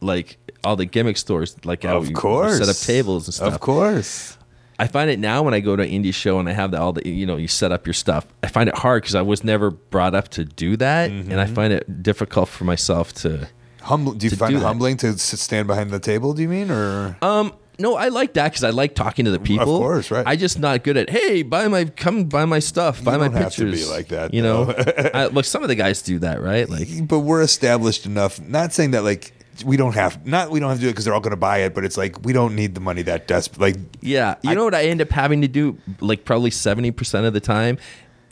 like 0.00 0.36
all 0.62 0.76
the 0.76 0.84
gimmick 0.86 1.16
stores, 1.16 1.56
like 1.64 1.82
how 1.82 1.96
Of 1.96 2.08
you 2.10 2.14
course. 2.14 2.58
set 2.58 2.68
up 2.68 2.76
tables 2.76 3.26
and 3.26 3.34
stuff. 3.34 3.54
Of 3.54 3.60
course. 3.60 4.36
I 4.80 4.86
find 4.86 5.10
it 5.10 5.18
now 5.18 5.42
when 5.42 5.52
I 5.54 5.60
go 5.60 5.76
to 5.76 5.82
an 5.82 5.90
indie 5.90 6.14
show 6.14 6.38
and 6.40 6.48
I 6.48 6.52
have 6.52 6.70
the, 6.70 6.80
all 6.80 6.92
the, 6.92 7.06
you 7.06 7.26
know, 7.26 7.36
you 7.36 7.48
set 7.48 7.70
up 7.70 7.86
your 7.86 7.94
stuff. 7.94 8.26
I 8.42 8.48
find 8.48 8.68
it 8.68 8.74
hard 8.76 9.02
because 9.02 9.14
I 9.14 9.22
was 9.22 9.44
never 9.44 9.70
brought 9.70 10.14
up 10.14 10.28
to 10.30 10.44
do 10.44 10.76
that, 10.78 11.10
and 11.10 11.40
I 11.40 11.46
Mhm. 11.46 11.54
find 11.54 11.72
it 11.72 12.02
difficult 12.02 12.48
for 12.48 12.64
myself 12.64 13.12
to. 13.22 13.48
Humble. 13.82 14.12
Do 14.12 14.26
you 14.26 14.30
find 14.36 14.50
do 14.52 14.56
it 14.56 14.60
that. 14.60 14.66
humbling 14.66 14.96
to 14.98 15.16
stand 15.18 15.66
behind 15.66 15.90
the 15.90 15.98
table? 16.00 16.32
Do 16.34 16.42
you 16.42 16.48
mean 16.48 16.70
or? 16.70 17.16
Um, 17.22 17.52
no, 17.78 17.96
I 17.96 18.08
like 18.08 18.34
that 18.34 18.52
because 18.52 18.62
I 18.62 18.70
like 18.70 18.94
talking 18.94 19.24
to 19.24 19.30
the 19.30 19.38
people. 19.38 19.74
Of 19.76 19.80
course, 19.80 20.10
right. 20.10 20.26
I 20.26 20.36
just 20.36 20.58
not 20.58 20.84
good 20.84 20.98
at. 20.98 21.08
Hey, 21.08 21.42
buy 21.42 21.66
my 21.68 21.84
come 21.86 22.24
buy 22.24 22.44
my 22.44 22.58
stuff, 22.58 23.02
buy 23.02 23.16
my 23.16 23.24
have 23.30 23.32
to 23.54 23.64
pictures. 23.64 23.86
be 23.86 23.90
like 23.90 24.08
that, 24.08 24.34
you 24.34 24.42
know. 24.42 24.74
I, 25.14 25.26
look, 25.28 25.46
some 25.46 25.62
of 25.62 25.68
the 25.68 25.74
guys 25.76 26.02
do 26.02 26.18
that, 26.18 26.42
right? 26.42 26.68
Like, 26.76 26.88
but 27.08 27.20
we're 27.20 27.40
established 27.42 28.04
enough. 28.06 28.38
Not 28.40 28.72
saying 28.74 28.90
that 28.90 29.02
like 29.02 29.32
we 29.64 29.76
don't 29.76 29.94
have 29.94 30.26
not 30.26 30.50
we 30.50 30.60
don't 30.60 30.70
have 30.70 30.78
to 30.78 30.82
do 30.82 30.88
it 30.88 30.92
because 30.92 31.04
they're 31.04 31.14
all 31.14 31.20
going 31.20 31.32
to 31.32 31.36
buy 31.36 31.58
it, 31.58 31.74
but 31.74 31.84
it's 31.84 31.96
like 31.96 32.24
we 32.24 32.32
don't 32.32 32.54
need 32.56 32.74
the 32.74 32.80
money 32.80 33.02
that 33.02 33.26
desperate. 33.28 33.60
Like 33.60 33.76
yeah, 34.00 34.36
you 34.42 34.54
know 34.54 34.64
what 34.64 34.74
I 34.74 34.84
end 34.84 35.00
up 35.02 35.10
having 35.10 35.42
to 35.42 35.48
do, 35.48 35.76
like 36.00 36.24
probably 36.24 36.50
seventy 36.50 36.90
percent 36.90 37.26
of 37.26 37.32
the 37.32 37.40
time. 37.40 37.78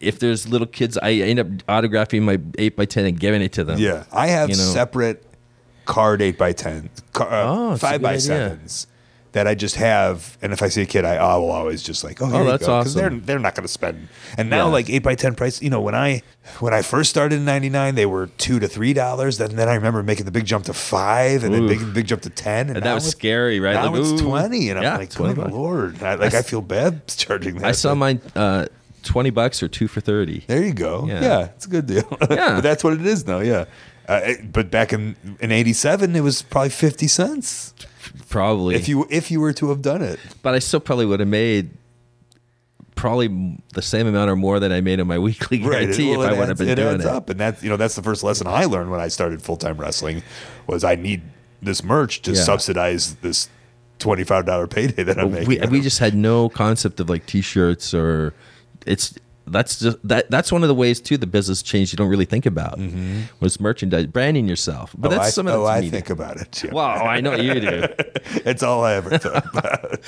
If 0.00 0.20
there's 0.20 0.48
little 0.48 0.66
kids, 0.66 0.96
I 0.96 1.12
end 1.12 1.40
up 1.40 1.46
autographing 1.68 2.22
my 2.22 2.38
eight 2.56 2.76
by 2.76 2.84
ten 2.84 3.04
and 3.04 3.18
giving 3.18 3.42
it 3.42 3.52
to 3.54 3.64
them. 3.64 3.78
yeah, 3.78 4.04
I 4.12 4.28
have 4.28 4.48
you 4.48 4.56
know? 4.56 4.62
separate 4.62 5.24
card 5.86 6.22
eight 6.22 6.38
by 6.38 6.52
ten, 6.52 6.88
car, 7.12 7.28
uh, 7.28 7.44
Oh, 7.72 7.76
five 7.76 8.00
by 8.00 8.10
idea. 8.10 8.20
sevens. 8.20 8.86
That 9.38 9.46
I 9.46 9.54
just 9.54 9.76
have, 9.76 10.36
and 10.42 10.52
if 10.52 10.62
I 10.62 10.68
see 10.68 10.82
a 10.82 10.86
kid, 10.86 11.04
I, 11.04 11.14
I 11.14 11.36
will 11.36 11.52
always 11.52 11.80
just 11.80 12.02
like, 12.02 12.20
oh, 12.20 12.28
Oh, 12.32 12.42
that's 12.44 12.66
go, 12.66 12.72
awesome. 12.74 13.00
They're 13.00 13.10
they're 13.26 13.38
not 13.38 13.54
going 13.54 13.62
to 13.66 13.72
spend. 13.72 14.08
And 14.36 14.50
now, 14.50 14.66
Yeah. 14.66 14.72
like 14.72 14.90
eight 14.90 15.04
by 15.04 15.14
ten 15.14 15.36
price, 15.36 15.62
you 15.62 15.70
know, 15.70 15.80
when 15.80 15.94
I 15.94 16.22
when 16.58 16.74
I 16.74 16.82
first 16.82 17.08
started 17.10 17.36
in 17.36 17.44
'99, 17.44 17.94
they 17.94 18.04
were 18.06 18.26
two 18.26 18.58
to 18.58 18.66
three 18.66 18.92
dollars. 18.92 19.38
Then 19.38 19.54
then 19.54 19.68
I 19.68 19.74
remember 19.74 20.02
making 20.02 20.24
the 20.24 20.32
big 20.32 20.44
jump 20.44 20.64
to 20.64 20.72
five, 20.74 21.44
and 21.44 21.54
then 21.54 21.62
Oof. 21.62 21.70
big 21.70 21.94
big 21.94 22.06
jump 22.08 22.22
to 22.22 22.30
ten, 22.30 22.66
and, 22.68 22.78
And 22.78 22.84
that 22.86 22.94
was 22.94 23.08
scary, 23.08 23.60
right? 23.60 23.74
Now 23.74 23.92
Like, 23.92 24.00
it's 24.00 24.10
ooh. 24.20 24.24
twenty, 24.26 24.70
and 24.70 24.78
I'm 24.80 24.98
like, 24.98 25.10
20 25.10 25.34
good 25.34 25.52
lord, 25.52 26.02
I, 26.02 26.14
like 26.16 26.34
I 26.34 26.42
feel 26.42 26.60
bad 26.60 27.06
charging 27.16 27.58
that. 27.58 27.66
I 27.68 27.72
saw 27.72 27.90
but- 27.90 27.96
mine 27.96 28.20
uh, 28.34 28.66
twenty 29.04 29.30
bucks 29.30 29.62
or 29.62 29.68
two 29.68 29.86
for 29.86 30.00
thirty. 30.00 30.42
There 30.48 30.64
you 30.64 30.74
go. 30.74 31.06
Yeah. 31.06 31.20
Yeah, 31.22 31.44
it's 31.54 31.66
a 31.66 31.70
good 31.70 31.86
deal. 31.86 32.08
Yeah. 32.28 32.56
but 32.56 32.62
that's 32.62 32.82
what 32.82 32.94
it 32.94 33.06
is 33.06 33.24
now. 33.26 33.38
Yeah, 33.38 33.66
uh, 34.08 34.32
but 34.50 34.70
back 34.70 34.92
in 34.92 35.14
in 35.38 35.52
'87, 35.52 36.16
it 36.16 36.22
was 36.22 36.42
probably 36.42 36.70
fifty 36.70 37.06
cents 37.06 37.72
Probably. 38.28 38.74
if 38.74 38.88
you 38.88 39.06
if 39.10 39.30
you 39.30 39.40
were 39.40 39.52
to 39.54 39.68
have 39.70 39.82
done 39.82 40.02
it. 40.02 40.18
but 40.42 40.54
I 40.54 40.58
still 40.58 40.80
probably 40.80 41.06
would 41.06 41.20
have 41.20 41.28
made 41.28 41.70
probably 42.94 43.58
the 43.74 43.82
same 43.82 44.06
amount 44.06 44.28
or 44.30 44.36
more 44.36 44.58
than 44.58 44.72
I 44.72 44.80
made 44.80 44.98
in 44.98 45.06
my 45.06 45.18
weekly 45.28 45.58
guarantee 45.58 46.10
well, 46.10 46.22
if 46.22 46.32
I 46.32 46.38
would 46.38 46.48
have 46.48 46.58
been 46.58 46.68
it 46.68 46.74
doing 46.74 46.94
adds 46.94 47.04
it. 47.04 47.10
up, 47.10 47.30
and 47.30 47.38
that's 47.40 47.62
you 47.62 47.68
know 47.70 47.76
that's 47.76 47.94
the 47.94 48.02
first 48.02 48.22
lesson 48.22 48.46
I 48.46 48.64
learned 48.64 48.90
when 48.90 49.00
I 49.00 49.08
started 49.08 49.42
full 49.42 49.56
time 49.56 49.76
wrestling 49.78 50.22
was 50.66 50.84
I 50.84 50.94
need 50.94 51.22
this 51.62 51.82
merch 51.84 52.22
to 52.22 52.32
Yeah. 52.32 52.42
subsidize 52.42 53.14
this 53.16 53.48
twenty 53.98 54.24
five 54.24 54.46
dollar 54.46 54.66
payday 54.66 55.02
that 55.04 55.18
I'm 55.18 55.30
making. 55.32 55.48
we, 55.48 55.58
we 55.68 55.80
just 55.80 55.98
had 55.98 56.14
no 56.14 56.48
concept 56.48 57.00
of 57.00 57.08
like 57.08 57.26
t-shirts 57.26 57.94
or 57.94 58.34
it's 58.86 59.14
that's 59.48 59.78
just 59.80 59.96
that 60.06 60.30
that's 60.30 60.50
one 60.52 60.62
of 60.62 60.68
the 60.68 60.74
ways 60.74 61.00
too 61.00 61.16
the 61.16 61.26
business 61.26 61.62
changed 61.62 61.92
you 61.92 61.96
don't 61.96 62.08
really 62.08 62.24
think 62.24 62.46
about 62.46 62.78
was 63.40 63.58
merchandise 63.60 64.06
branding 64.06 64.46
yourself 64.48 64.94
but 64.98 65.08
oh, 65.08 65.14
that's 65.16 65.28
I, 65.28 65.30
some 65.30 65.46
of 65.46 65.54
oh, 65.54 65.66
that's 65.66 65.86
I 65.86 65.90
think 65.90 66.10
about 66.10 66.36
it. 66.40 66.52
Jim. 66.52 66.72
well 66.74 67.06
i 67.06 67.20
know 67.20 67.34
you 67.34 67.54
do 67.60 67.84
it's 68.44 68.62
all 68.62 68.84
I 68.84 68.94
ever 68.94 69.18
thought 69.18 69.46
about. 69.54 70.00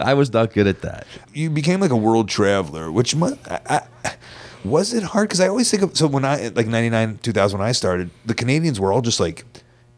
i 0.00 0.14
was 0.14 0.32
not 0.32 0.52
good 0.52 0.66
at 0.66 0.82
that 0.82 1.06
you 1.32 1.50
became 1.50 1.80
like 1.80 1.90
a 1.90 1.96
world 1.96 2.28
traveler, 2.28 2.90
which 2.90 3.14
I, 3.16 3.60
I, 3.68 3.80
was 4.64 4.92
it 4.92 5.02
hard? 5.02 5.28
Because 5.28 5.40
I 5.40 5.48
always 5.48 5.70
think 5.70 5.82
of 5.82 5.96
so 5.96 6.06
when 6.06 6.24
I 6.24 6.48
like 6.48 6.66
ninety 6.66 6.90
nine 6.90 7.18
two 7.22 7.32
thousand 7.32 7.60
when 7.60 7.68
I 7.68 7.72
started, 7.72 8.10
the 8.26 8.34
Canadians 8.34 8.80
were 8.80 8.92
all 8.92 9.02
just 9.02 9.20
like 9.20 9.44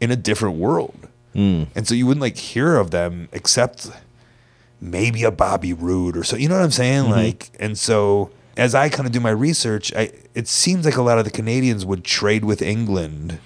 in 0.01 0.11
a 0.11 0.16
different 0.16 0.57
world, 0.59 1.09
Hmm. 1.34 1.64
and 1.74 1.86
so 1.88 1.94
you 1.94 2.07
wouldn't 2.07 2.20
like 2.20 2.36
hear 2.36 2.76
of 2.76 2.90
them 2.90 3.28
except 3.32 3.90
maybe 4.80 5.24
a 5.24 5.30
Bobby 5.30 5.72
Roode 5.72 6.16
or 6.16 6.24
so. 6.24 6.36
You 6.36 6.48
know 6.48 6.57
what 6.57 6.64
I'm 6.64 6.70
saying? 6.70 7.05
Mhm. 7.05 7.11
Like, 7.11 7.51
and 7.59 7.78
so 7.78 8.30
as 8.57 8.74
I 8.74 8.88
kind 8.88 9.07
of 9.07 9.12
do 9.12 9.20
my 9.20 9.30
research, 9.30 9.92
I 9.94 10.11
it 10.34 10.48
seems 10.48 10.84
like 10.84 10.96
a 10.96 11.03
lot 11.03 11.18
of 11.18 11.24
the 11.24 11.30
Canadians 11.30 11.84
would 11.86 12.05
trade 12.05 12.44
with 12.44 12.61
England. 12.62 13.38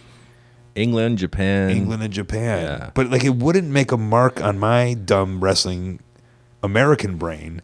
england 0.74 1.18
japan 1.18 1.70
England 1.70 2.02
and 2.02 2.12
Japan. 2.12 2.90
But 2.94 3.10
like 3.10 3.24
it 3.24 3.36
wouldn't 3.36 3.68
make 3.70 3.92
a 3.92 3.96
mark 3.96 4.40
on 4.42 4.58
my 4.58 4.94
dumb 4.94 5.40
wrestling 5.42 6.00
American 6.62 7.16
brain. 7.16 7.62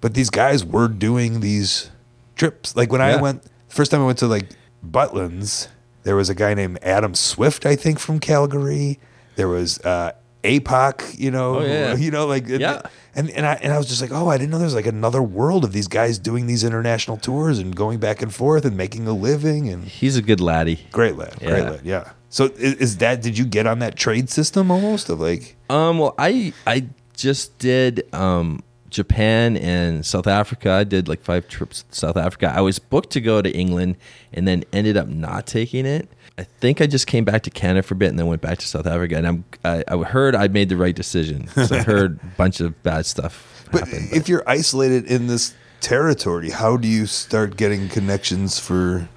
But 0.00 0.14
these 0.14 0.30
guys 0.30 0.64
were 0.64 0.88
doing 0.88 1.40
these 1.40 1.90
trips. 2.36 2.74
Like 2.74 2.90
when 2.90 3.00
I 3.00 3.20
went 3.20 3.44
first 3.68 3.90
time 3.90 4.00
I 4.00 4.06
went 4.06 4.18
to 4.18 4.26
like 4.26 4.48
Butlin's, 4.82 5.68
there 6.02 6.16
was 6.16 6.28
a 6.30 6.34
guy 6.34 6.54
named 6.54 6.78
Adam 6.82 7.14
Swift, 7.14 7.66
I 7.66 7.76
think, 7.76 7.98
from 7.98 8.18
Calgary. 8.18 8.98
There 9.36 9.48
was 9.48 9.78
uh 9.80 10.12
APOC, 10.42 11.18
you 11.18 11.30
know, 11.30 11.58
Oh, 11.60 11.64
yeah. 11.64 11.94
you 11.96 12.10
know, 12.10 12.26
like 12.26 12.48
Yeah. 12.48 12.82
And 13.14 13.30
and 13.30 13.46
I 13.46 13.54
and 13.54 13.72
I 13.72 13.78
was 13.78 13.88
just 13.88 14.00
like, 14.00 14.12
oh, 14.12 14.28
I 14.28 14.38
didn't 14.38 14.50
know 14.50 14.58
there 14.58 14.66
was 14.66 14.74
like 14.74 14.86
another 14.86 15.22
world 15.22 15.64
of 15.64 15.72
these 15.72 15.88
guys 15.88 16.18
doing 16.18 16.46
these 16.46 16.64
international 16.64 17.16
tours 17.16 17.58
and 17.58 17.74
going 17.74 17.98
back 17.98 18.22
and 18.22 18.34
forth 18.34 18.64
and 18.64 18.76
making 18.76 19.06
a 19.06 19.12
living 19.12 19.68
and 19.68 19.84
he's 19.84 20.16
a 20.16 20.22
good 20.22 20.40
laddie 20.40 20.86
Great 20.92 21.16
lad, 21.16 21.38
great 21.38 21.64
lad, 21.64 21.80
yeah. 21.84 22.12
So 22.28 22.44
is, 22.44 22.74
is 22.74 22.96
that? 22.98 23.22
Did 23.22 23.36
you 23.36 23.44
get 23.44 23.66
on 23.66 23.80
that 23.80 23.96
trade 23.96 24.30
system 24.30 24.70
almost 24.70 25.08
of 25.08 25.20
like? 25.20 25.56
Um, 25.68 25.98
well, 25.98 26.14
I 26.16 26.52
I 26.66 26.86
just 27.16 27.58
did 27.58 28.06
um, 28.14 28.62
Japan 28.88 29.56
and 29.56 30.06
South 30.06 30.26
Africa. 30.26 30.70
I 30.70 30.84
did 30.84 31.08
like 31.08 31.22
five 31.22 31.48
trips 31.48 31.82
to 31.82 31.94
South 31.94 32.16
Africa. 32.16 32.52
I 32.54 32.60
was 32.60 32.78
booked 32.78 33.10
to 33.10 33.20
go 33.20 33.42
to 33.42 33.50
England 33.50 33.96
and 34.32 34.46
then 34.46 34.64
ended 34.72 34.96
up 34.96 35.08
not 35.08 35.46
taking 35.46 35.86
it. 35.86 36.08
I 36.38 36.44
think 36.44 36.80
I 36.80 36.86
just 36.86 37.06
came 37.06 37.24
back 37.24 37.42
to 37.42 37.50
Canada 37.50 37.82
for 37.82 37.94
a 37.94 37.96
bit 37.96 38.08
and 38.08 38.18
then 38.18 38.26
went 38.26 38.40
back 38.42 38.58
to 38.58 38.66
South 38.66 38.86
Africa. 38.86 39.16
And 39.16 39.26
I'm 39.26 39.44
I, 39.64 39.84
I 39.88 39.96
heard 39.98 40.34
I 40.34 40.48
made 40.48 40.68
the 40.68 40.76
right 40.76 40.94
decision. 40.94 41.46
'cause 41.46 41.70
I 41.72 41.82
heard 41.92 42.18
a 42.22 42.26
bunch 42.36 42.60
of 42.60 42.82
bad 42.82 43.04
stuff. 43.06 43.66
But 43.72 43.84
if 43.88 44.28
you're 44.28 44.42
isolated 44.48 45.04
in 45.06 45.26
this 45.26 45.54
territory, 45.80 46.50
how 46.50 46.76
do 46.76 46.88
you 46.88 47.06
start 47.06 47.56
getting 47.56 47.88
connections 47.88 48.58
for? 48.58 49.08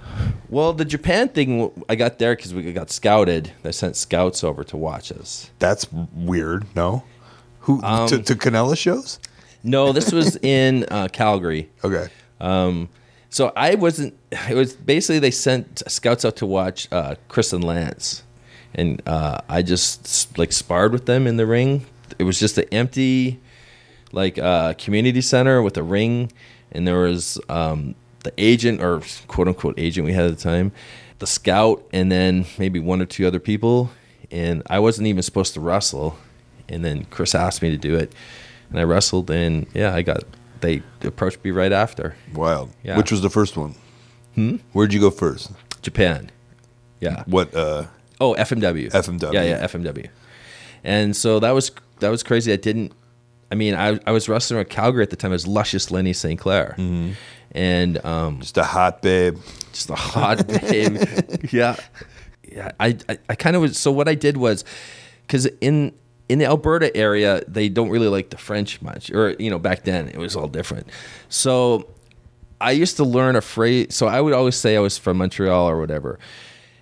Well, 0.50 0.74
the 0.74 0.86
Japan 0.86 1.30
thing, 1.30 1.72
I 1.90 1.96
got 1.96 2.20
there 2.20 2.36
because 2.36 2.54
we 2.54 2.72
got 2.72 2.92
scouted. 2.92 3.52
They 3.64 3.72
sent 3.72 3.96
scouts 3.96 4.44
over 4.44 4.64
to 4.66 4.78
watch 4.78 5.12
us. 5.12 5.50
That's 5.60 5.92
weird. 5.92 6.66
No, 6.76 7.04
who 7.62 7.82
Um, 7.82 8.08
to, 8.10 8.22
to 8.22 8.36
Condello 8.36 8.78
shows? 8.78 9.20
No, 9.64 9.92
this 9.92 10.12
was 10.12 10.36
in 10.38 10.86
uh, 10.92 11.08
Calgary. 11.12 11.70
Okay. 11.84 12.08
Um, 12.40 12.90
so 13.34 13.52
I 13.56 13.76
wasn't. 13.76 14.14
It 14.50 14.56
was 14.56 14.74
basically 14.74 15.20
they 15.20 15.32
sent 15.32 15.84
scouts 15.88 16.24
out 16.24 16.36
to 16.38 16.46
watch 16.46 16.88
uh, 16.92 17.16
Chris 17.28 17.52
and 17.54 17.64
Lance, 17.64 18.24
and 18.76 19.02
uh, 19.08 19.40
I 19.50 19.64
just 19.64 20.38
like 20.38 20.52
sparred 20.52 20.92
with 20.92 21.06
them 21.08 21.26
in 21.26 21.38
the 21.38 21.48
ring. 21.48 21.86
It 22.20 22.24
was 22.24 22.40
just 22.40 22.58
an 22.58 22.66
empty, 22.72 23.40
like 24.12 24.38
uh, 24.38 24.74
community 24.74 25.22
center 25.22 25.62
with 25.64 25.78
a 25.78 25.84
ring, 25.84 26.32
and 26.72 26.88
there 26.88 27.00
was 27.00 27.40
um, 27.50 27.96
the 28.24 28.34
agent 28.38 28.82
or 28.82 29.02
quote 29.28 29.48
unquote 29.48 29.80
agent 29.80 30.06
we 30.06 30.14
had 30.14 30.26
at 30.26 30.38
the 30.38 30.44
time, 30.44 30.72
the 31.20 31.28
scout, 31.28 31.84
and 31.92 32.12
then 32.12 32.46
maybe 32.60 32.80
one 32.80 33.02
or 33.02 33.06
two 33.06 33.26
other 33.26 33.40
people. 33.40 33.90
And 34.30 34.62
I 34.70 34.80
wasn't 34.80 35.08
even 35.08 35.24
supposed 35.24 35.54
to 35.56 35.60
wrestle, 35.60 36.18
and 36.70 36.86
then 36.86 37.06
Chris 37.06 37.34
asked 37.34 37.62
me 37.64 37.72
to 37.72 37.78
do 37.78 37.96
it, 37.96 38.14
and 38.70 38.80
I 38.80 38.84
wrestled, 38.84 39.32
and 39.32 39.66
yeah, 39.74 39.96
I 39.96 40.04
got. 40.04 40.24
They 40.64 40.82
approached 41.04 41.44
me 41.44 41.52
right 41.52 41.72
after. 41.72 42.16
Wild. 42.34 42.72
Yeah. 42.84 42.98
Which 42.98 43.12
was 43.12 43.22
the 43.22 43.30
first 43.30 43.56
one? 43.56 43.76
Hmm? 44.36 44.56
Where'd 44.72 44.92
you 44.94 45.00
go 45.00 45.12
first? 45.12 45.52
Japan. 45.84 46.32
Yeah. 47.00 47.24
What? 47.28 47.54
uh 47.54 47.86
Oh, 48.20 48.34
FMW. 48.36 48.90
FMW. 48.92 49.34
Yeah, 49.34 49.44
yeah, 49.44 49.66
FMW. 49.68 50.08
And 50.84 51.16
so 51.16 51.40
that 51.40 51.52
was 51.52 51.72
that 52.00 52.10
was 52.10 52.24
crazy. 52.24 52.52
I 52.52 52.56
didn't. 52.56 52.94
I 53.52 53.56
mean, 53.56 53.76
I 53.76 54.00
I 54.08 54.12
was 54.12 54.28
wrestling 54.30 54.60
at 54.62 54.70
Calgary 54.70 55.04
at 55.04 55.10
the 55.10 55.16
time 55.16 55.32
It 55.32 55.36
was 55.36 55.46
luscious 55.48 55.92
Lenny 55.92 56.14
St. 56.14 56.40
Clair, 56.40 56.76
and 57.52 58.04
um, 58.06 58.40
Just 58.40 58.58
a 58.58 58.64
hot 58.64 59.02
babe. 59.02 59.38
just 59.74 59.90
a 59.90 59.96
hot 59.96 60.48
babe. 60.48 60.98
yeah, 61.52 61.76
yeah. 62.50 62.72
I 62.80 62.98
I, 63.10 63.18
I 63.30 63.36
kind 63.36 63.56
of 63.56 63.62
was. 63.62 63.78
So 63.78 63.92
what 63.92 64.08
I 64.08 64.16
did 64.16 64.38
was, 64.38 64.64
because 65.28 65.46
in 65.62 65.94
in 66.30 66.40
the 66.40 66.46
Alberta 66.46 66.96
area, 66.96 67.44
they 67.48 67.70
don't 67.70 67.90
really 67.90 68.08
like 68.08 68.30
the 68.30 68.38
French 68.38 68.82
much, 68.82 69.12
or 69.12 69.36
you 69.40 69.50
know, 69.50 69.60
back 69.60 69.84
then 69.84 70.08
it 70.10 70.18
was 70.18 70.36
all 70.36 70.48
different. 70.48 70.88
So 71.30 71.88
I 72.62 72.72
used 72.72 72.98
to 72.98 73.04
learn 73.04 73.36
a 73.36 73.42
phrase. 73.42 73.94
So 73.94 74.08
I 74.08 74.22
would 74.22 74.34
always 74.34 74.56
say 74.56 74.76
I 74.76 74.80
was 74.80 74.98
from 74.98 75.18
Montreal 75.18 75.70
or 75.70 75.80
whatever, 75.80 76.20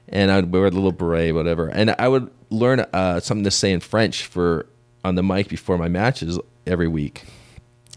and 0.10 0.32
I'd 0.32 0.52
wear 0.52 0.68
a 0.68 0.72
little 0.72 0.92
beret, 0.92 1.34
whatever, 1.34 1.68
and 1.68 1.96
I 1.98 2.08
would 2.08 2.30
learn 2.50 2.82
uh, 2.94 3.20
something 3.20 3.44
to 3.46 3.52
say 3.52 3.72
in 3.72 3.80
French 3.80 4.26
for 4.26 4.68
on 5.04 5.16
the 5.16 5.24
mic 5.24 5.48
before 5.48 5.78
my 5.78 5.88
matches 5.88 6.40
every 6.68 6.88
week. 6.88 7.24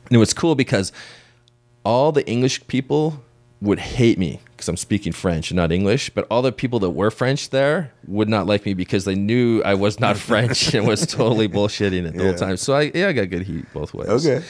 And 0.07 0.13
it 0.13 0.19
was 0.19 0.33
cool 0.33 0.55
because 0.55 0.93
all 1.85 2.13
the 2.13 2.27
English 2.27 2.67
people 2.67 3.23
would 3.61 3.79
hate 3.79 4.19
me 4.19 4.41
because 4.65 4.71
I'm 4.71 4.77
speaking 4.79 5.13
French 5.13 5.51
and 5.51 5.57
not 5.57 5.71
English, 5.73 6.11
but 6.11 6.27
all 6.31 6.41
the 6.43 6.53
people 6.53 6.79
that 6.81 6.91
were 6.91 7.11
French 7.11 7.51
there 7.51 7.93
would 8.07 8.29
not 8.29 8.47
like 8.47 8.65
me 8.65 8.73
because 8.75 9.05
they 9.05 9.15
knew 9.15 9.63
I 9.63 9.75
was 9.75 10.01
not 10.01 10.17
French 10.31 10.75
and 10.75 10.87
was 10.87 11.07
totally 11.07 11.49
bullshitting 11.57 12.07
it 12.07 12.15
the 12.15 12.19
Yeah. 12.19 12.31
whole 12.31 12.35
time. 12.39 12.57
So 12.57 12.73
I 12.75 12.91
yeah, 12.95 13.09
I 13.09 13.13
got 13.13 13.29
good 13.31 13.43
heat 13.43 13.67
both 13.75 13.93
ways. 13.93 14.09
Okay. 14.09 14.43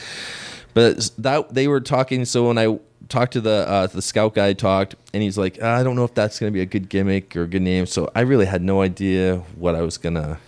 But 0.73 1.11
that 1.19 1.53
they 1.53 1.67
were 1.69 1.81
talking. 1.81 2.25
So 2.25 2.47
when 2.49 2.59
I 2.59 2.79
talked 3.09 3.33
to 3.35 3.41
the 3.41 3.67
uh, 3.69 3.87
the 3.89 4.03
scout 4.03 4.35
guy. 4.35 4.53
Talked, 4.53 4.95
and 5.13 5.23
he's 5.23 5.37
like, 5.37 5.61
I 5.63 5.83
don't 5.83 5.97
know 5.97 6.05
if 6.05 6.15
that's 6.15 6.39
going 6.39 6.53
to 6.53 6.55
be 6.55 6.63
a 6.63 6.67
good 6.67 6.89
gimmick 6.89 7.37
or 7.37 7.43
a 7.43 7.47
good 7.49 7.63
name. 7.63 7.87
So 7.87 8.11
I 8.15 8.21
really 8.23 8.47
had 8.47 8.63
no 8.63 8.81
idea 8.83 9.39
what 9.57 9.75
I 9.75 9.83
was 9.83 9.99
gonna 9.99 10.39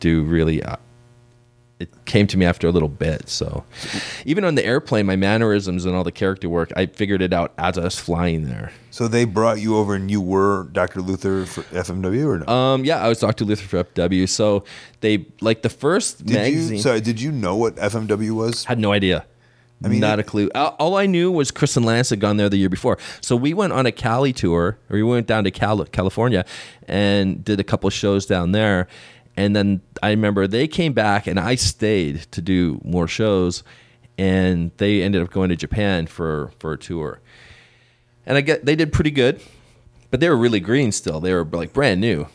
do. 0.00 0.22
Really, 0.22 0.62
uh, 0.62 0.76
it 1.80 1.90
came 2.04 2.26
to 2.28 2.36
me 2.38 2.46
after 2.46 2.68
a 2.68 2.70
little 2.70 2.88
bit. 2.88 3.28
So 3.28 3.64
even 4.24 4.44
on 4.44 4.54
the 4.54 4.64
airplane, 4.64 5.06
my 5.06 5.16
mannerisms 5.16 5.84
and 5.84 5.94
all 5.94 6.04
the 6.04 6.12
character 6.12 6.48
work, 6.48 6.72
I 6.76 6.86
figured 6.86 7.20
it 7.20 7.32
out 7.32 7.52
as 7.58 7.76
I 7.76 7.84
was 7.84 7.98
flying 7.98 8.46
there. 8.46 8.70
So 8.90 9.08
they 9.08 9.24
brought 9.24 9.60
you 9.60 9.76
over, 9.76 9.94
and 9.96 10.08
you 10.08 10.20
were 10.20 10.68
Dr. 10.72 11.00
Luther 11.02 11.46
for 11.46 11.62
FMW, 11.64 12.26
or 12.26 12.38
no? 12.38 12.46
Um, 12.46 12.84
yeah, 12.84 12.98
I 13.04 13.08
was 13.08 13.18
Dr. 13.18 13.44
Luther 13.44 13.66
for 13.66 13.82
FMW. 13.84 14.28
So 14.28 14.64
they 15.00 15.26
like 15.40 15.62
the 15.62 15.68
first 15.68 16.24
did 16.24 16.34
magazine. 16.36 16.76
you? 16.76 16.82
Sorry, 16.82 17.00
did 17.00 17.20
you 17.20 17.32
know 17.32 17.56
what 17.56 17.74
FMW 17.76 18.30
was? 18.30 18.64
Had 18.64 18.78
no 18.78 18.92
idea. 18.92 19.26
I 19.82 19.88
mean, 19.88 20.00
not 20.00 20.18
it- 20.18 20.22
a 20.26 20.28
clue. 20.30 20.48
All 20.54 20.76
all 20.78 20.96
I 20.96 21.04
knew 21.06 21.30
was 21.30 21.50
Chris 21.50 21.76
and 21.76 21.84
Lance 21.84 22.08
had 22.10 22.20
gone 22.20 22.36
there 22.38 22.48
the 22.48 22.56
year 22.56 22.68
before. 22.70 22.96
So 23.20 23.34
we 23.36 23.52
went 23.52 23.72
on 23.72 23.84
a 23.84 23.92
Cali 23.92 24.32
tour, 24.32 24.78
or 24.88 24.94
we 24.96 25.02
went 25.02 25.26
down 25.26 25.44
to 25.44 25.50
Cal- 25.50 25.84
California 25.86 26.44
and 26.88 27.44
did 27.44 27.58
a 27.60 27.64
couple 27.64 27.90
shows 27.90 28.24
down 28.24 28.52
there. 28.52 28.86
And 29.36 29.54
then 29.54 29.80
I 30.02 30.10
remember 30.10 30.46
they 30.46 30.68
came 30.68 30.92
back 30.92 31.26
and 31.26 31.40
I 31.40 31.56
stayed 31.56 32.22
to 32.32 32.40
do 32.40 32.80
more 32.84 33.08
shows. 33.08 33.62
And 34.16 34.70
they 34.76 35.02
ended 35.02 35.22
up 35.22 35.30
going 35.30 35.48
to 35.48 35.56
Japan 35.56 36.06
for, 36.06 36.52
for 36.60 36.72
a 36.72 36.78
tour. 36.78 37.20
And 38.26 38.38
I 38.38 38.40
get 38.40 38.64
they 38.64 38.76
did 38.76 38.92
pretty 38.92 39.10
good, 39.10 39.40
but 40.10 40.20
they 40.20 40.28
were 40.28 40.36
really 40.36 40.60
green 40.60 40.92
still. 40.92 41.20
They 41.20 41.32
were 41.32 41.44
like 41.44 41.72
brand 41.72 42.00
new. 42.00 42.26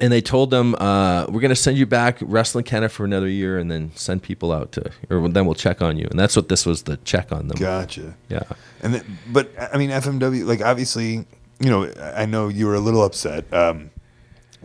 And 0.00 0.10
they 0.10 0.22
told 0.22 0.50
them, 0.50 0.74
uh, 0.76 1.26
"We're 1.28 1.40
going 1.40 1.50
to 1.50 1.56
send 1.56 1.76
you 1.76 1.84
back 1.84 2.16
Wrestling 2.22 2.64
Canada 2.64 2.88
for 2.88 3.04
another 3.04 3.28
year, 3.28 3.58
and 3.58 3.70
then 3.70 3.92
send 3.94 4.22
people 4.22 4.50
out 4.50 4.72
to, 4.72 4.90
or 5.10 5.28
then 5.28 5.44
we'll 5.44 5.54
check 5.54 5.82
on 5.82 5.98
you." 5.98 6.06
And 6.10 6.18
that's 6.18 6.34
what 6.34 6.48
this 6.48 6.64
was 6.64 6.84
the 6.84 6.96
check 6.98 7.30
on 7.30 7.48
them. 7.48 7.58
Gotcha. 7.58 8.14
Yeah. 8.30 8.44
And 8.80 8.94
then, 8.94 9.18
but 9.30 9.52
I 9.60 9.76
mean, 9.76 9.90
FMW, 9.90 10.46
like 10.46 10.62
obviously, 10.62 11.26
you 11.60 11.68
know, 11.68 11.92
I 12.00 12.24
know 12.24 12.48
you 12.48 12.66
were 12.66 12.74
a 12.74 12.80
little 12.80 13.04
upset, 13.04 13.52
um, 13.52 13.90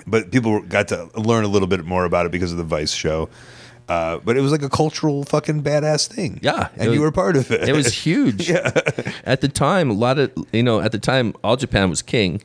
but 0.08 0.32
people 0.32 0.62
got 0.62 0.88
to 0.88 1.10
learn 1.16 1.44
a 1.44 1.48
little 1.48 1.68
bit 1.68 1.86
more 1.86 2.06
about 2.06 2.26
it 2.26 2.32
because 2.32 2.52
of 2.52 2.58
the 2.58 2.64
Vice 2.64 2.94
show. 2.94 3.30
Uh, 3.88 4.18
but 4.18 4.36
it 4.36 4.42
was 4.42 4.52
like 4.52 4.64
a 4.64 4.70
cultural 4.70 5.24
fucking 5.24 5.64
badass 5.64 6.08
thing. 6.08 6.40
Yeah, 6.42 6.70
and 6.76 6.90
it 6.90 6.94
you 6.94 7.02
were 7.02 7.12
part 7.12 7.38
of 7.38 7.52
it. 7.52 7.70
It 7.70 7.74
was 7.74 7.94
huge. 7.94 8.50
yeah. 8.50 8.72
At 9.24 9.42
the 9.42 9.48
time, 9.48 9.90
a 9.90 9.94
lot 9.94 10.20
of 10.20 10.32
you 10.52 10.64
know, 10.64 10.82
at 10.82 10.92
the 10.92 11.00
time, 11.00 11.34
all 11.44 11.56
Japan 11.56 11.90
was 11.90 12.02
king, 12.02 12.42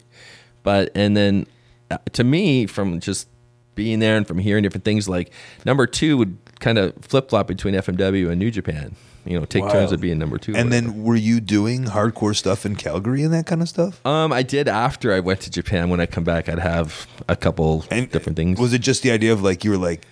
but 0.62 0.90
and 0.94 1.16
then 1.16 1.46
uh, 1.90 1.98
to 2.12 2.22
me, 2.22 2.66
from 2.66 3.00
just 3.00 3.28
being 3.74 3.98
there 3.98 4.16
and 4.16 4.26
from 4.26 4.38
hearing 4.38 4.62
different 4.62 4.84
things, 4.84 5.08
like 5.08 5.32
number 5.64 5.86
two 5.86 6.16
would 6.16 6.36
kind 6.62 6.78
of 6.78 6.94
flip 7.02 7.28
flop 7.28 7.46
between 7.46 7.74
FMW 7.74 8.30
and 8.30 8.38
New 8.38 8.50
Japan. 8.50 8.96
You 9.26 9.38
know, 9.38 9.44
take 9.44 9.62
turns 9.70 9.90
Wow. 9.90 9.94
of 9.94 10.00
being 10.00 10.18
number 10.18 10.36
two. 10.38 10.56
And 10.56 10.72
then, 10.72 11.04
were 11.04 11.14
you 11.14 11.38
doing 11.40 11.84
hardcore 11.84 12.34
stuff 12.34 12.64
in 12.66 12.74
Calgary 12.74 13.22
and 13.22 13.32
that 13.34 13.46
kind 13.46 13.62
of 13.62 13.68
stuff? 13.68 14.04
Um, 14.04 14.32
I 14.32 14.42
did 14.42 14.66
after 14.66 15.12
I 15.12 15.20
went 15.20 15.40
to 15.42 15.50
Japan. 15.50 15.90
When 15.90 16.00
I 16.00 16.06
come 16.06 16.24
back, 16.24 16.48
I'd 16.48 16.58
have 16.58 17.06
a 17.28 17.36
couple 17.36 17.80
different 17.90 18.34
things. 18.36 18.58
Was 18.58 18.72
it 18.72 18.80
just 18.80 19.02
the 19.04 19.10
idea 19.12 19.32
of 19.32 19.40
like 19.42 19.62
you 19.64 19.70
were 19.70 19.76
like, 19.76 20.06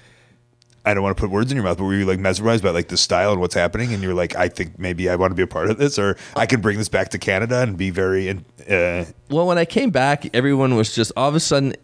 I 0.86 0.94
don't 0.94 1.02
want 1.02 1.16
to 1.16 1.20
put 1.20 1.28
words 1.30 1.50
in 1.50 1.56
your 1.56 1.64
mouth, 1.64 1.76
but 1.78 1.84
were 1.84 1.94
you 1.94 2.06
like 2.06 2.20
mesmerized 2.20 2.62
by 2.62 2.70
like 2.70 2.86
the 2.88 2.96
style 2.96 3.32
and 3.32 3.40
what's 3.40 3.54
happening, 3.54 3.92
and 3.92 4.00
you're 4.02 4.14
like, 4.14 4.36
I 4.36 4.48
think 4.48 4.78
maybe 4.78 5.10
I 5.10 5.16
want 5.16 5.32
to 5.32 5.34
be 5.34 5.42
a 5.42 5.46
part 5.48 5.70
of 5.70 5.76
this, 5.78 5.98
or 5.98 6.16
I 6.36 6.46
can 6.46 6.60
bring 6.60 6.78
this 6.78 6.88
back 6.88 7.08
to 7.10 7.18
Canada 7.18 7.62
and 7.62 7.76
be 7.76 7.90
very. 7.90 8.30
Uh, 8.30 9.04
Well, 9.28 9.46
when 9.46 9.58
I 9.58 9.64
came 9.64 9.90
back, 9.90 10.32
everyone 10.34 10.76
was 10.76 10.94
just 10.94 11.10
all 11.16 11.28
of 11.28 11.34
a 11.34 11.40
sudden. 11.40 11.74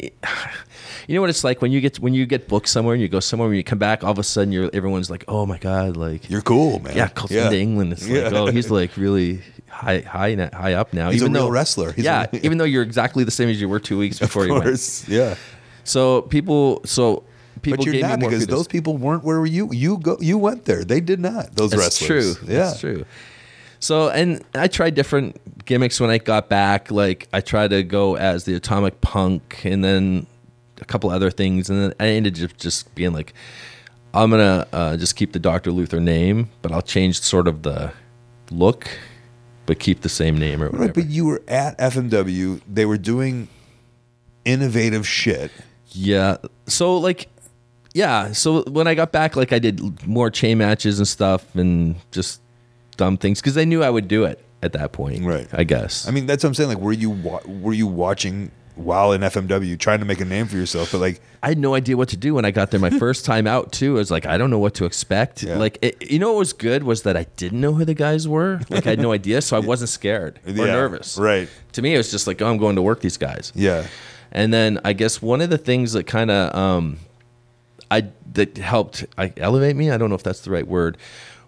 You 1.09 1.15
know 1.15 1.21
what 1.21 1.31
it's 1.31 1.45
like 1.45 1.63
when 1.63 1.71
you 1.73 1.81
get 1.81 2.01
when 2.01 2.15
you 2.15 2.27
get 2.27 2.49
booked 2.49 2.69
somewhere 2.69 2.95
and 2.95 3.01
you 3.03 3.09
go 3.09 3.21
somewhere 3.21 3.49
and 3.49 3.57
you 3.57 3.63
come 3.65 3.79
back, 3.79 4.03
all 4.03 4.11
of 4.11 4.19
a 4.19 4.25
sudden 4.25 4.53
you're 4.53 4.69
everyone's 4.73 5.09
like, 5.11 5.25
oh 5.29 5.47
my 5.47 5.59
god, 5.59 5.97
like 5.97 6.29
you're 6.29 6.43
cool, 6.43 6.81
man. 6.81 6.97
Yeah, 6.97 7.09
comes 7.09 7.31
Yeah. 7.31 7.49
to 7.51 7.57
England. 7.59 7.93
It's 7.93 8.09
like, 8.09 8.33
oh, 8.33 8.47
he's 8.47 8.71
like 8.71 8.97
really 8.97 9.41
high 9.69 10.01
high 10.01 10.35
high 10.53 10.73
up 10.75 10.93
now. 10.93 11.11
He's 11.11 11.23
a 11.23 11.27
even 11.27 11.35
real 11.35 11.45
though, 11.45 11.51
wrestler. 11.51 11.93
He's 11.93 12.05
yeah, 12.05 12.27
a- 12.33 12.37
even 12.45 12.59
though 12.59 12.65
you're 12.65 12.83
exactly 12.83 13.23
the 13.25 13.31
same 13.31 13.49
as 13.49 13.61
you 13.61 13.69
were 13.69 13.79
two 13.79 13.99
weeks 13.99 14.19
before 14.27 14.43
of 14.43 14.49
you 14.49 14.55
went. 14.55 14.65
course, 14.65 15.09
yeah. 15.09 15.37
So 15.85 16.23
people, 16.23 16.81
so 16.85 17.23
people 17.63 17.77
but 17.77 17.87
you're 17.87 17.93
gave 17.93 18.03
not 18.03 18.19
because 18.19 18.41
kudos. 18.41 18.47
those 18.59 18.67
people 18.69 18.97
weren't 18.97 19.23
where 19.23 19.39
were 19.39 19.47
you 19.47 19.71
you 19.73 19.99
go. 19.99 20.17
You 20.21 20.39
went 20.39 20.65
there. 20.65 20.83
They 20.85 21.01
did 21.01 21.21
not. 21.21 21.55
Those 21.55 21.71
That's 21.71 22.01
wrestlers. 22.03 22.39
true. 22.39 22.49
Yeah, 22.49 22.59
That's 22.65 22.81
true. 22.81 23.05
So, 23.79 24.09
and 24.09 24.43
I 24.55 24.69
tried 24.69 24.95
different 24.95 25.65
gimmicks 25.67 26.01
when 26.01 26.11
I 26.11 26.19
got 26.19 26.49
back. 26.49 26.91
Like, 26.91 27.29
I 27.33 27.41
tried 27.43 27.71
to 27.71 27.83
go 27.85 28.17
as 28.17 28.45
the 28.45 28.55
Atomic 28.55 29.01
Punk 29.03 29.61
and 29.65 29.85
then 29.85 30.27
a 30.81 30.85
couple 30.85 31.11
other 31.11 31.31
things. 31.31 31.71
And 31.71 31.81
then 31.83 31.95
I 32.01 32.09
ended 32.09 32.43
up 32.43 32.57
just 32.57 32.95
being 32.95 33.13
like, 33.13 33.35
I'm 34.15 34.31
to 34.31 34.67
uh, 34.73 34.97
just 34.97 35.17
keep 35.17 35.33
the 35.33 35.39
Dr. 35.39 35.71
Luther 35.73 36.01
name, 36.01 36.51
but 36.63 36.73
I'll 36.73 36.83
change 36.83 37.21
sort 37.21 37.47
of 37.49 37.63
the 37.63 37.93
look, 38.51 38.89
but 39.67 39.79
keep 39.79 40.01
the 40.01 40.09
same 40.09 40.39
name 40.39 40.63
or 40.63 40.67
whatever. 40.67 40.85
Right, 40.87 40.95
but 40.95 41.07
you 41.09 41.27
were 41.27 41.43
at 41.49 41.79
FMW. 41.79 42.61
They 42.73 42.87
were 42.87 42.99
doing 42.99 43.49
innovative 44.45 45.07
shit. 45.07 45.51
Yeah. 45.91 46.39
So 46.67 46.97
like 46.97 47.29
yeah, 47.93 48.33
so 48.33 48.63
when 48.65 48.87
I 48.87 48.95
got 48.95 49.13
back 49.13 49.37
like 49.37 49.53
I 49.53 49.59
did 49.59 50.07
more 50.07 50.31
chain 50.31 50.59
matches 50.59 50.99
and 50.99 51.09
stuff 51.09 51.55
and 51.55 51.97
just 52.11 52.41
dumb 52.97 53.17
things 53.17 53.41
cuz 53.43 53.55
they 53.55 53.65
knew 53.67 53.83
I 53.83 53.91
would 53.91 54.09
do 54.09 54.25
it 54.25 54.43
at 54.63 54.73
that 54.75 54.93
point. 54.93 55.25
Right. 55.25 55.49
I 55.53 55.65
guess. 55.65 56.07
I 56.09 56.11
mean, 56.11 56.27
that's 56.27 56.43
what 56.45 56.49
I'm 56.49 56.55
saying. 56.55 56.69
Like, 56.71 56.79
were 56.79 56.93
you 56.93 57.11
wa- 57.11 57.43
were 57.47 57.73
you 57.73 57.87
watching 57.87 58.51
while 58.77 59.13
in 59.13 59.23
FMW, 59.23 59.79
trying 59.79 59.99
to 59.99 60.05
make 60.05 60.21
a 60.21 60.25
name 60.25 60.47
for 60.47 60.57
yourself? 60.57 60.93
But 60.93 60.99
like, 60.99 61.21
I 61.43 61.49
had 61.49 61.59
no 61.59 61.75
idea 61.75 61.97
what 61.97 62.09
to 62.11 62.17
do 62.17 62.35
when 62.35 62.45
I 62.45 62.51
got 62.51 62.71
there 62.71 62.79
my 62.81 62.91
first 62.99 63.25
time 63.25 63.47
out 63.47 63.73
too. 63.73 63.97
I 63.97 63.99
was 63.99 64.11
like 64.11 64.27
I 64.27 64.39
don't 64.39 64.51
know 64.51 64.59
what 64.59 64.75
to 64.75 64.85
expect. 64.85 65.43
Like 65.43 65.79
it, 65.83 66.11
you 66.11 66.19
know 66.19 66.33
what 66.33 66.39
was 66.41 66.53
good 66.53 66.83
was 66.85 67.03
that 67.03 67.17
I 67.17 67.25
didn't 67.37 67.61
know 67.61 67.73
who 67.73 67.85
the 67.85 67.95
guys 67.95 68.29
were. 68.29 68.61
Like 68.71 68.87
I 68.87 68.91
had 68.91 69.01
no 69.01 69.13
idea, 69.21 69.41
so 69.43 69.57
I 69.57 69.61
wasn't 69.61 69.89
scared 69.91 70.39
or 70.47 70.53
Yeah, 70.53 70.67
nervous. 70.67 71.19
right. 71.19 71.49
To 71.73 71.83
me 71.83 71.95
it 71.95 71.99
was 71.99 72.11
just 72.11 72.27
like 72.27 72.41
oh, 72.43 72.47
I'm 72.51 72.59
going 72.59 72.77
to 72.77 72.83
work 72.83 73.01
these 73.01 73.17
guys. 73.17 73.53
yeah, 73.55 73.87
And 74.33 74.53
then 74.53 74.79
I 74.85 74.93
guess 74.93 75.21
one 75.21 75.41
of 75.41 75.51
the 75.51 75.59
things 75.59 75.93
that 75.95 76.05
kind 76.07 76.31
of 76.31 76.55
um, 76.55 76.99
I 77.91 78.09
that 78.33 78.57
helped 78.59 79.05
I, 79.17 79.33
elevate 79.37 79.77
me. 79.77 79.91
I 79.91 79.97
don't 79.97 80.09
know 80.11 80.17
if 80.17 80.23
that's 80.23 80.41
the 80.41 80.51
right 80.51 80.67
word. 80.67 80.99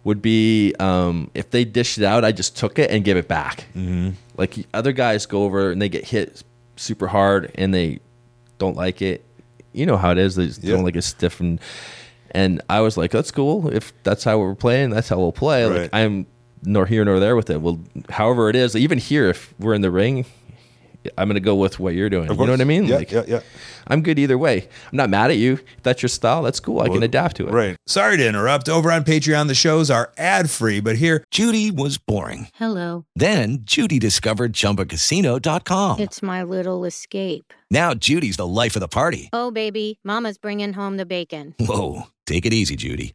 Would 0.05 0.23
be 0.23 0.75
um, 0.79 1.31
if 1.35 1.51
they 1.51 1.65
dished 1.67 1.99
it 1.99 2.05
out, 2.05 2.25
I 2.25 2.33
just 2.33 2.57
took 2.57 2.79
it 2.79 2.91
and 2.91 3.05
gave 3.05 3.17
it 3.19 3.27
back. 3.29 3.67
Mm-hmm. 3.75 4.11
Like 4.39 4.55
other 4.73 4.93
guys 4.93 5.27
go 5.27 5.43
over 5.43 5.71
and 5.73 5.83
they 5.83 5.89
get 5.91 6.05
hit 6.07 6.43
super 6.79 7.07
hard 7.09 7.51
and 7.57 7.75
they 7.75 8.01
don't 8.59 8.77
like 8.77 9.03
it. 9.03 9.25
You 9.73 9.87
know 9.87 9.97
how 9.97 10.11
it 10.13 10.19
is. 10.19 10.35
They 10.37 10.47
just 10.47 10.63
Yeah. 10.63 10.75
don't 10.75 10.85
like 10.85 10.97
it 10.97 11.03
stiff 11.03 11.41
and 11.41 11.61
and 12.33 12.61
I 12.69 12.81
was 12.81 12.97
like, 12.99 13.11
that's 13.11 13.31
cool. 13.31 13.69
If 13.73 13.93
that's 14.03 14.23
how 14.25 14.39
we're 14.39 14.55
playing, 14.55 14.91
that's 14.91 15.09
how 15.09 15.17
we'll 15.19 15.33
play. 15.33 15.65
Right. 15.65 15.81
Like 15.83 15.91
I'm 15.95 16.27
nor 16.63 16.85
here 16.87 17.05
nor 17.05 17.21
there 17.21 17.37
with 17.37 17.49
it. 17.51 17.61
Well, 17.63 17.81
however 18.11 18.51
it 18.51 18.57
is, 18.57 18.77
even 18.77 18.99
here, 18.99 19.29
if 19.31 19.55
we're 19.59 19.75
in 19.75 19.81
the 19.81 19.91
ring, 19.91 20.27
I'm 21.17 21.29
gonna 21.29 21.41
go 21.41 21.55
with 21.55 21.79
what 21.79 21.95
you're 21.95 22.11
doing. 22.11 22.29
You 22.31 22.37
know 22.37 22.51
what 22.51 22.61
I 22.61 22.65
mean? 22.65 22.85
Yeah, 22.85 22.97
like, 22.97 23.11
yeah, 23.11 23.23
yeah. 23.27 23.41
I'm 23.87 24.03
good 24.03 24.19
either 24.19 24.37
way. 24.37 24.69
I'm 24.91 24.97
not 24.97 25.09
mad 25.09 25.31
at 25.31 25.37
you. 25.39 25.55
If 25.55 25.83
that's 25.83 26.03
your 26.03 26.09
style, 26.09 26.43
that's 26.43 26.61
cool. 26.61 26.81
I 26.81 26.89
can 26.89 27.03
adapt 27.03 27.37
to 27.37 27.49
it. 27.49 27.53
right. 27.53 27.77
Sorry 27.87 28.17
to 28.17 28.27
interrupt. 28.29 28.69
Over 28.69 28.93
on 28.93 29.05
Patreon, 29.05 29.47
the 29.47 29.55
shows 29.55 29.91
are 29.91 30.13
ad 30.19 30.51
free, 30.51 30.81
but 30.81 30.97
here, 30.97 31.25
Judy 31.31 31.71
was 31.71 31.97
boring. 31.99 32.49
Hello. 32.55 33.07
Then 33.17 33.59
Judy 33.63 33.99
discovered 33.99 34.53
ChumbaCasino.com. 34.53 36.01
It's 36.01 36.23
my 36.23 36.43
little 36.43 36.85
escape. 36.85 37.53
Now 37.71 37.95
Judy's 37.95 38.37
the 38.37 38.47
life 38.47 38.77
of 38.77 38.81
the 38.81 38.89
party. 38.89 39.29
Oh, 39.33 39.51
baby, 39.51 39.99
Mama's 40.05 40.39
bringing 40.39 40.73
home 40.75 40.97
the 40.97 41.07
bacon. 41.07 41.55
Whoa, 41.61 42.03
take 42.27 42.45
it 42.45 42.53
easy, 42.53 42.77
Judy. 42.77 43.15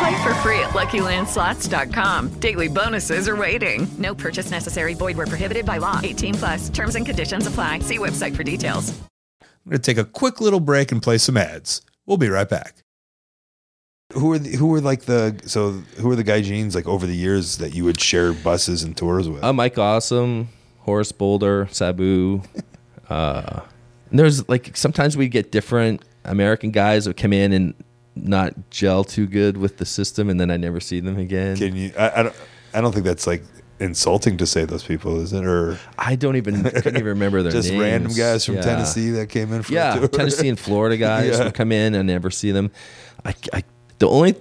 Play 0.00 0.22
for 0.22 0.34
free 0.36 0.58
at 0.60 0.70
LuckyLandSlots.com. 0.70 2.28
Daily 2.40 2.68
bonuses 2.68 3.28
are 3.28 3.36
waiting. 3.36 3.86
No 3.98 4.14
purchase 4.14 4.50
necessary. 4.50 4.94
Void 4.94 5.16
where 5.18 5.26
prohibited 5.26 5.66
by 5.66 5.76
law. 5.76 6.00
18 6.02 6.34
plus. 6.34 6.68
Terms 6.70 6.94
and 6.94 7.04
conditions 7.04 7.46
apply. 7.46 7.80
See 7.80 7.98
website 7.98 8.34
for 8.34 8.42
details. 8.42 8.98
I'm 9.42 9.72
going 9.72 9.82
to 9.82 9.82
take 9.82 9.98
a 9.98 10.04
quick 10.04 10.40
little 10.40 10.58
break 10.58 10.90
and 10.90 11.02
play 11.02 11.18
some 11.18 11.36
ads. 11.36 11.82
We'll 12.06 12.16
be 12.16 12.30
right 12.30 12.48
back. 12.48 12.76
Who 14.14 14.32
are 14.32 14.38
the, 14.38 14.56
who 14.56 14.74
are 14.74 14.80
like 14.80 15.02
the 15.02 15.38
so 15.44 15.70
who 15.98 16.10
are 16.10 16.16
the 16.16 16.24
gaijins 16.24 16.74
like 16.74 16.88
over 16.88 17.06
the 17.06 17.14
years 17.14 17.58
that 17.58 17.74
you 17.74 17.84
would 17.84 18.00
share 18.00 18.32
buses 18.32 18.82
and 18.82 18.96
tours 18.96 19.28
with? 19.28 19.44
Uh, 19.44 19.52
Mike 19.52 19.78
Awesome, 19.78 20.48
Horace 20.80 21.12
Boulder, 21.12 21.68
Sabu. 21.70 22.42
uh, 23.10 23.60
and 24.10 24.18
there's 24.18 24.48
like 24.48 24.76
sometimes 24.76 25.16
we 25.16 25.28
get 25.28 25.52
different 25.52 26.02
American 26.24 26.70
guys 26.72 27.04
that 27.04 27.16
come 27.18 27.32
in 27.32 27.52
and 27.52 27.74
not 28.16 28.54
gel 28.70 29.04
too 29.04 29.26
good 29.26 29.56
with 29.56 29.76
the 29.78 29.86
system, 29.86 30.28
and 30.30 30.38
then 30.40 30.50
I 30.50 30.56
never 30.56 30.80
see 30.80 31.00
them 31.00 31.18
again. 31.18 31.56
Can 31.56 31.76
you? 31.76 31.92
I, 31.98 32.20
I 32.20 32.22
don't. 32.24 32.36
I 32.74 32.80
don't 32.80 32.92
think 32.92 33.04
that's 33.04 33.26
like 33.26 33.42
insulting 33.80 34.36
to 34.36 34.46
say 34.46 34.64
those 34.64 34.82
people, 34.84 35.20
is 35.20 35.32
it? 35.32 35.44
Or 35.44 35.78
I 35.98 36.14
don't 36.16 36.36
even 36.36 36.66
I 36.66 36.70
couldn't 36.70 36.96
even 36.96 37.04
remember 37.06 37.42
their 37.42 37.50
just 37.60 37.70
names. 37.70 37.80
random 37.82 38.12
guys 38.12 38.44
from 38.44 38.56
Yeah. 38.56 38.60
Tennessee 38.62 39.10
that 39.10 39.28
came 39.30 39.52
in. 39.52 39.64
Yeah? 39.68 40.06
Tennessee 40.06 40.48
and 40.48 40.58
Florida 40.58 40.96
guys 40.98 41.38
Yeah. 41.38 41.44
would 41.44 41.54
come 41.54 41.72
in 41.72 41.94
and 41.94 42.06
never 42.06 42.30
see 42.30 42.50
them. 42.52 42.70
I, 43.24 43.34
I 43.52 43.64
the 43.98 44.08
only 44.08 44.34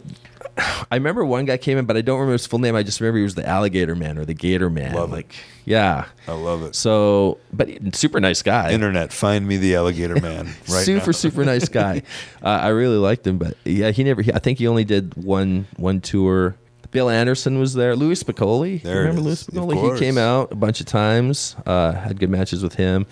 I 0.91 0.95
remember 0.95 1.23
one 1.25 1.45
guy 1.45 1.57
came 1.57 1.77
in, 1.77 1.85
but 1.85 1.97
I 1.97 2.01
don't 2.01 2.19
remember 2.19 2.33
his 2.33 2.47
full 2.47 2.59
name. 2.59 2.75
I 2.75 2.83
just 2.83 2.99
remember 2.99 3.17
he 3.17 3.23
was 3.23 3.35
the 3.35 3.47
alligator 3.47 3.95
man 3.95 4.17
or 4.17 4.25
the 4.25 4.33
gator 4.33 4.69
man. 4.69 4.93
Love 4.93 5.13
it. 5.13 5.25
yeah, 5.65 6.05
I 6.27 6.33
love 6.33 6.63
it. 6.63 6.75
So, 6.75 7.37
but 7.53 7.69
super 7.95 8.19
nice 8.19 8.41
guy. 8.41 8.71
Internet, 8.71 9.13
find 9.13 9.47
me 9.47 9.57
the 9.57 9.75
alligator 9.75 10.15
man. 10.21 10.47
Right 10.69 10.85
super 10.85 11.13
super 11.13 11.43
nice 11.45 11.69
guy. 11.69 12.03
Uh, 12.43 12.47
I 12.47 12.69
really 12.69 12.97
liked 12.97 13.25
him, 13.25 13.37
but 13.37 13.55
yeah, 13.65 13.91
he 13.91 14.03
never. 14.03 14.21
He, 14.21 14.33
I 14.33 14.39
think 14.39 14.59
he 14.59 14.67
only 14.67 14.83
did 14.83 15.13
one 15.15 15.67
one 15.77 16.01
tour. 16.01 16.55
Bill 16.91 17.09
Anderson 17.09 17.59
was 17.59 17.75
there. 17.75 17.95
Louis 17.95 18.21
Spicolli. 18.23 18.81
There 18.81 19.01
Remember. 19.01 19.21
Louis 19.21 19.43
Spicolli? 19.45 19.93
He 19.93 19.99
came 19.99 20.17
out 20.17 20.51
a 20.51 20.55
bunch 20.55 20.79
of 20.79 20.87
times. 20.87 21.55
Uh, 21.65 21.91
had 21.91 22.19
good 22.19 22.31
matches 22.31 22.63
with 22.63 22.73
him. 22.73 23.05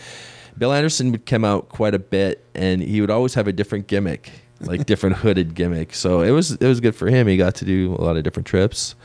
Bill 0.58 0.74
Anderson 0.74 1.12
would 1.12 1.28
come 1.28 1.46
out 1.46 1.70
quite 1.70 1.94
a 1.94 2.00
bit, 2.00 2.44
and 2.56 2.82
he 2.82 3.02
would 3.02 3.12
always 3.12 3.36
have 3.36 3.48
a 3.48 3.54
different 3.54 3.86
gimmick, 3.86 4.32
like 4.62 4.86
different 4.86 5.18
hooded 5.18 5.56
gimmick. 5.56 5.94
So 5.94 6.22
it 6.22 6.32
was 6.32 6.52
it 6.52 6.68
was 6.68 6.80
good 6.80 6.96
for 6.96 7.08
him. 7.08 7.28
He 7.28 7.38
got 7.38 7.56
to 7.56 7.66
do 7.66 7.96
a 7.98 8.02
lot 8.02 8.18
of 8.18 8.24
different 8.24 8.48
trips. 8.48 8.96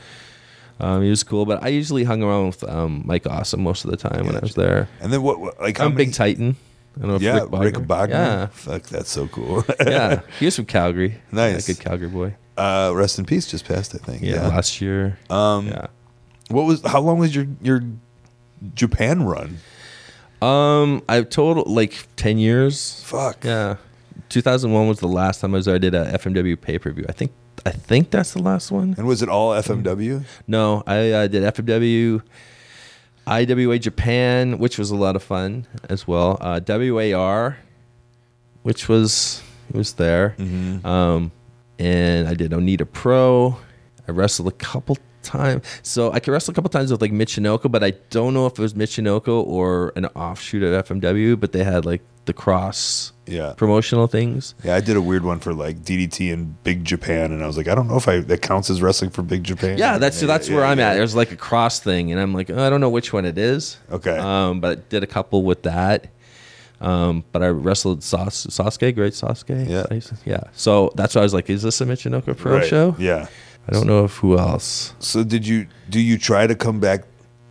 Um, 0.79 1.03
he 1.03 1.09
was 1.09 1.23
cool, 1.23 1.45
but 1.45 1.63
I 1.63 1.67
usually 1.67 2.03
hung 2.03 2.23
around 2.23 2.47
with 2.47 2.63
um, 2.63 3.03
Mike 3.05 3.27
Awesome 3.27 3.61
most 3.61 3.85
of 3.85 3.91
the 3.91 3.97
time 3.97 4.25
when 4.25 4.35
I 4.35 4.39
was 4.39 4.55
there. 4.55 4.89
And 5.01 5.13
then 5.13 5.21
what? 5.21 5.39
what 5.39 5.61
like 5.61 5.79
I'm 5.79 5.93
many? 5.93 6.05
Big 6.05 6.13
Titan. 6.13 6.55
I 6.95 6.99
don't 6.99 7.09
know 7.09 7.15
if 7.15 7.21
yeah, 7.21 7.39
Rick 7.39 7.51
Rick 7.51 7.73
Bognar. 7.75 7.87
Bognar. 7.87 8.09
Yeah, 8.09 8.45
Fuck, 8.47 8.83
that's 8.83 9.09
so 9.09 9.27
cool. 9.27 9.63
yeah. 9.85 10.21
He 10.39 10.45
was 10.45 10.55
from 10.55 10.65
Calgary. 10.65 11.21
Nice. 11.31 11.67
Yeah, 11.67 11.75
good 11.75 11.83
Calgary 11.83 12.09
boy. 12.09 12.35
Uh, 12.57 12.91
rest 12.93 13.17
in 13.17 13.25
peace. 13.25 13.47
Just 13.47 13.65
passed, 13.65 13.95
I 13.95 13.97
think. 13.97 14.21
Yeah, 14.21 14.47
last 14.47 14.79
year. 14.81 15.17
Um, 15.29 15.67
yeah. 15.67 15.87
What 16.49 16.65
was? 16.65 16.81
How 16.81 17.01
long 17.01 17.17
was 17.19 17.35
your 17.35 17.47
your 17.61 17.81
Japan 18.75 19.23
run? 19.23 19.57
Um, 20.41 21.01
I've 21.07 21.29
total 21.29 21.63
like 21.65 22.07
ten 22.15 22.37
years. 22.37 23.01
Fuck. 23.03 23.43
Yeah. 23.43 23.77
2001 24.33 24.87
was 24.87 24.99
the 24.99 25.07
last 25.07 25.41
time 25.41 25.53
I 25.53 25.57
was 25.57 25.65
there. 25.65 25.75
I 25.75 25.77
did 25.77 25.93
a 25.93 26.05
FMW 26.17 26.59
pay 26.59 26.79
per 26.79 26.91
view. 26.91 27.05
I 27.07 27.11
think 27.11 27.31
I 27.65 27.69
think 27.69 28.09
that's 28.09 28.33
the 28.33 28.41
last 28.41 28.71
one. 28.71 28.95
And 28.97 29.07
was 29.07 29.21
it 29.21 29.29
all 29.29 29.51
FMW? 29.51 30.23
No, 30.47 30.81
I 30.87 31.11
uh, 31.11 31.27
did 31.27 31.43
FMW, 31.43 32.21
IWA 33.27 33.79
Japan, 33.79 34.57
which 34.57 34.79
was 34.79 34.89
a 34.89 34.95
lot 34.95 35.15
of 35.15 35.21
fun 35.23 35.67
as 35.87 36.07
well. 36.07 36.37
Uh, 36.41 36.59
WAR, 36.67 37.57
which 38.63 38.89
was 38.89 39.43
it 39.69 39.75
was 39.77 39.93
there. 39.93 40.35
Mhm. 40.39 40.83
Um, 40.83 41.31
and 41.77 42.27
I 42.27 42.33
did 42.33 42.51
Onita 42.51 42.91
Pro. 42.91 43.57
I 44.07 44.11
wrestled 44.11 44.47
a 44.47 44.51
couple 44.51 44.97
times. 45.21 45.63
So 45.83 46.11
I 46.11 46.19
could 46.19 46.31
wrestle 46.31 46.51
a 46.51 46.55
couple 46.55 46.69
times 46.69 46.91
with 46.91 47.01
like 47.01 47.11
Michinoku, 47.11 47.71
but 47.71 47.83
I 47.83 47.91
don't 48.09 48.33
know 48.33 48.47
if 48.47 48.53
it 48.53 48.59
was 48.59 48.73
Michinoku 48.73 49.45
or 49.45 49.93
an 49.95 50.07
offshoot 50.07 50.63
of 50.63 50.85
FMW. 50.87 51.39
But 51.39 51.51
they 51.51 51.63
had 51.63 51.85
like 51.85 52.01
the 52.25 52.33
cross 52.33 53.12
Yeah. 53.25 53.53
promotional 53.55 54.07
things. 54.07 54.53
Yeah, 54.63 54.75
I 54.75 54.81
did 54.81 54.97
a 54.97 55.01
weird 55.01 55.23
one 55.23 55.39
for 55.39 55.53
like 55.53 55.77
DDT 55.77 56.33
and 56.33 56.61
Big 56.63 56.83
Japan, 56.83 57.31
and 57.31 57.43
I 57.43 57.47
was 57.47 57.57
like, 57.57 57.67
I 57.67 57.75
don't 57.75 57.87
know 57.87 57.97
if 57.97 58.07
I 58.07 58.19
that 58.19 58.41
counts 58.41 58.69
as 58.69 58.81
wrestling 58.81 59.11
for 59.11 59.21
Big 59.21 59.43
Japan. 59.43 59.77
Yeah, 59.77 59.97
that's 59.97 60.19
that's 60.21 60.49
yeah, 60.49 60.55
where 60.55 60.65
I'm 60.65 60.79
yeah. 60.79 60.91
at. 60.91 60.95
There's 60.95 61.15
like 61.15 61.31
a 61.31 61.37
cross 61.37 61.79
thing, 61.79 62.11
and 62.11 62.19
I'm 62.19 62.33
like, 62.33 62.49
oh, 62.49 62.65
I 62.65 62.69
don't 62.69 62.81
know 62.81 62.89
which 62.89 63.13
one 63.13 63.25
it 63.25 63.37
is. 63.37 63.77
Okay. 63.91 64.17
Um, 64.17 64.59
but 64.59 64.77
I 64.77 64.81
did 64.89 65.03
a 65.03 65.07
couple 65.07 65.43
with 65.43 65.63
that. 65.63 66.07
Um, 66.81 67.23
but 67.31 67.41
I 67.41 67.47
wrestled 67.47 68.03
Sas- 68.03 68.47
Sasuke, 68.47 68.93
great 68.93 69.13
Sasuke. 69.13 69.69
Yeah. 69.69 70.11
yeah. 70.25 70.43
So 70.51 70.91
that's 70.95 71.15
why 71.15 71.21
I 71.21 71.23
was 71.23 71.33
like, 71.33 71.49
is 71.49 71.63
this 71.63 71.79
a 71.79 71.85
Michinoku 71.85 72.35
Pro 72.35 72.57
Right, 72.57 72.67
show? 72.67 72.95
Yeah. 72.99 73.27
I 73.67 73.71
don't 73.71 73.87
know 73.87 74.03
if 74.03 74.17
who 74.17 74.37
else. 74.37 74.93
So 74.99 75.23
did 75.23 75.47
you 75.47 75.67
do 75.89 76.01
you 76.01 76.17
try 76.17 76.45
to 76.47 76.55
come 76.55 76.81
back? 76.81 77.05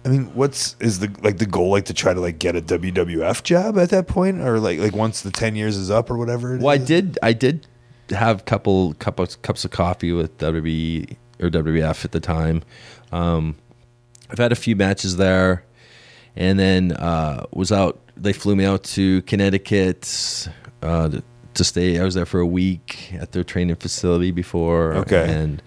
I 0.05 0.09
mean, 0.09 0.27
what's 0.35 0.75
is 0.81 0.99
the 0.99 1.15
like 1.23 1.39
the 1.39 1.47
goal 1.47 1.71
like 1.71 1.85
to 1.85 1.95
try 1.95 2.13
to 2.13 2.21
like 2.21 2.39
get 2.39 2.57
a 2.57 2.61
WWF 2.61 3.43
job 3.45 3.79
at 3.79 3.91
that 3.91 4.09
point, 4.09 4.41
or 4.41 4.59
like 4.59 4.79
like 4.81 4.95
once 4.95 5.23
the 5.23 5.31
ten 5.31 5.55
years 5.55 5.77
is 5.77 5.91
up 5.91 6.11
or 6.11 6.17
whatever? 6.17 6.57
Well, 6.57 6.71
I 6.71 6.79
did. 6.79 7.19
I 7.23 7.33
did 7.33 7.67
have 8.11 8.45
couple 8.45 8.95
cups 8.95 9.37
cups 9.37 9.65
of 9.65 9.71
coffee 9.71 10.13
with 10.13 10.37
WWE 10.39 11.17
or 11.41 11.49
WWF 11.51 12.05
at 12.05 12.13
the 12.13 12.21
time. 12.21 12.63
Um, 13.13 13.57
I've 14.29 14.39
had 14.39 14.51
a 14.51 14.57
few 14.57 14.75
matches 14.75 15.19
there, 15.19 15.65
and 16.35 16.59
then 16.59 16.93
uh, 16.93 17.47
was 17.53 17.71
out. 17.71 18.01
They 18.17 18.33
flew 18.33 18.57
me 18.57 18.65
out 18.65 18.83
to 18.85 19.23
Connecticut 19.23 20.49
uh, 20.83 21.11
to, 21.11 21.23
to 21.55 21.65
stay. 21.65 22.01
I 22.01 22.05
was 22.05 22.15
there 22.15 22.27
for 22.27 22.41
a 22.41 22.47
week 22.47 23.13
at 23.15 23.31
their 23.33 23.45
training 23.45 23.77
facility 23.77 24.33
before. 24.33 24.95
Okay. 24.95 25.33
and 25.33 25.63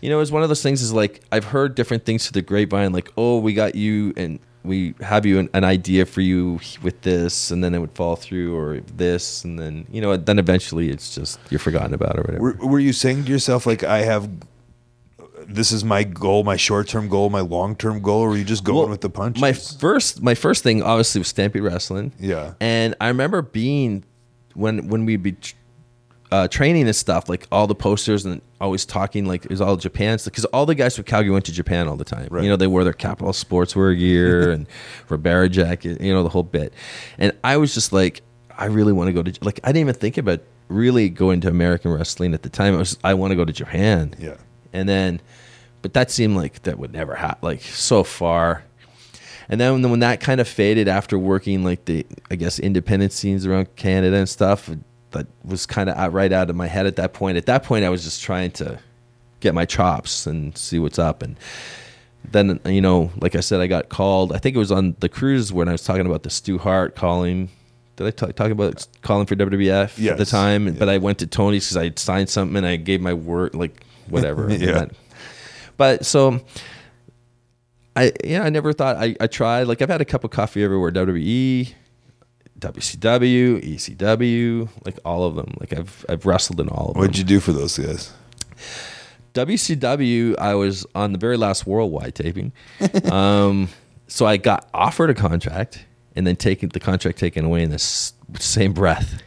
you 0.00 0.08
know, 0.10 0.16
it 0.16 0.20
was 0.20 0.32
one 0.32 0.42
of 0.42 0.48
those 0.48 0.62
things. 0.62 0.82
Is 0.82 0.92
like 0.92 1.20
I've 1.32 1.44
heard 1.44 1.74
different 1.74 2.04
things 2.04 2.26
to 2.26 2.32
the 2.32 2.42
grapevine, 2.42 2.92
like, 2.92 3.12
oh, 3.16 3.38
we 3.38 3.54
got 3.54 3.74
you 3.74 4.12
and. 4.16 4.38
We 4.64 4.94
have 5.00 5.24
you 5.24 5.38
an, 5.38 5.48
an 5.54 5.64
idea 5.64 6.04
for 6.04 6.20
you 6.20 6.60
with 6.82 7.00
this, 7.02 7.50
and 7.52 7.62
then 7.64 7.74
it 7.74 7.78
would 7.78 7.92
fall 7.92 8.16
through, 8.16 8.54
or 8.54 8.80
this, 8.96 9.42
and 9.44 9.58
then 9.58 9.86
you 9.90 10.02
know, 10.02 10.14
then 10.16 10.38
eventually 10.38 10.90
it's 10.90 11.14
just 11.14 11.38
you're 11.48 11.60
forgotten 11.60 11.94
about 11.94 12.18
or 12.18 12.22
whatever. 12.22 12.42
Were, 12.42 12.66
were 12.66 12.78
you 12.80 12.92
saying 12.92 13.24
to 13.24 13.30
yourself 13.30 13.64
like 13.66 13.82
I 13.84 13.98
have? 14.02 14.28
This 15.46 15.72
is 15.72 15.84
my 15.84 16.02
goal, 16.04 16.44
my 16.44 16.56
short-term 16.56 17.08
goal, 17.08 17.30
my 17.30 17.40
long-term 17.40 18.02
goal, 18.02 18.20
or 18.22 18.28
were 18.30 18.36
you 18.36 18.44
just 18.44 18.64
going 18.64 18.78
Well, 18.78 18.88
with 18.88 19.00
the 19.00 19.08
punches? 19.08 19.40
My 19.40 19.52
first, 19.54 20.22
my 20.22 20.34
first 20.34 20.62
thing 20.64 20.82
obviously 20.82 21.20
was 21.20 21.28
Stampede 21.28 21.62
Wrestling. 21.62 22.12
Yeah. 22.18 22.54
and 22.60 22.94
I 23.00 23.08
remember 23.08 23.40
being 23.40 24.04
when 24.54 24.88
when 24.88 25.06
we'd 25.06 25.22
be 25.22 25.36
uh, 26.30 26.48
training 26.48 26.86
and 26.86 26.96
stuff, 26.96 27.28
like 27.28 27.46
all 27.50 27.66
the 27.66 27.74
posters 27.74 28.24
and 28.24 28.42
always 28.60 28.84
talking 28.84 29.24
like 29.24 29.44
it 29.44 29.50
was 29.50 29.60
all 29.60 29.76
Japan 29.76 30.18
stuff 30.18 30.32
because 30.32 30.44
all 30.46 30.66
the 30.66 30.74
guys 30.74 30.96
from 30.96 31.04
Calgary 31.04 31.30
went 31.30 31.44
to 31.46 31.52
Japan 31.52 31.88
all 31.88 31.96
the 31.96 32.04
time. 32.04 32.28
You 32.32 32.48
know, 32.48 32.56
they 32.56 32.66
wore 32.66 32.84
their 32.84 32.92
Capital 32.92 33.32
Sportswear 33.32 33.98
gear 33.98 34.50
and 34.52 34.66
Ribera 35.08 35.48
jacket, 35.48 36.00
you 36.00 36.12
know, 36.12 36.22
the 36.22 36.28
whole 36.28 36.42
bit. 36.42 36.72
And 37.18 37.32
I 37.44 37.56
was 37.56 37.74
just 37.74 37.92
like, 37.92 38.22
I 38.56 38.66
really 38.66 38.92
want 38.92 39.08
to 39.08 39.12
go 39.12 39.22
to 39.22 39.44
like 39.44 39.60
I 39.64 39.68
didn't 39.68 39.80
even 39.88 39.94
think 39.94 40.18
about 40.18 40.40
really 40.68 41.08
going 41.08 41.40
to 41.42 41.48
American 41.48 41.92
wrestling 41.92 42.34
at 42.34 42.42
the 42.42 42.50
time. 42.50 42.74
I 42.74 42.78
was 42.78 42.98
I 43.02 43.14
want 43.14 43.30
to 43.30 43.36
go 43.36 43.44
to 43.44 43.52
Japan. 43.52 44.14
Yeah. 44.18 44.36
And 44.72 44.88
then, 44.88 45.20
but 45.80 45.94
that 45.94 46.10
seemed 46.10 46.36
like 46.36 46.62
that 46.64 46.78
would 46.78 46.92
never 46.92 47.14
happen. 47.14 47.38
Like 47.42 47.62
so 47.62 48.04
far. 48.04 48.64
And 49.48 49.58
then 49.58 49.88
when 49.88 50.00
that 50.00 50.20
kind 50.20 50.42
of 50.42 50.48
faded 50.48 50.88
after 50.88 51.18
working 51.18 51.64
like 51.64 51.86
the 51.86 52.04
I 52.30 52.36
guess 52.36 52.58
independent 52.58 53.12
scenes 53.12 53.46
around 53.46 53.74
Canada 53.76 54.16
and 54.16 54.28
stuff, 54.28 54.68
that 55.12 55.26
was 55.44 55.66
kind 55.66 55.88
of 55.90 56.12
right 56.14 56.32
out 56.32 56.50
of 56.50 56.56
my 56.56 56.66
head 56.66 56.86
at 56.86 56.96
that 56.96 57.12
point. 57.12 57.36
At 57.38 57.46
that 57.46 57.62
point, 57.62 57.84
I 57.84 57.88
was 57.88 58.04
just 58.04 58.22
trying 58.22 58.50
to 58.52 58.78
get 59.40 59.54
my 59.54 59.64
chops 59.64 60.26
and 60.26 60.56
see 60.56 60.78
what's 60.78 60.98
up. 60.98 61.22
And 61.22 61.36
then 62.30 62.60
you 62.66 62.80
know, 62.80 63.10
like 63.20 63.34
I 63.34 63.40
said, 63.40 63.60
I 63.60 63.66
got 63.66 63.88
called. 63.88 64.32
I 64.32 64.38
think 64.38 64.56
it 64.56 64.58
was 64.58 64.72
on 64.72 64.96
the 65.00 65.08
cruise 65.08 65.52
when 65.52 65.68
I 65.68 65.72
was 65.72 65.84
talking 65.84 66.06
about 66.06 66.22
the 66.24 66.30
Stu 66.30 66.58
Hart 66.58 66.94
calling. 66.96 67.48
Did 67.96 68.06
I 68.06 68.10
talk, 68.10 68.34
talk 68.36 68.50
about 68.52 68.86
calling 69.02 69.26
for 69.26 69.34
WWF 69.34 69.82
at 69.84 69.96
the 69.96 70.02
Yes. 70.02 70.30
time? 70.30 70.72
But 70.74 70.88
I 70.88 70.98
went 70.98 71.18
to 71.18 71.26
Tony's 71.26 71.64
because 71.66 71.76
I 71.76 71.84
had 71.84 71.98
signed 71.98 72.28
something 72.28 72.56
and 72.56 72.64
I 72.66 72.76
gave 72.76 73.00
my 73.00 73.14
word, 73.14 73.54
like 73.54 73.82
whatever. 74.08 74.48
Yeah. 74.52 74.86
but 75.76 76.04
so 76.06 76.40
I 77.96 78.12
yeah, 78.22 78.42
I 78.42 78.50
never 78.50 78.72
thought 78.72 78.96
I, 78.96 79.16
I 79.20 79.26
tried. 79.26 79.64
Like 79.66 79.82
I've 79.82 79.88
had 79.88 80.00
a 80.00 80.04
cup 80.04 80.22
of 80.24 80.30
coffee 80.30 80.62
everywhere. 80.62 80.92
WWE, 80.92 81.72
WCW, 82.60 83.62
ECW, 83.74 84.68
like 84.84 84.98
all 85.04 85.24
of 85.24 85.36
them. 85.36 85.54
Like 85.60 85.72
I've 85.72 86.04
I've 86.08 86.26
wrestled 86.26 86.60
in 86.60 86.68
all 86.68 86.88
of 86.88 86.94
them. 86.94 87.00
What'd 87.00 87.18
you 87.18 87.24
do 87.24 87.40
for 87.40 87.52
those 87.52 87.78
guys? 87.78 88.12
WCW, 89.34 90.36
I 90.38 90.54
was 90.54 90.84
on 90.94 91.12
the 91.12 91.18
very 91.18 91.36
last 91.36 91.66
worldwide 91.66 92.14
taping. 92.14 92.52
um, 93.10 93.68
so 94.08 94.26
I 94.26 94.36
got 94.36 94.68
offered 94.74 95.10
a 95.10 95.14
contract 95.14 95.84
and 96.16 96.26
then 96.26 96.34
taken 96.34 96.70
the 96.70 96.80
contract 96.80 97.18
taken 97.18 97.44
away 97.44 97.62
in 97.62 97.70
the 97.70 97.78
same 97.78 98.72
breath 98.72 99.22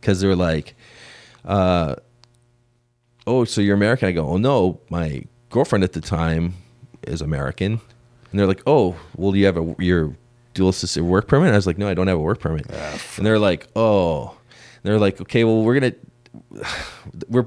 because 0.00 0.20
they 0.20 0.28
were 0.28 0.36
like, 0.36 0.74
uh, 1.44 1.96
"Oh, 3.26 3.44
so 3.44 3.60
you're 3.60 3.74
American?" 3.74 4.08
I 4.08 4.12
go, 4.12 4.26
"Oh 4.26 4.38
no, 4.38 4.80
my 4.88 5.24
girlfriend 5.50 5.84
at 5.84 5.92
the 5.92 6.00
time 6.00 6.54
is 7.02 7.20
American," 7.20 7.72
and 8.30 8.40
they're 8.40 8.46
like, 8.46 8.62
"Oh, 8.66 8.96
well, 9.16 9.36
you 9.36 9.44
have 9.44 9.58
a 9.58 9.74
your 9.78 10.16
dual 10.54 10.72
citizen 10.72 11.08
work 11.08 11.28
permit? 11.28 11.48
And 11.48 11.54
I 11.54 11.58
was 11.58 11.66
like, 11.66 11.78
no, 11.78 11.88
I 11.88 11.94
don't 11.94 12.06
have 12.06 12.18
a 12.18 12.22
work 12.22 12.40
permit. 12.40 12.66
Ah, 12.72 13.02
and 13.16 13.26
they're 13.26 13.38
like, 13.38 13.68
oh, 13.76 14.36
they're 14.82 14.98
like, 14.98 15.20
okay, 15.20 15.44
well, 15.44 15.62
we're 15.62 15.78
gonna 15.78 15.94
we're 17.28 17.46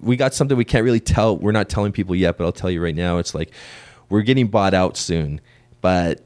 we 0.00 0.16
got 0.16 0.34
something 0.34 0.56
we 0.56 0.64
can't 0.64 0.84
really 0.84 1.00
tell. 1.00 1.36
We're 1.36 1.52
not 1.52 1.68
telling 1.68 1.92
people 1.92 2.14
yet, 2.14 2.38
but 2.38 2.44
I'll 2.44 2.52
tell 2.52 2.70
you 2.70 2.82
right 2.82 2.94
now. 2.94 3.18
It's 3.18 3.34
like 3.34 3.50
we're 4.08 4.22
getting 4.22 4.48
bought 4.48 4.74
out 4.74 4.96
soon, 4.96 5.40
but 5.80 6.24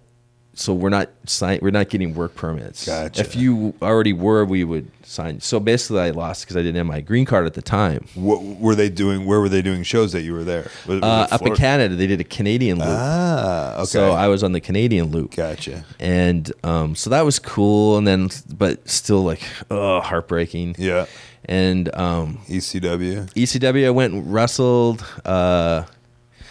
so 0.55 0.73
we're 0.73 0.89
not 0.89 1.11
sign 1.27 1.59
we're 1.63 1.71
not 1.71 1.89
getting 1.89 2.15
work 2.15 2.35
permits. 2.35 2.87
Gotcha. 2.87 3.21
If 3.21 3.35
you 3.35 3.75
already 3.83 4.13
were, 4.13 4.45
we 4.45 4.63
would 4.65 4.91
sign. 5.03 5.41
So 5.41 5.59
basically, 5.61 6.01
I 6.01 6.11
lost 6.11 6.45
because 6.45 6.57
I 6.57 6.61
didn't 6.61 6.77
have 6.77 6.87
my 6.87 7.01
green 7.01 7.25
card 7.25 7.47
at 7.47 7.55
the 7.55 7.63
time. 7.63 8.07
What 8.15 8.43
were 8.43 8.75
they 8.75 8.89
doing? 8.89 9.27
Where 9.27 9.41
were 9.41 9.49
they 9.49 9.63
doing 9.63 9.83
shows 9.83 10.13
that 10.13 10.23
you 10.23 10.33
were 10.33 10.45
there? 10.45 10.71
Was- 10.87 11.01
was 11.01 11.03
Uh, 11.03 11.27
up 11.31 11.43
in 11.47 11.57
Canada, 11.57 11.97
they 11.97 12.07
did 12.07 12.21
a 12.21 12.25
Canadian 12.25 12.79
loop. 12.79 12.89
Ah, 12.89 13.75
okay. 13.79 13.85
So 13.85 14.13
I 14.13 14.29
was 14.29 14.43
on 14.45 14.53
the 14.53 14.61
Canadian 14.61 15.11
loop. 15.11 15.35
Gotcha. 15.35 15.85
And 15.99 16.51
um, 16.63 16.95
so 16.95 17.11
that 17.11 17.25
was 17.25 17.39
cool. 17.39 17.99
And 17.99 18.07
then, 18.07 18.31
but 18.57 18.89
still, 18.89 19.23
like, 19.25 19.43
oh, 19.71 20.01
heartbreaking. 20.01 20.77
Yeah. 20.79 21.07
And 21.47 21.95
um, 21.95 22.39
ECW. 22.49 23.31
ECW, 23.35 23.87
I 23.87 23.91
went 23.91 24.15
and 24.15 24.33
wrestled. 24.33 25.05
Uh, 25.25 25.85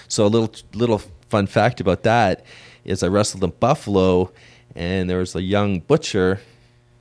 so 0.07 0.25
a 0.25 0.27
little 0.27 0.53
little 0.73 1.01
fun 1.29 1.47
fact 1.47 1.81
about 1.81 2.03
that 2.03 2.45
is 2.85 3.03
I 3.03 3.07
wrestled 3.07 3.43
in 3.43 3.51
Buffalo, 3.59 4.31
and 4.75 5.09
there 5.09 5.19
was 5.19 5.35
a 5.35 5.41
young 5.41 5.79
butcher 5.79 6.39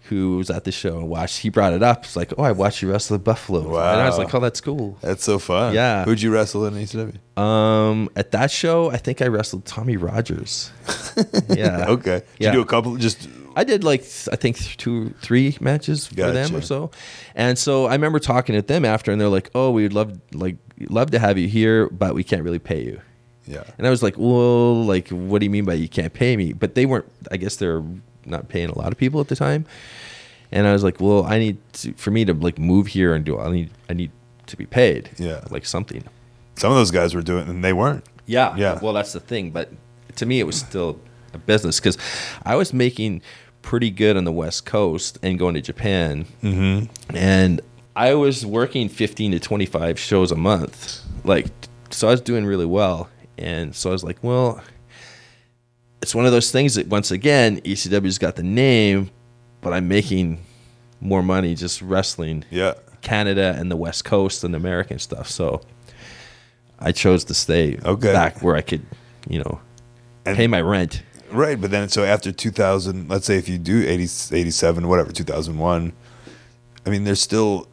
who 0.09 0.37
was 0.39 0.51
at 0.51 0.65
the 0.65 0.73
show 0.73 0.99
and 0.99 1.09
watched. 1.09 1.39
He 1.39 1.49
brought 1.49 1.73
it 1.73 1.83
up. 1.83 2.05
It's 2.05 2.17
like, 2.17 2.33
oh, 2.37 2.43
I 2.43 2.53
watched 2.53 2.83
you 2.83 2.91
wrestle 2.91 3.17
in 3.17 3.23
Buffalo. 3.23 3.61
And 3.79 4.01
I 4.01 4.07
was 4.07 4.19
like, 4.19 4.35
oh, 4.35 4.41
that's 4.41 4.61
cool. 4.61 4.99
That's 5.01 5.23
so 5.25 5.39
fun. 5.39 5.75
Yeah. 5.75 6.05
Who'd 6.05 6.21
you 6.21 6.33
wrestle 6.33 6.67
in 6.67 6.75
ECW? 6.75 7.17
Um, 7.41 8.11
at 8.17 8.33
that 8.33 8.51
show, 8.51 8.91
I 8.91 8.97
think 8.97 9.23
I 9.23 9.29
wrestled 9.29 9.65
Tommy 9.65 9.97
Rogers. 9.97 10.71
yeah. 11.49 11.87
Okay. 11.89 12.19
Did 12.19 12.25
Yeah. 12.39 12.49
you 12.49 12.53
do 12.59 12.61
a 12.63 12.67
couple? 12.67 12.97
Just 12.97 13.29
I 13.55 13.65
did 13.65 13.85
like 13.85 14.01
I 14.31 14.37
think 14.37 14.57
th- 14.59 14.77
two, 14.77 15.11
three 15.23 15.57
matches 15.61 16.09
for 16.09 16.15
them 16.15 16.55
or 16.57 16.63
so, 16.63 16.91
and 17.35 17.59
so 17.59 17.87
I 17.87 17.93
remember 17.93 18.19
talking 18.19 18.55
to 18.55 18.63
them 18.63 18.85
after, 18.85 19.13
and 19.13 19.21
they're 19.21 19.29
like, 19.29 19.51
"Oh, 19.55 19.71
we'd 19.71 19.93
love 19.93 20.19
like 20.33 20.57
love 20.89 21.11
to 21.13 21.19
have 21.19 21.37
you 21.39 21.49
here, 21.49 21.89
but 21.91 22.15
we 22.15 22.25
can't 22.25 22.43
really 22.43 22.59
pay 22.59 22.83
you." 22.83 23.01
Yeah. 23.47 23.65
And 23.79 23.87
I 23.87 23.91
was 23.91 24.03
like, 24.03 24.15
"Well, 24.17 24.85
like, 24.85 25.09
what 25.09 25.41
do 25.41 25.47
you 25.47 25.51
mean 25.51 25.65
by 25.65 25.75
you 25.75 25.89
can't 25.89 26.13
pay 26.13 26.37
me?" 26.37 26.53
But 26.53 26.75
they 26.75 26.87
weren't. 26.87 27.07
I 27.31 27.37
guess 27.37 27.57
they're 27.57 27.83
not 28.25 28.49
paying 28.49 28.69
a 28.69 28.79
lot 28.79 28.93
of 28.93 28.99
people 28.99 29.21
at 29.21 29.29
the 29.29 29.37
time, 29.37 29.67
and 30.51 30.67
I 30.67 30.73
was 30.73 30.85
like, 30.85 31.01
"Well, 31.01 31.25
I 31.25 31.39
need 31.39 31.59
to, 31.75 31.93
for 31.95 32.11
me 32.11 32.25
to 32.25 32.35
like 32.35 32.59
move 32.59 32.89
here 32.89 33.15
and 33.15 33.25
do. 33.25 33.39
I 33.39 33.51
need 33.51 33.71
I 33.91 33.95
need 33.95 34.11
to 34.47 34.57
be 34.57 34.67
paid. 34.67 35.11
Yeah. 35.19 35.41
like 35.51 35.67
something." 35.67 36.05
some 36.57 36.71
of 36.71 36.77
those 36.77 36.91
guys 36.91 37.15
were 37.15 37.23
doing, 37.23 37.45
it 37.45 37.49
and 37.49 37.65
they 37.65 37.73
weren't. 37.73 38.05
Yeah. 38.27 38.55
Yeah. 38.57 38.79
Well, 38.81 38.93
that's 38.93 39.13
the 39.13 39.21
thing. 39.21 39.51
But 39.51 39.71
to 40.17 40.27
me, 40.27 40.41
it 40.41 40.45
was 40.45 40.57
still 40.57 41.01
a 41.33 41.39
business 41.39 41.81
because 41.81 41.99
I 42.45 42.57
was 42.57 42.73
making 42.73 43.23
pretty 43.63 43.91
good 43.91 44.17
on 44.17 44.25
the 44.25 44.33
West 44.33 44.67
Coast 44.67 45.19
and 45.23 45.39
going 45.39 45.55
to 45.55 45.61
Japan. 45.61 46.27
Mm-hmm. 46.43 47.17
And 47.17 47.61
I 47.97 48.15
was 48.15 48.45
working 48.45 48.89
15 48.89 49.33
to 49.33 49.41
25 49.41 49.99
shows 49.99 50.33
a 50.33 50.37
month. 50.37 51.01
Like, 51.25 51.47
so 51.91 52.09
I 52.09 52.13
was 52.13 52.21
doing 52.21 52.45
really 52.45 52.67
well. 52.67 53.09
And 53.43 53.75
so 53.75 53.91
I 53.91 53.93
was 53.93 54.05
like, 54.05 54.19
well, 54.23 54.63
it's 56.01 56.15
one 56.15 56.27
of 56.27 56.33
those 56.33 56.51
things 56.51 56.75
that, 56.77 56.87
once 56.89 57.11
again, 57.11 57.61
ECW's 57.63 58.19
got 58.19 58.37
the 58.37 58.43
name, 58.43 59.11
but 59.61 59.73
I'm 59.73 59.89
making 59.89 60.45
more 61.01 61.23
money 61.23 61.55
just 61.55 61.83
wrestling 61.83 62.45
Yeah. 62.51 62.75
Canada 63.01 63.55
and 63.59 63.71
the 63.71 63.77
West 63.77 64.05
Coast 64.05 64.45
and 64.45 64.55
American 64.55 64.99
stuff. 65.01 65.29
So 65.29 65.61
I 66.79 66.93
chose 66.93 67.25
to 67.25 67.35
stay 67.35 67.79
Okay. 67.85 68.13
back 68.13 68.43
where 68.43 68.55
I 68.57 68.61
could, 68.63 68.83
you 69.29 69.41
know, 69.41 69.61
pay 70.25 70.47
my 70.47 70.61
rent. 70.61 71.03
Right, 71.31 71.61
but 71.61 71.71
then 71.71 71.89
so 71.89 72.05
after 72.05 72.31
2000, 72.31 73.09
let's 73.09 73.27
say 73.27 73.39
if 73.39 73.49
you 73.49 73.59
do 73.59 73.83
80, 73.89 74.37
87, 74.37 74.87
whatever, 74.87 75.11
2001, 75.13 75.93
I 76.87 76.91
mean, 76.91 77.05
there's 77.05 77.21
still 77.21 77.69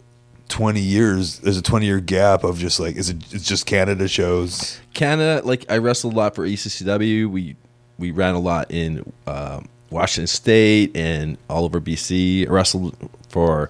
20 0.50 0.82
years. 0.82 1.40
There's 1.40 1.58
a 1.58 1.62
20 1.62 1.86
year 1.86 2.00
gap 2.00 2.44
of 2.44 2.58
just 2.60 2.80
like, 2.80 2.96
is 2.96 3.10
it? 3.10 3.18
It's 3.34 3.46
just 3.48 3.66
Canada 3.66 4.08
shows. 4.08 4.80
Canada, 4.94 5.42
like 5.46 5.66
I 5.72 5.78
wrestled 5.78 6.14
a 6.14 6.18
lot 6.18 6.36
for 6.36 6.46
ECCW. 6.46 7.30
We 7.30 7.56
we 7.98 8.12
ran 8.12 8.36
a 8.36 8.40
lot 8.40 8.72
in 8.72 9.12
um, 9.28 9.70
Washington 9.90 10.28
State 10.28 10.96
and 10.96 11.38
all 11.50 11.66
over 11.66 11.80
BC. 11.80 12.48
I 12.48 12.52
wrestled 12.52 12.96
for 13.30 13.70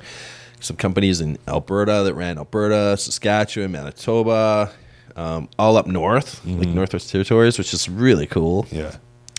some 0.60 0.78
companies 0.78 1.22
in 1.22 1.38
Alberta 1.48 2.04
that 2.04 2.14
ran 2.14 2.38
Alberta, 2.38 2.98
Saskatchewan, 2.98 3.72
Manitoba, 3.72 4.72
um, 5.16 5.50
all 5.58 5.78
up 5.78 5.88
north, 5.88 6.44
like 6.46 6.68
Northwest 6.70 7.10
Territories, 7.12 7.58
which 7.58 7.74
is 7.74 7.90
really 7.90 8.26
cool. 8.26 8.68
Yeah. 8.72 8.96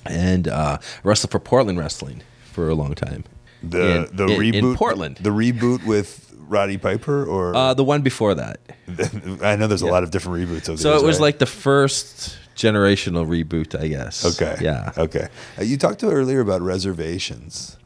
And 0.07 0.49
uh, 0.49 0.79
wrestled 1.05 1.31
for 1.31 1.39
Portland 1.41 1.79
Wrestling 1.79 2.23
for 2.45 2.69
a 2.69 2.75
long 2.75 2.95
time. 2.95 3.25
The 3.63 4.07
in, 4.09 4.17
the 4.17 4.27
in- 4.27 4.41
reboot 4.41 4.71
in 4.71 4.77
Portland. 4.77 5.17
The 5.19 5.31
reboot 5.31 5.85
with 5.87 6.30
Roddy 6.51 6.77
Piper, 6.79 7.25
or 7.25 7.55
Uh, 7.55 7.73
the 7.75 7.85
one 7.85 8.03
before 8.03 8.35
that. 8.35 8.59
I 9.43 9.55
know 9.57 9.67
there's 9.69 9.83
a 9.83 9.87
lot 9.87 10.03
of 10.03 10.11
different 10.11 10.37
reboots 10.45 10.69
of 10.69 10.75
this. 10.77 10.83
So 10.83 10.93
these, 10.95 11.03
it 11.03 11.07
was 11.07 11.17
right? 11.17 11.23
like 11.23 11.39
the 11.39 11.47
first 11.47 12.37
generational 12.57 13.25
reboot, 13.27 13.81
I 13.81 13.87
guess. 13.89 14.25
Okay. 14.41 14.57
Yeah. 14.61 14.93
Okay. 14.99 15.29
Uh, 15.59 15.63
you 15.63 15.77
talked 15.79 16.01
to 16.01 16.11
earlier 16.11 16.41
about 16.41 16.61
reservations. 16.61 17.77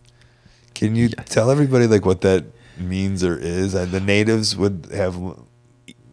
Can 0.75 0.97
you 0.97 1.11
tell 1.11 1.51
everybody 1.51 1.87
like 1.87 2.05
what 2.07 2.23
that 2.23 2.45
means 2.79 3.23
or 3.23 3.37
is? 3.39 3.75
And 3.75 3.93
the 3.93 4.01
natives 4.01 4.57
would 4.57 4.89
have 4.95 5.15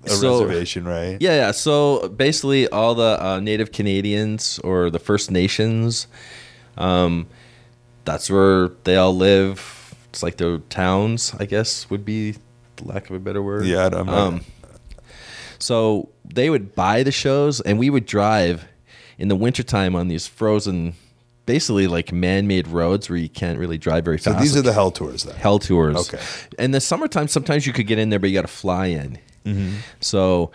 a 0.04 0.10
So- 0.10 0.44
reservation, 0.44 0.84
right? 0.86 1.18
Yeah, 1.22 1.36
yeah. 1.36 1.52
So 1.52 2.10
basically, 2.10 2.68
all 2.68 2.96
the 2.96 3.18
uh, 3.26 3.40
Native 3.40 3.72
Canadians 3.72 4.60
or 4.64 4.90
the 4.92 5.00
First 5.00 5.32
Nations, 5.32 6.08
um, 6.78 7.28
that's 8.04 8.30
where 8.30 8.70
they 8.84 8.98
all 8.98 9.16
live. 9.16 9.78
It's 10.12 10.22
like 10.22 10.38
their 10.38 10.58
towns, 10.60 11.34
I 11.40 11.46
guess, 11.46 11.90
would 11.90 12.04
be 12.06 12.32
the 12.76 12.84
lack 12.84 13.10
of 13.10 13.16
a 13.16 13.20
better 13.20 13.42
word. 13.42 13.66
Yeah, 13.66 13.86
I'm 13.92 14.06
not- 14.06 14.10
Um, 14.18 14.42
so 15.60 16.10
they 16.26 16.50
would 16.50 16.76
buy 16.76 17.04
the 17.04 17.12
shows, 17.12 17.62
and 17.62 17.80
we 17.80 17.90
would 17.90 18.06
drive 18.06 18.66
in 19.18 19.28
the 19.28 19.36
wintertime 19.36 19.96
on 19.96 20.08
these 20.08 20.28
frozen, 20.28 20.94
basically 21.46 21.88
like 21.88 22.12
man-made 22.12 22.68
roads 22.68 23.10
where 23.10 23.18
you 23.18 23.30
can't 23.30 23.58
really 23.60 23.78
drive 23.78 24.04
very 24.04 24.18
fast. 24.18 24.38
So 24.38 24.42
these 24.42 24.58
are 24.58 24.62
the 24.62 24.74
hell 24.74 24.92
tours 24.92 25.24
then. 25.24 25.36
Hell 25.36 25.60
tours. 25.60 25.96
Okay. 26.14 26.22
In 26.60 26.72
the 26.72 26.82
summertime, 26.82 27.28
sometimes 27.28 27.66
you 27.68 27.74
could 27.74 27.88
get 27.88 28.00
in 28.00 28.10
there, 28.10 28.20
but 28.20 28.30
you 28.30 28.36
got 28.36 28.42
to 28.42 28.48
fly 28.48 28.88
in. 28.88 29.18
Mhm. 29.46 29.74
So 30.02 30.52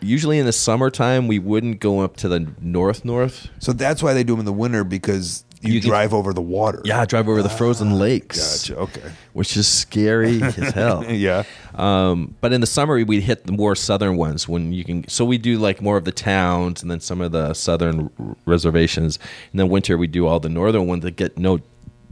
usually 0.00 0.38
in 0.38 0.46
the 0.46 0.52
summertime, 0.52 1.26
we 1.28 1.38
wouldn't 1.38 1.80
go 1.80 2.00
up 2.00 2.16
to 2.18 2.28
the 2.28 2.46
north 2.60 3.04
north. 3.04 3.48
So 3.60 3.72
that's 3.72 4.02
why 4.02 4.12
they 4.14 4.24
do 4.24 4.34
them 4.34 4.40
in 4.40 4.46
the 4.46 4.52
winter 4.52 4.84
because 4.84 5.44
you, 5.64 5.74
You 5.74 5.80
can- 5.80 5.90
drive 5.90 6.14
over 6.14 6.32
the 6.32 6.42
water. 6.42 6.80
Yeah, 6.84 7.04
drive 7.06 7.28
over 7.28 7.42
the 7.42 7.48
frozen 7.48 7.98
lakes. 7.98 8.68
Gotcha. 8.68 8.80
Okay. 8.80 9.12
Which 9.32 9.56
is 9.56 9.66
scary 9.66 10.42
as 10.42 10.54
hell. 10.72 11.04
Yeah. 11.10 11.44
Um, 11.74 12.34
but 12.40 12.52
in 12.52 12.60
the 12.60 12.66
summer, 12.66 13.02
we'd 13.04 13.22
hit 13.22 13.46
the 13.46 13.52
more 13.52 13.74
southern 13.74 14.16
ones 14.16 14.46
when 14.48 14.72
you 14.72 14.84
can. 14.84 15.08
So 15.08 15.24
we 15.24 15.38
do 15.38 15.58
like 15.58 15.80
more 15.82 15.96
of 15.96 16.04
the 16.04 16.12
towns 16.12 16.82
and 16.82 16.90
then 16.90 17.00
some 17.00 17.20
of 17.20 17.32
the 17.32 17.54
southern 17.54 18.10
r- 18.18 18.36
reservations. 18.46 19.18
And 19.50 19.58
then 19.60 19.68
winter, 19.68 19.96
we 19.98 20.06
do 20.06 20.26
all 20.26 20.38
the 20.40 20.48
northern 20.48 20.86
ones 20.86 21.02
that 21.04 21.16
get 21.16 21.36
no 21.38 21.58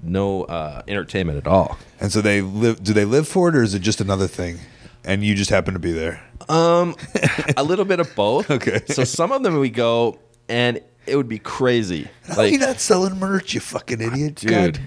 no 0.03 0.42
uh, 0.44 0.82
entertainment 0.88 1.38
at 1.38 1.46
all. 1.46 1.78
And 2.00 2.11
so 2.11 2.20
they 2.20 2.40
live. 2.40 2.82
Do 2.82 2.92
they 2.92 3.05
live 3.05 3.28
for 3.28 3.48
it, 3.50 3.55
or 3.57 3.62
is 3.62 3.72
it 3.74 3.80
just 3.82 4.00
another 4.00 4.26
thing? 4.26 4.59
And 5.05 5.22
you 5.24 5.34
just 5.36 5.50
happen 5.50 5.74
to 5.74 5.80
be 5.80 5.92
there. 5.92 6.20
Um, 6.48 6.96
a 7.57 7.62
little 7.62 7.84
bit 7.84 8.00
of 8.00 8.12
both. 8.16 8.50
Okay. 8.50 8.80
So 8.88 9.05
some 9.05 9.30
of 9.32 9.42
them 9.44 9.59
we 9.59 9.70
go 9.70 10.18
and 10.48 10.80
it 11.07 11.16
would 11.16 11.28
be 11.28 11.38
crazy. 11.38 12.09
How 12.24 12.42
are 12.42 12.46
you 12.46 12.59
not 12.59 12.80
selling 12.80 13.18
merch, 13.18 13.55
you 13.55 13.61
fucking 13.61 14.00
idiot, 14.00 14.36
dude. 14.36 14.78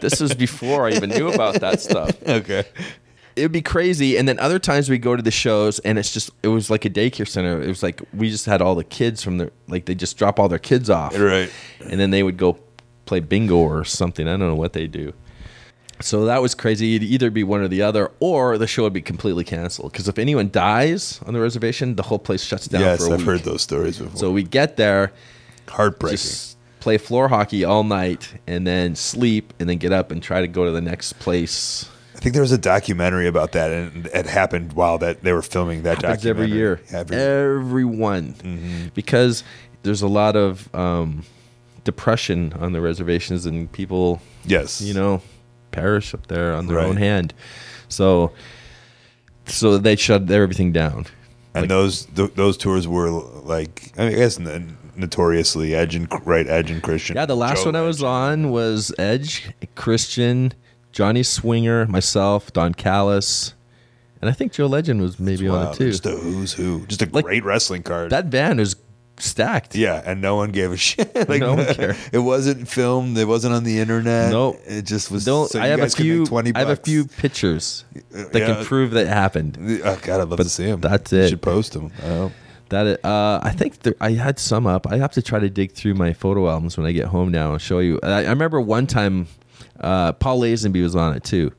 this 0.00 0.20
was 0.20 0.34
before 0.34 0.88
I 0.88 0.92
even 0.92 1.10
knew 1.10 1.28
about 1.28 1.60
that 1.60 1.80
stuff. 1.88 2.10
Okay. 2.26 2.64
It 3.36 3.42
would 3.42 3.52
be 3.52 3.62
crazy. 3.62 4.18
And 4.18 4.26
then 4.26 4.38
other 4.40 4.58
times 4.58 4.90
we 4.90 4.98
go 4.98 5.14
to 5.14 5.22
the 5.22 5.30
shows 5.30 5.78
and 5.80 5.96
it's 5.96 6.12
just, 6.12 6.30
it 6.42 6.48
was 6.48 6.70
like 6.70 6.84
a 6.84 6.90
daycare 6.90 7.28
center. 7.28 7.62
It 7.62 7.68
was 7.68 7.84
like 7.84 8.02
we 8.12 8.30
just 8.30 8.46
had 8.46 8.60
all 8.60 8.74
the 8.74 8.82
kids 8.82 9.22
from 9.22 9.38
their, 9.38 9.52
like 9.68 9.84
they 9.84 9.94
just 9.94 10.18
drop 10.18 10.40
all 10.40 10.48
their 10.48 10.58
kids 10.58 10.90
off. 10.90 11.16
Right. 11.16 11.50
And 11.80 12.00
then 12.00 12.10
they 12.10 12.24
would 12.24 12.36
go 12.36 12.58
play 13.06 13.20
bingo 13.20 13.56
or 13.56 13.84
something. 13.84 14.26
I 14.26 14.32
don't 14.32 14.40
know 14.40 14.54
what 14.56 14.72
they 14.72 14.88
do. 14.88 15.12
So 16.00 16.26
that 16.26 16.40
was 16.40 16.54
crazy. 16.54 16.94
It'd 16.96 17.08
either 17.08 17.30
be 17.30 17.42
one 17.42 17.60
or 17.60 17.68
the 17.68 17.82
other, 17.82 18.10
or 18.20 18.56
the 18.56 18.66
show 18.66 18.84
would 18.84 18.92
be 18.92 19.02
completely 19.02 19.44
canceled. 19.44 19.90
Because 19.92 20.06
if 20.08 20.18
anyone 20.18 20.48
dies 20.50 21.20
on 21.26 21.34
the 21.34 21.40
reservation, 21.40 21.96
the 21.96 22.04
whole 22.04 22.18
place 22.20 22.42
shuts 22.44 22.68
down 22.68 22.82
Yes, 22.82 22.98
for 23.04 23.10
a 23.10 23.14
I've 23.14 23.18
week. 23.18 23.26
heard 23.26 23.40
those 23.40 23.62
stories 23.62 23.98
before. 23.98 24.16
So 24.16 24.30
we 24.30 24.42
get 24.44 24.76
there, 24.76 25.12
heartbreaking. 25.68 26.18
just 26.18 26.56
play 26.80 26.98
floor 26.98 27.28
hockey 27.28 27.64
all 27.64 27.82
night, 27.82 28.32
and 28.46 28.64
then 28.66 28.94
sleep, 28.94 29.52
and 29.58 29.68
then 29.68 29.78
get 29.78 29.90
up 29.92 30.12
and 30.12 30.22
try 30.22 30.40
to 30.40 30.46
go 30.48 30.64
to 30.64 30.70
the 30.70 30.80
next 30.80 31.14
place. 31.18 31.88
I 32.14 32.20
think 32.20 32.32
there 32.32 32.42
was 32.42 32.52
a 32.52 32.58
documentary 32.58 33.26
about 33.26 33.52
that, 33.52 33.70
and 33.72 34.06
it 34.06 34.26
happened 34.26 34.74
while 34.74 34.98
that 34.98 35.22
they 35.22 35.32
were 35.32 35.42
filming 35.42 35.82
that 35.82 36.02
Happens 36.02 36.24
every 36.26 36.46
year, 36.50 36.80
Every- 36.90 37.16
everyone, 37.16 38.34
Mm-hmm. 38.34 38.86
because 38.94 39.42
there's 39.82 40.02
a 40.02 40.08
lot 40.08 40.36
of 40.36 40.72
um, 40.74 41.24
depression 41.84 42.52
on 42.58 42.72
the 42.72 42.80
reservations, 42.80 43.46
and 43.46 43.70
people, 43.72 44.20
yes, 44.44 44.80
you 44.80 44.94
know, 44.94 45.20
perish 45.80 46.14
up 46.14 46.26
there 46.28 46.54
on 46.54 46.66
their 46.66 46.76
Right. 46.78 46.86
own 46.86 46.96
hand. 46.96 47.34
So, 47.88 48.32
so 49.46 49.78
they 49.78 49.96
shut 49.96 50.30
everything 50.30 50.72
down. 50.72 51.06
and 51.54 51.70
those 51.70 52.06
th- 52.14 52.34
those 52.34 52.56
tours 52.56 52.86
were 52.86 53.10
like 53.10 53.92
I, 53.96 54.04
mean, 54.06 54.14
I 54.14 54.16
guess 54.18 54.38
n- 54.38 54.76
notoriously 54.96 55.74
Edge 55.74 55.94
and 55.94 56.06
right 56.26 56.46
Edge 56.46 56.70
and 56.70 56.82
Christian. 56.82 57.16
Yeah, 57.16 57.26
the 57.26 57.36
last 57.36 57.60
Joe 57.60 57.66
one 57.66 57.76
I 57.76 57.82
was 57.82 58.02
on 58.02 58.50
was 58.50 58.92
Edge, 58.98 59.50
Christian, 59.74 60.52
Johnny 60.92 61.22
Swinger, 61.22 61.86
myself, 61.86 62.52
Don 62.52 62.74
Callis, 62.74 63.54
and 64.20 64.28
I 64.28 64.32
think 64.34 64.52
Joe 64.52 64.66
Legend 64.66 65.00
was 65.00 65.18
maybe 65.18 65.48
on 65.48 65.64
Wow, 65.64 65.70
it 65.72 65.76
too. 65.76 65.90
Just 65.90 66.06
a 66.06 66.10
who's 66.10 66.52
who. 66.52 66.84
Just 66.86 67.02
a 67.02 67.06
great 67.06 67.44
wrestling 67.44 67.82
card. 67.82 68.10
That 68.10 68.28
band 68.30 68.60
is 68.60 68.76
stacked. 69.22 69.74
Yeah, 69.74 70.02
and 70.04 70.20
no 70.20 70.36
one 70.36 70.50
gave 70.50 70.72
a 70.72 70.76
shit. 70.88 71.14
like, 71.28 71.40
No 71.40 71.54
one 71.54 71.74
cared. 71.74 71.96
It 72.12 72.18
wasn't 72.18 72.68
filmed. 72.68 73.16
It 73.18 73.26
wasn't 73.26 73.54
on 73.54 73.64
the 73.64 73.78
internet. 73.78 74.30
Nope. 74.30 74.60
It 74.66 74.82
just 74.82 75.10
was. 75.10 75.24
Don't, 75.24 75.50
so 75.50 75.60
I 75.60 75.66
have 75.66 75.78
a 75.78 75.82
guys 75.82 75.94
could 75.94 76.06
make 76.06 76.12
few. 76.12 76.26
Twenty. 76.26 76.54
I 76.54 76.60
have 76.60 76.70
a 76.70 76.76
few 76.76 77.04
pictures 77.06 77.84
that 78.10 78.30
yeah. 78.34 78.46
can 78.54 78.64
prove 78.64 78.92
that 78.92 79.06
it 79.06 79.08
happened. 79.08 79.58
Oh 79.84 79.98
God, 80.02 80.20
I'd 80.20 80.28
love 80.28 80.38
to 80.38 80.48
see 80.48 80.66
them. 80.66 80.80
That's 80.80 81.12
You 81.12 81.18
it. 81.20 81.28
should 81.30 81.42
post 81.42 81.72
them. 81.72 81.92
Oh. 82.04 82.32
That 82.70 83.02
uh, 83.04 83.40
I 83.42 83.50
think 83.52 83.80
there, 83.80 83.94
I 84.00 84.12
had 84.12 84.38
some 84.38 84.66
up. 84.66 84.86
I 84.86 84.98
have 84.98 85.12
to 85.12 85.22
try 85.22 85.38
to 85.38 85.48
dig 85.48 85.72
through 85.72 85.94
my 85.94 86.12
photo 86.12 86.50
albums 86.50 86.76
when 86.76 86.86
I 86.86 86.92
get 86.92 87.06
home 87.06 87.30
now 87.30 87.52
and 87.52 87.62
show 87.62 87.78
you. 87.78 87.98
I, 88.02 88.24
I 88.24 88.28
remember 88.28 88.60
one 88.60 88.86
time 88.86 89.26
uh, 89.80 90.12
Paul 90.12 90.40
Lazenby 90.40 90.82
was 90.82 90.94
on 90.94 91.16
it 91.16 91.24
too. 91.24 91.52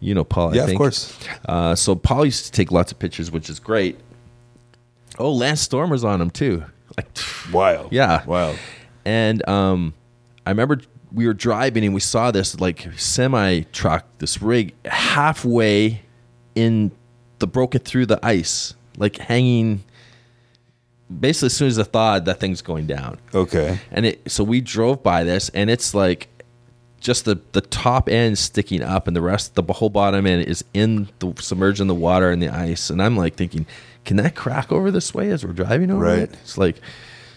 You 0.00 0.14
know 0.14 0.24
Paul, 0.24 0.54
Yeah, 0.54 0.64
I 0.64 0.70
of 0.70 0.76
course. 0.76 1.18
Uh, 1.46 1.74
so 1.74 1.94
Paul 1.94 2.24
used 2.24 2.46
to 2.46 2.52
take 2.52 2.70
lots 2.70 2.92
of 2.92 2.98
pictures, 2.98 3.30
which 3.30 3.50
is 3.50 3.58
great. 3.58 3.98
Oh, 5.18 5.32
Lance 5.32 5.60
Storm 5.60 5.90
was 5.90 6.04
on 6.04 6.20
him 6.20 6.30
too. 6.30 6.64
Like 6.98 7.18
wild. 7.52 7.92
Yeah, 7.92 8.24
wild. 8.24 8.58
And 9.04 9.46
um, 9.48 9.94
I 10.44 10.50
remember 10.50 10.80
we 11.12 11.26
were 11.26 11.34
driving 11.34 11.84
and 11.84 11.94
we 11.94 12.00
saw 12.00 12.30
this 12.30 12.60
like 12.60 12.88
semi 12.96 13.62
truck, 13.72 14.04
this 14.18 14.42
rig 14.42 14.74
halfway 14.84 16.02
in 16.54 16.90
the 17.38 17.46
broke 17.46 17.74
it 17.74 17.84
through 17.84 18.06
the 18.06 18.18
ice, 18.24 18.74
like 18.96 19.16
hanging. 19.16 19.84
Basically, 21.20 21.46
as 21.46 21.56
soon 21.56 21.68
as 21.68 21.78
I 21.78 21.84
thawed, 21.84 22.26
that 22.26 22.38
thing's 22.38 22.60
going 22.60 22.86
down. 22.86 23.18
Okay. 23.32 23.78
And 23.90 24.04
it 24.04 24.30
so 24.30 24.44
we 24.44 24.60
drove 24.60 25.02
by 25.02 25.24
this, 25.24 25.48
and 25.50 25.70
it's 25.70 25.94
like 25.94 26.28
just 27.00 27.24
the 27.24 27.40
the 27.52 27.62
top 27.62 28.08
end 28.10 28.36
sticking 28.36 28.82
up, 28.82 29.06
and 29.06 29.16
the 29.16 29.22
rest, 29.22 29.54
the 29.54 29.62
whole 29.62 29.88
bottom 29.88 30.26
end 30.26 30.44
is 30.44 30.64
in 30.74 31.08
the 31.20 31.32
submerged 31.38 31.80
in 31.80 31.86
the 31.86 31.94
water 31.94 32.30
and 32.30 32.42
the 32.42 32.48
ice. 32.48 32.90
And 32.90 33.00
I'm 33.00 33.16
like 33.16 33.36
thinking, 33.36 33.64
can 34.08 34.16
that 34.16 34.34
crack 34.34 34.72
over 34.72 34.90
this 34.90 35.12
way 35.12 35.30
as 35.30 35.44
we're 35.44 35.52
driving 35.52 35.90
over 35.90 36.02
Right. 36.02 36.18
it? 36.20 36.30
It's 36.42 36.56
like 36.56 36.76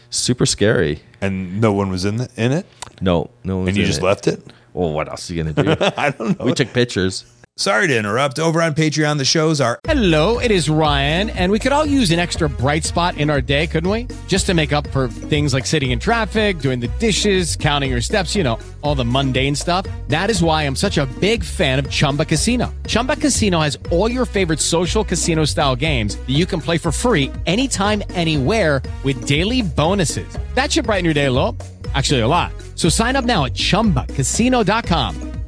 super 0.09 0.45
scary. 0.45 1.01
And 1.19 1.59
no 1.59 1.73
one 1.73 1.89
was 1.91 2.05
in 2.05 2.15
the, 2.15 2.29
in 2.37 2.53
it. 2.53 2.65
No, 3.01 3.29
no 3.43 3.57
one. 3.57 3.67
And 3.67 3.75
you 3.77 3.85
just 3.85 4.01
left 4.01 4.25
it. 4.25 4.41
Well, 4.73 4.93
what 4.93 5.09
else 5.09 5.29
are 5.29 5.33
you 5.33 5.43
gonna 5.43 5.75
do? 5.75 5.75
I 5.97 6.11
don't 6.11 6.39
know. 6.39 6.45
We 6.45 6.53
took 6.53 6.71
pictures. 6.73 7.25
Sorry 7.57 7.87
to 7.87 7.97
interrupt. 7.97 8.39
Over 8.39 8.61
on 8.61 8.73
Patreon, 8.73 9.17
the 9.17 9.25
shows 9.25 9.59
are 9.59 9.79
Hello, 9.83 10.39
it 10.39 10.51
is 10.51 10.69
Ryan, 10.69 11.29
and 11.31 11.51
we 11.51 11.59
could 11.59 11.71
all 11.71 11.85
use 11.85 12.11
an 12.11 12.19
extra 12.19 12.49
bright 12.49 12.85
spot 12.85 13.17
in 13.17 13.29
our 13.29 13.41
day, 13.41 13.67
couldn't 13.67 13.89
we? 13.89 14.07
Just 14.27 14.45
to 14.45 14.53
make 14.53 14.71
up 14.71 14.87
for 14.87 15.09
things 15.09 15.53
like 15.53 15.65
sitting 15.65 15.91
in 15.91 15.99
traffic, 15.99 16.59
doing 16.59 16.79
the 16.79 16.87
dishes, 16.99 17.55
counting 17.57 17.91
your 17.91 17.99
steps, 18.01 18.35
you 18.35 18.43
know, 18.43 18.57
all 18.81 18.95
the 18.95 19.03
mundane 19.03 19.55
stuff. 19.55 19.85
That 20.07 20.29
is 20.29 20.41
why 20.41 20.63
I'm 20.63 20.75
such 20.75 20.97
a 20.97 21.05
big 21.19 21.43
fan 21.43 21.77
of 21.77 21.89
Chumba 21.89 22.23
Casino. 22.25 22.73
Chumba 22.87 23.15
Casino 23.15 23.59
has 23.59 23.77
all 23.91 24.09
your 24.09 24.25
favorite 24.25 24.59
social 24.59 25.03
casino 25.03 25.43
style 25.43 25.75
games 25.75 26.15
that 26.15 26.29
you 26.29 26.45
can 26.45 26.61
play 26.61 26.77
for 26.77 26.91
free 26.91 27.31
anytime, 27.47 28.01
anywhere 28.11 28.81
with 29.03 29.27
daily 29.27 29.61
bonuses. 29.61 30.37
That 30.53 30.71
should 30.71 30.85
brighten 30.85 31.05
your 31.05 31.13
day 31.13 31.25
a 31.25 31.31
little. 31.31 31.57
Actually, 31.93 32.21
a 32.21 32.27
lot. 32.27 32.53
So 32.75 32.87
sign 32.87 33.17
up 33.17 33.25
now 33.25 33.45
at 33.45 33.53
chumbacasino.com. 33.53 35.40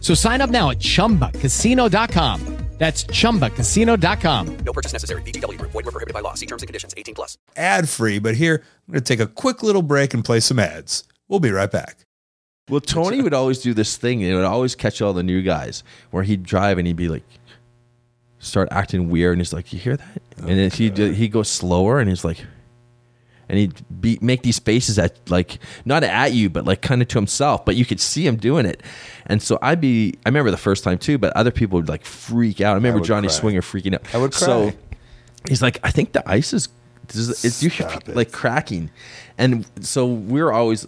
So 0.00 0.14
sign 0.14 0.40
up 0.40 0.50
now 0.50 0.70
at 0.70 0.78
chumbacasino.com. 0.78 2.56
That's 2.78 3.04
chumbacasino.com. 3.06 4.56
No 4.64 4.72
purchase 4.72 4.92
necessary. 4.92 5.20
VGW 5.22 5.58
Group. 5.58 5.72
Void 5.72 5.84
were 5.86 5.90
prohibited 5.90 6.14
by 6.14 6.20
law. 6.20 6.34
See 6.34 6.46
terms 6.46 6.62
and 6.62 6.68
conditions. 6.68 6.94
18 6.96 7.12
plus. 7.14 7.36
ad 7.56 7.88
free, 7.88 8.20
but 8.20 8.36
here 8.36 8.62
I'm 8.86 8.92
going 8.92 9.02
to 9.02 9.16
take 9.16 9.18
a 9.18 9.26
quick 9.26 9.64
little 9.64 9.82
break 9.82 10.14
and 10.14 10.24
play 10.24 10.38
some 10.38 10.60
ads. 10.60 11.02
We'll 11.26 11.40
be 11.40 11.50
right 11.50 11.70
back. 11.70 11.96
Well, 12.68 12.80
Tony 12.80 13.20
would 13.20 13.34
always 13.34 13.58
do 13.58 13.74
this 13.74 13.96
thing. 13.96 14.22
and 14.22 14.32
It 14.32 14.36
would 14.36 14.44
always 14.44 14.76
catch 14.76 15.02
all 15.02 15.12
the 15.12 15.24
new 15.24 15.42
guys 15.42 15.82
where 16.12 16.22
he'd 16.22 16.44
drive 16.44 16.78
and 16.78 16.86
he'd 16.86 16.94
be 16.94 17.08
like, 17.08 17.24
start 18.38 18.68
acting 18.70 19.10
weird, 19.10 19.32
and 19.32 19.40
he's 19.40 19.52
like, 19.52 19.72
"You 19.72 19.80
hear 19.80 19.96
that?" 19.96 20.22
and 20.36 20.50
then 20.56 20.70
he 20.70 20.90
he 20.90 21.22
would 21.24 21.32
go 21.32 21.42
slower, 21.42 21.98
and 21.98 22.08
he's 22.08 22.24
like, 22.24 22.44
and 23.48 23.58
he'd 23.58 24.00
be 24.00 24.18
make 24.20 24.42
these 24.42 24.58
faces 24.58 24.98
at 24.98 25.18
like 25.30 25.58
not 25.84 26.02
at 26.04 26.32
you, 26.32 26.50
but 26.50 26.64
like 26.64 26.82
kind 26.82 27.02
of 27.02 27.08
to 27.08 27.18
himself, 27.18 27.64
but 27.64 27.76
you 27.76 27.84
could 27.84 28.00
see 28.00 28.26
him 28.26 28.36
doing 28.36 28.66
it. 28.66 28.82
And 29.26 29.42
so 29.42 29.58
I'd 29.62 29.80
be, 29.80 30.14
I 30.24 30.28
remember 30.28 30.50
the 30.50 30.56
first 30.56 30.84
time 30.84 30.98
too, 30.98 31.18
but 31.18 31.34
other 31.36 31.50
people 31.50 31.78
would 31.78 31.88
like 31.88 32.04
freak 32.04 32.60
out. 32.60 32.72
I 32.72 32.74
remember 32.74 33.00
would 33.00 33.06
Johnny 33.06 33.28
cry. 33.28 33.36
Swinger 33.36 33.60
freaking 33.60 33.94
out. 33.94 34.14
I 34.14 34.18
would 34.18 34.34
So 34.34 34.72
he's 35.48 35.62
like, 35.62 35.78
I 35.82 35.90
think 35.90 36.12
the 36.12 36.28
ice 36.28 36.52
is, 36.52 36.68
it's 37.10 37.62
you 37.62 37.70
like 38.08 38.32
cracking, 38.32 38.90
and 39.38 39.66
so 39.80 40.06
we're 40.06 40.52
always 40.52 40.86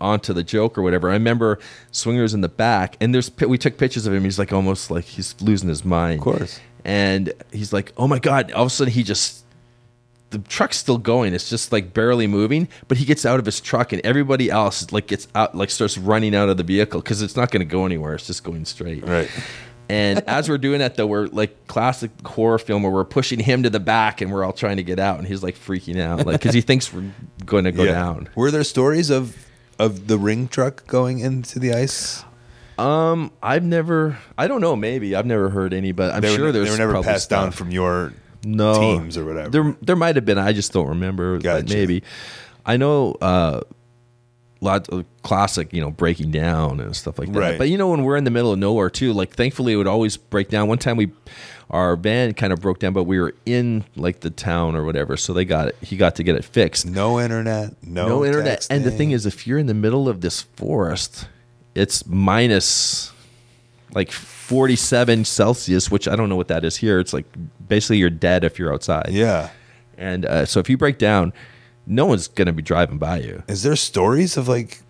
onto 0.00 0.34
the 0.34 0.42
joke 0.42 0.76
or 0.76 0.82
whatever. 0.82 1.08
I 1.08 1.14
remember 1.14 1.58
Swinger's 1.90 2.34
in 2.34 2.42
the 2.42 2.48
back, 2.48 2.96
and 3.00 3.14
there's 3.14 3.30
we 3.40 3.56
took 3.56 3.78
pictures 3.78 4.06
of 4.06 4.12
him. 4.12 4.24
He's 4.24 4.38
like 4.38 4.52
almost 4.52 4.90
like 4.90 5.04
he's 5.04 5.34
losing 5.40 5.68
his 5.68 5.84
mind. 5.84 6.18
Of 6.18 6.24
course. 6.24 6.60
And 6.84 7.32
he's 7.50 7.72
like, 7.72 7.92
oh 7.96 8.06
my 8.06 8.18
god! 8.18 8.52
All 8.52 8.64
of 8.64 8.66
a 8.66 8.70
sudden, 8.70 8.92
he 8.92 9.02
just 9.02 9.43
the 10.30 10.38
truck's 10.38 10.76
still 10.78 10.98
going. 10.98 11.32
It's 11.34 11.48
just 11.48 11.70
like 11.72 11.94
barely 11.94 12.26
moving, 12.26 12.68
but 12.88 12.98
he 12.98 13.04
gets 13.04 13.24
out 13.24 13.38
of 13.38 13.46
his 13.46 13.60
truck, 13.60 13.92
and 13.92 14.00
everybody 14.04 14.50
else 14.50 14.90
like 14.92 15.06
gets 15.06 15.28
out, 15.34 15.54
like 15.54 15.70
starts 15.70 15.96
running 15.96 16.34
out 16.34 16.48
of 16.48 16.56
the 16.56 16.64
vehicle 16.64 17.00
because 17.00 17.22
it's 17.22 17.36
not 17.36 17.50
going 17.50 17.60
to 17.60 17.70
go 17.70 17.86
anywhere. 17.86 18.14
It's 18.14 18.26
just 18.26 18.42
going 18.44 18.64
straight. 18.64 19.06
Right. 19.06 19.30
And 19.88 20.20
as 20.28 20.48
we're 20.48 20.58
doing 20.58 20.78
that, 20.80 20.96
though, 20.96 21.06
we're 21.06 21.26
like 21.26 21.66
classic 21.68 22.10
horror 22.26 22.58
film 22.58 22.82
where 22.82 22.90
we're 22.92 23.04
pushing 23.04 23.38
him 23.38 23.62
to 23.62 23.70
the 23.70 23.80
back, 23.80 24.20
and 24.20 24.32
we're 24.32 24.44
all 24.44 24.52
trying 24.52 24.78
to 24.78 24.82
get 24.82 24.98
out, 24.98 25.18
and 25.18 25.28
he's 25.28 25.42
like 25.42 25.56
freaking 25.56 26.00
out, 26.00 26.26
like 26.26 26.40
because 26.40 26.54
he 26.54 26.60
thinks 26.62 26.92
we're 26.92 27.10
going 27.44 27.64
to 27.64 27.72
go 27.72 27.84
Yeah. 27.84 27.92
down. 27.92 28.28
Were 28.34 28.50
there 28.50 28.64
stories 28.64 29.10
of 29.10 29.36
of 29.78 30.06
the 30.08 30.18
ring 30.18 30.48
truck 30.48 30.86
going 30.86 31.18
into 31.20 31.58
the 31.58 31.74
ice? 31.74 32.24
Um, 32.76 33.30
I've 33.40 33.62
never. 33.62 34.18
I 34.36 34.48
don't 34.48 34.60
know. 34.60 34.74
Maybe 34.74 35.14
I've 35.14 35.26
never 35.26 35.48
heard 35.50 35.72
any, 35.72 35.92
but 35.92 36.12
I'm 36.12 36.22
They 36.22 36.30
were- 36.30 36.36
sure 36.36 36.50
there's 36.52 36.66
they 36.76 36.84
were 36.84 36.92
never 36.92 37.02
passed 37.04 37.30
down 37.30 37.52
from 37.52 37.70
your 37.70 38.12
no 38.44 38.78
teams 38.78 39.16
or 39.16 39.24
whatever. 39.24 39.50
There, 39.50 39.76
there 39.82 39.96
might 39.96 40.16
have 40.16 40.24
been. 40.24 40.38
I 40.38 40.52
just 40.52 40.72
don't 40.72 40.88
remember. 40.88 41.38
Gotcha. 41.38 41.74
maybe. 41.74 42.02
I 42.66 42.76
know. 42.76 43.12
Uh, 43.20 43.60
lots 44.64 44.88
of 44.88 45.04
classic, 45.22 45.72
you 45.72 45.80
know, 45.80 45.90
breaking 45.90 46.32
down 46.32 46.80
and 46.80 46.96
stuff 46.96 47.18
like 47.18 47.32
that. 47.32 47.38
Right. 47.38 47.58
But 47.58 47.68
you 47.68 47.78
know, 47.78 47.90
when 47.90 48.02
we're 48.02 48.16
in 48.16 48.24
the 48.24 48.30
middle 48.30 48.52
of 48.52 48.58
nowhere 48.58 48.90
too, 48.90 49.12
like 49.12 49.34
thankfully 49.34 49.74
it 49.74 49.76
would 49.76 49.86
always 49.86 50.16
break 50.16 50.48
down. 50.48 50.66
One 50.66 50.78
time 50.78 50.96
we, 50.96 51.12
our 51.70 51.94
van 51.94 52.34
kind 52.34 52.52
of 52.52 52.60
broke 52.60 52.80
down, 52.80 52.92
but 52.92 53.04
we 53.04 53.20
were 53.20 53.34
in 53.46 53.84
like 53.94 54.20
the 54.20 54.30
town 54.30 54.74
or 54.74 54.84
whatever, 54.84 55.16
so 55.16 55.32
they 55.32 55.44
got 55.44 55.68
it. 55.68 55.76
He 55.80 55.96
got 55.96 56.16
to 56.16 56.24
get 56.24 56.34
it 56.34 56.44
fixed. 56.44 56.86
No 56.86 57.20
internet, 57.20 57.74
no, 57.86 58.24
internet. 58.24 58.66
And 58.70 58.84
the 58.84 58.90
thing 58.90 59.12
is, 59.12 59.26
if 59.26 59.46
you're 59.46 59.58
in 59.58 59.66
the 59.66 59.74
middle 59.74 60.08
of 60.08 60.20
this 60.20 60.42
forest, 60.42 61.28
it's 61.74 62.06
minus 62.06 63.12
like 63.94 64.10
47 64.10 65.24
Celsius, 65.24 65.90
which 65.90 66.08
I 66.08 66.16
don't 66.16 66.28
know 66.28 66.36
what 66.36 66.48
that 66.48 66.64
is 66.64 66.76
here. 66.76 66.98
It's 66.98 67.12
like 67.12 67.26
basically 67.68 67.98
you're 67.98 68.10
dead 68.10 68.44
if 68.44 68.58
you're 68.58 68.72
outside. 68.72 69.08
Yeah. 69.10 69.50
And 69.96 70.26
uh, 70.26 70.44
so 70.46 70.60
if 70.60 70.68
you 70.68 70.76
break 70.76 70.98
down, 70.98 71.32
no 71.86 72.06
one's 72.06 72.28
going 72.28 72.46
to 72.46 72.52
be 72.52 72.62
driving 72.62 72.98
by 72.98 73.18
you. 73.20 73.42
Is 73.48 73.62
there 73.62 73.76
stories 73.76 74.36
of 74.36 74.48
like 74.48 74.80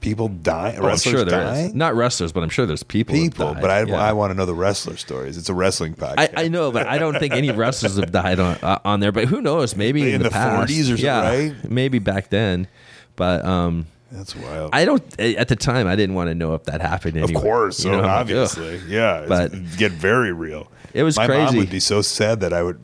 people 0.00 0.28
dying, 0.28 0.78
Oh, 0.80 0.88
I'm 0.88 0.96
sure 0.98 1.24
there 1.24 1.40
is. 1.52 1.58
dying? 1.58 1.76
Not 1.78 1.94
wrestlers, 1.94 2.32
but 2.32 2.42
I'm 2.42 2.48
sure 2.50 2.66
there's 2.66 2.82
people. 2.82 3.14
People, 3.14 3.54
but 3.54 3.70
I, 3.70 3.82
Yeah. 3.84 3.96
I 3.96 4.12
want 4.12 4.30
to 4.30 4.34
know 4.36 4.46
the 4.46 4.54
wrestler 4.54 4.96
stories. 4.96 5.36
It's 5.36 5.48
a 5.48 5.54
wrestling 5.54 5.94
podcast. 5.94 6.14
I, 6.36 6.44
I 6.44 6.48
know, 6.48 6.70
but 6.72 6.86
I 6.86 6.98
don't 6.98 7.18
think 7.18 7.32
any 7.34 7.50
wrestlers 7.50 7.96
have 7.96 8.12
died 8.12 8.38
on 8.38 8.56
uh, 8.62 8.78
on 8.84 9.00
there. 9.00 9.12
But 9.12 9.28
who 9.28 9.40
knows? 9.40 9.76
Maybe 9.76 10.02
in, 10.02 10.14
In 10.16 10.18
the, 10.22 10.24
the 10.24 10.30
past, 10.30 10.70
40s 10.70 10.80
or 10.80 10.84
something, 10.84 11.04
yeah, 11.04 11.28
right? 11.28 11.70
Maybe 11.70 11.98
back 11.98 12.30
then, 12.30 12.68
but 13.16 13.44
um, 13.44 13.86
That's 14.14 14.36
wild. 14.36 14.70
I 14.72 14.84
don't. 14.84 15.02
Eh, 15.18 15.34
at 15.36 15.48
the 15.48 15.56
time, 15.56 15.88
I 15.88 15.96
didn't 15.96 16.14
want 16.14 16.28
to 16.30 16.34
know 16.34 16.54
if 16.54 16.64
that 16.64 16.80
happened. 16.80 17.16
Of 17.16 17.24
Anyway. 17.24 17.42
course, 17.42 17.84
You 17.84 17.90
know, 17.90 17.96
so 17.98 18.00
I'm 18.04 18.06
like, 18.08 18.20
obviously, 18.20 18.80
yeah. 18.86 19.26
But 19.28 19.52
get 19.76 19.90
very 19.92 20.32
real. 20.32 20.70
It 20.92 21.02
was 21.02 21.16
My 21.16 21.26
mom 21.26 21.56
would 21.56 21.70
be 21.70 21.80
so 21.80 22.00
sad 22.00 22.40
that 22.40 22.52
I 22.52 22.62
would 22.62 22.78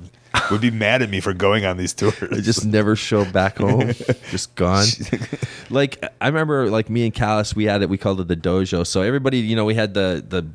would 0.51 0.61
be 0.61 0.71
mad 0.73 1.03
at 1.03 1.11
me 1.11 1.21
for 1.21 1.33
going 1.33 1.65
on 1.65 1.77
these 1.77 1.93
tours. 1.95 2.15
I 2.33 2.41
just 2.41 2.65
never 2.67 2.97
show 2.97 3.25
back 3.25 3.59
home. 3.59 3.93
just 4.31 4.55
gone. 4.57 4.87
like 5.71 6.05
I 6.21 6.27
remember, 6.27 6.69
like 6.69 6.91
me 6.91 7.05
and 7.05 7.15
Callis, 7.15 7.55
we 7.55 7.65
had 7.65 7.83
it. 7.83 7.89
We 7.89 7.97
called 7.99 8.21
it 8.21 8.29
the 8.29 8.37
dojo. 8.37 8.85
So 8.87 9.03
everybody, 9.03 9.39
you 9.39 9.55
know, 9.55 9.65
we 9.65 9.75
had 9.75 9.95
the 9.95 10.25
the 10.29 10.47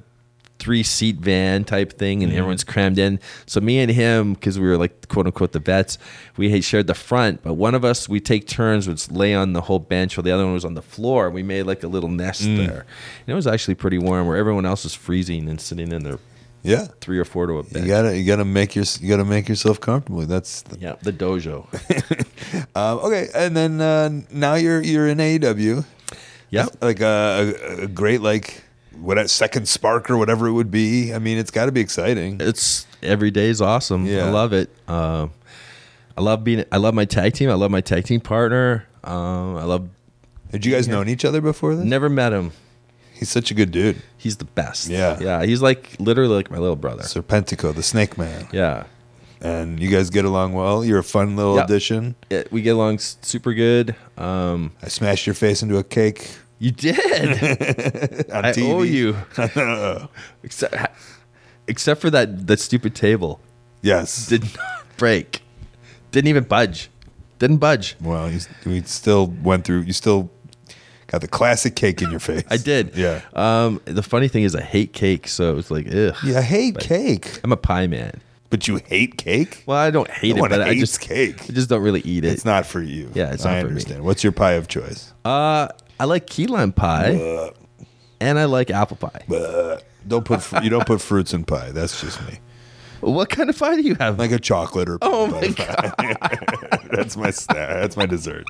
three 0.65 0.81
seat 0.81 1.17
van 1.17 1.63
type 1.63 1.93
thing, 1.99 2.23
and 2.23 2.31
Mhm. 2.31 2.37
everyone's 2.37 2.63
crammed 2.63 2.97
in. 2.97 3.19
So 3.45 3.61
me 3.61 3.77
and 3.79 3.91
him, 3.91 4.33
because 4.33 4.57
we 4.59 4.65
were 4.65 4.77
like 4.77 5.07
quote 5.07 5.27
unquote 5.27 5.51
the 5.51 5.59
vets, 5.59 5.99
we 6.37 6.49
had 6.49 6.63
shared 6.63 6.87
the 6.87 6.95
front. 6.95 7.43
But 7.43 7.53
one 7.53 7.75
of 7.75 7.85
us, 7.85 8.09
we 8.09 8.19
take 8.19 8.47
turns, 8.47 8.87
would 8.87 8.99
lay 9.11 9.35
on 9.35 9.53
the 9.53 9.61
whole 9.61 9.77
bench, 9.77 10.17
while 10.17 10.23
the 10.23 10.31
other 10.31 10.43
one 10.43 10.53
was 10.53 10.65
on 10.65 10.73
the 10.73 10.81
floor. 10.81 11.29
We 11.29 11.43
made 11.43 11.63
like 11.63 11.83
a 11.83 11.87
little 11.87 12.09
nest 12.09 12.41
Mm. 12.41 12.57
there, 12.57 12.85
and 13.27 13.27
it 13.27 13.35
was 13.35 13.45
actually 13.45 13.75
pretty 13.75 13.99
warm. 13.99 14.25
Where 14.27 14.37
everyone 14.37 14.65
else 14.65 14.83
was 14.85 14.95
freezing 14.95 15.47
and 15.47 15.61
sitting 15.61 15.91
in 15.91 16.03
their 16.03 16.17
Yeah. 16.63 16.87
three 16.99 17.19
or 17.19 17.25
four 17.25 17.45
to 17.45 17.59
a 17.59 17.63
bench. 17.63 17.85
You 17.85 17.91
gotta 17.91 18.17
you 18.17 18.25
gotta 18.25 18.43
make 18.45 18.75
your 18.75 18.85
you 18.99 19.07
gotta 19.07 19.23
make 19.35 19.47
yourself 19.47 19.79
comfortable. 19.79 20.25
That's 20.25 20.63
the, 20.63 20.77
yeah, 20.79 20.93
the 21.03 21.13
dojo. 21.13 21.67
um, 22.75 22.99
okay, 23.05 23.27
and 23.35 23.55
then 23.55 23.79
uh, 23.79 24.09
now 24.31 24.55
you're 24.55 24.81
you're 24.81 25.07
in 25.07 25.19
AEW. 25.19 25.85
Yeah, 26.49 26.65
like 26.81 27.01
a, 27.01 27.53
a, 27.79 27.83
a 27.83 27.87
great 27.87 28.21
like 28.21 28.63
what 29.01 29.17
a 29.17 29.27
second 29.27 29.67
spark 29.67 30.09
or 30.09 30.17
whatever 30.17 30.47
it 30.47 30.53
would 30.53 30.71
be. 30.71 31.13
I 31.13 31.19
mean, 31.19 31.37
it's 31.37 31.51
got 31.51 31.65
to 31.65 31.71
be 31.71 31.81
exciting. 31.81 32.37
It's 32.39 32.85
every 33.03 33.31
day 33.31 33.49
is 33.49 33.61
awesome. 33.61 34.05
Yeah. 34.05 34.25
I 34.25 34.29
love 34.29 34.53
it. 34.53 34.69
Um, 34.87 35.31
I 36.17 36.21
love 36.21 36.43
being. 36.43 36.65
I 36.71 36.77
love 36.77 36.93
my 36.93 37.05
tag 37.05 37.33
team. 37.33 37.49
I 37.49 37.53
love 37.55 37.71
my 37.71 37.81
tag 37.81 38.05
team 38.05 38.21
partner. 38.21 38.85
Um, 39.03 39.57
I 39.57 39.63
love. 39.63 39.89
Had 40.51 40.65
you 40.65 40.71
guys 40.71 40.87
known 40.87 41.09
each 41.09 41.25
other 41.25 41.41
before 41.41 41.75
this? 41.75 41.85
Never 41.85 42.07
met 42.09 42.31
him. 42.31 42.51
He's 43.13 43.29
such 43.29 43.49
a 43.51 43.53
good 43.53 43.71
dude. 43.71 44.01
He's 44.17 44.37
the 44.37 44.45
best. 44.45 44.87
Yeah. 44.89 45.17
yeah. 45.19 45.43
He's 45.45 45.61
like 45.61 45.95
literally 45.99 46.35
like 46.35 46.51
my 46.51 46.57
little 46.57 46.75
brother. 46.75 47.03
Serpentico, 47.03 47.73
the 47.73 47.83
Snake 47.83 48.17
Man. 48.17 48.47
Yeah. 48.51 48.83
And 49.41 49.79
you 49.79 49.89
guys 49.89 50.09
get 50.09 50.25
along 50.25 50.53
well. 50.53 50.83
You're 50.83 50.99
a 50.99 51.03
fun 51.03 51.35
little 51.35 51.55
Yeah. 51.57 51.65
addition. 51.65 52.15
Yeah, 52.29 52.43
we 52.51 52.61
get 52.61 52.71
along 52.71 52.99
super 52.99 53.53
good. 53.53 53.95
Um, 54.17 54.71
I 54.81 54.87
smashed 54.87 55.27
your 55.27 55.33
face 55.33 55.61
into 55.61 55.77
a 55.77 55.83
cake. 55.83 56.29
You 56.59 56.71
did. 56.71 56.97
I 58.31 58.51
TV. 58.51 58.71
owe 58.71 58.81
you. 58.83 59.15
except, 60.43 60.75
except 61.67 62.01
for 62.01 62.09
that 62.09 62.47
that 62.47 62.59
stupid 62.59 62.95
table. 62.95 63.39
Yes. 63.81 64.27
Did 64.27 64.43
not 64.55 64.83
break. 64.97 65.41
Didn't 66.11 66.29
even 66.29 66.45
budge. 66.45 66.89
Didn't 67.39 67.57
budge. 67.57 67.95
Well, 68.01 68.31
you, 68.31 68.39
we 68.65 68.81
still 68.83 69.27
went 69.43 69.65
through. 69.65 69.81
You 69.81 69.93
still 69.93 70.31
got 71.07 71.21
the 71.21 71.27
classic 71.27 71.75
cake 71.75 72.01
in 72.01 72.09
your 72.09 72.19
face. 72.31 72.43
I 72.49 72.57
did. 72.57 72.95
Yeah. 72.95 73.21
Um, 73.33 73.81
the 73.85 74.01
funny 74.01 74.27
thing 74.29 74.43
is, 74.43 74.55
I 74.55 74.61
hate 74.61 74.93
cake, 74.93 75.27
so 75.27 75.51
it 75.51 75.55
was 75.55 75.69
like, 75.69 75.87
ugh. 75.93 76.15
Yeah, 76.23 76.39
I 76.39 76.41
hate 76.41 76.75
But 76.75 76.83
cake. 76.83 77.39
I'm 77.43 77.51
a 77.51 77.57
pie 77.57 77.87
man. 77.87 78.21
But 78.49 78.67
you 78.67 78.77
hate 78.77 79.17
cake? 79.17 79.63
Well, 79.65 79.77
I 79.77 79.91
don't 79.91 80.09
hate 80.09 80.35
No 80.37 80.45
it, 80.45 80.49
but 80.49 80.61
I 80.61 80.75
just 80.75 81.01
cake. 81.01 81.41
I 81.49 81.53
just 81.53 81.67
don't 81.67 81.81
really 81.81 82.01
eat 82.01 82.23
it. 82.23 82.31
It's 82.31 82.45
not 82.45 82.65
for 82.65 82.81
you. 82.81 83.11
Yeah, 83.13 83.33
it's 83.33 83.45
I 83.45 83.55
not 83.55 83.59
for 83.61 83.65
me. 83.65 83.69
understand. 83.71 84.03
What's 84.05 84.23
your 84.23 84.31
pie 84.31 84.53
of 84.53 84.67
choice? 84.69 85.11
Uh, 85.25 85.67
I 85.99 86.05
like 86.05 86.27
key 86.27 86.47
lime 86.47 86.71
pie, 86.73 87.15
Ugh. 87.15 87.55
and 88.19 88.37
I 88.39 88.45
like 88.45 88.69
apple 88.71 88.97
pie. 88.97 89.23
Ugh. 89.33 89.81
Don't 90.07 90.25
put 90.25 90.41
fr- 90.43 90.61
you 90.61 90.69
don't 90.69 90.85
put 90.85 91.01
fruits 91.01 91.33
in 91.33 91.45
pie. 91.45 91.71
That's 91.71 91.99
just 92.01 92.21
me. 92.27 92.39
What 93.01 93.29
kind 93.29 93.49
of 93.49 93.57
pie 93.59 93.75
do 93.75 93.81
you 93.81 93.95
have? 93.95 94.17
Like 94.19 94.31
a 94.31 94.39
chocolate 94.39 94.89
or 94.89 94.97
Oh 95.01 95.27
my 95.27 95.47
pie. 95.51 96.87
that's 96.91 97.15
my. 97.17 97.31
That's 97.53 97.95
my 97.97 98.05
dessert. 98.05 98.45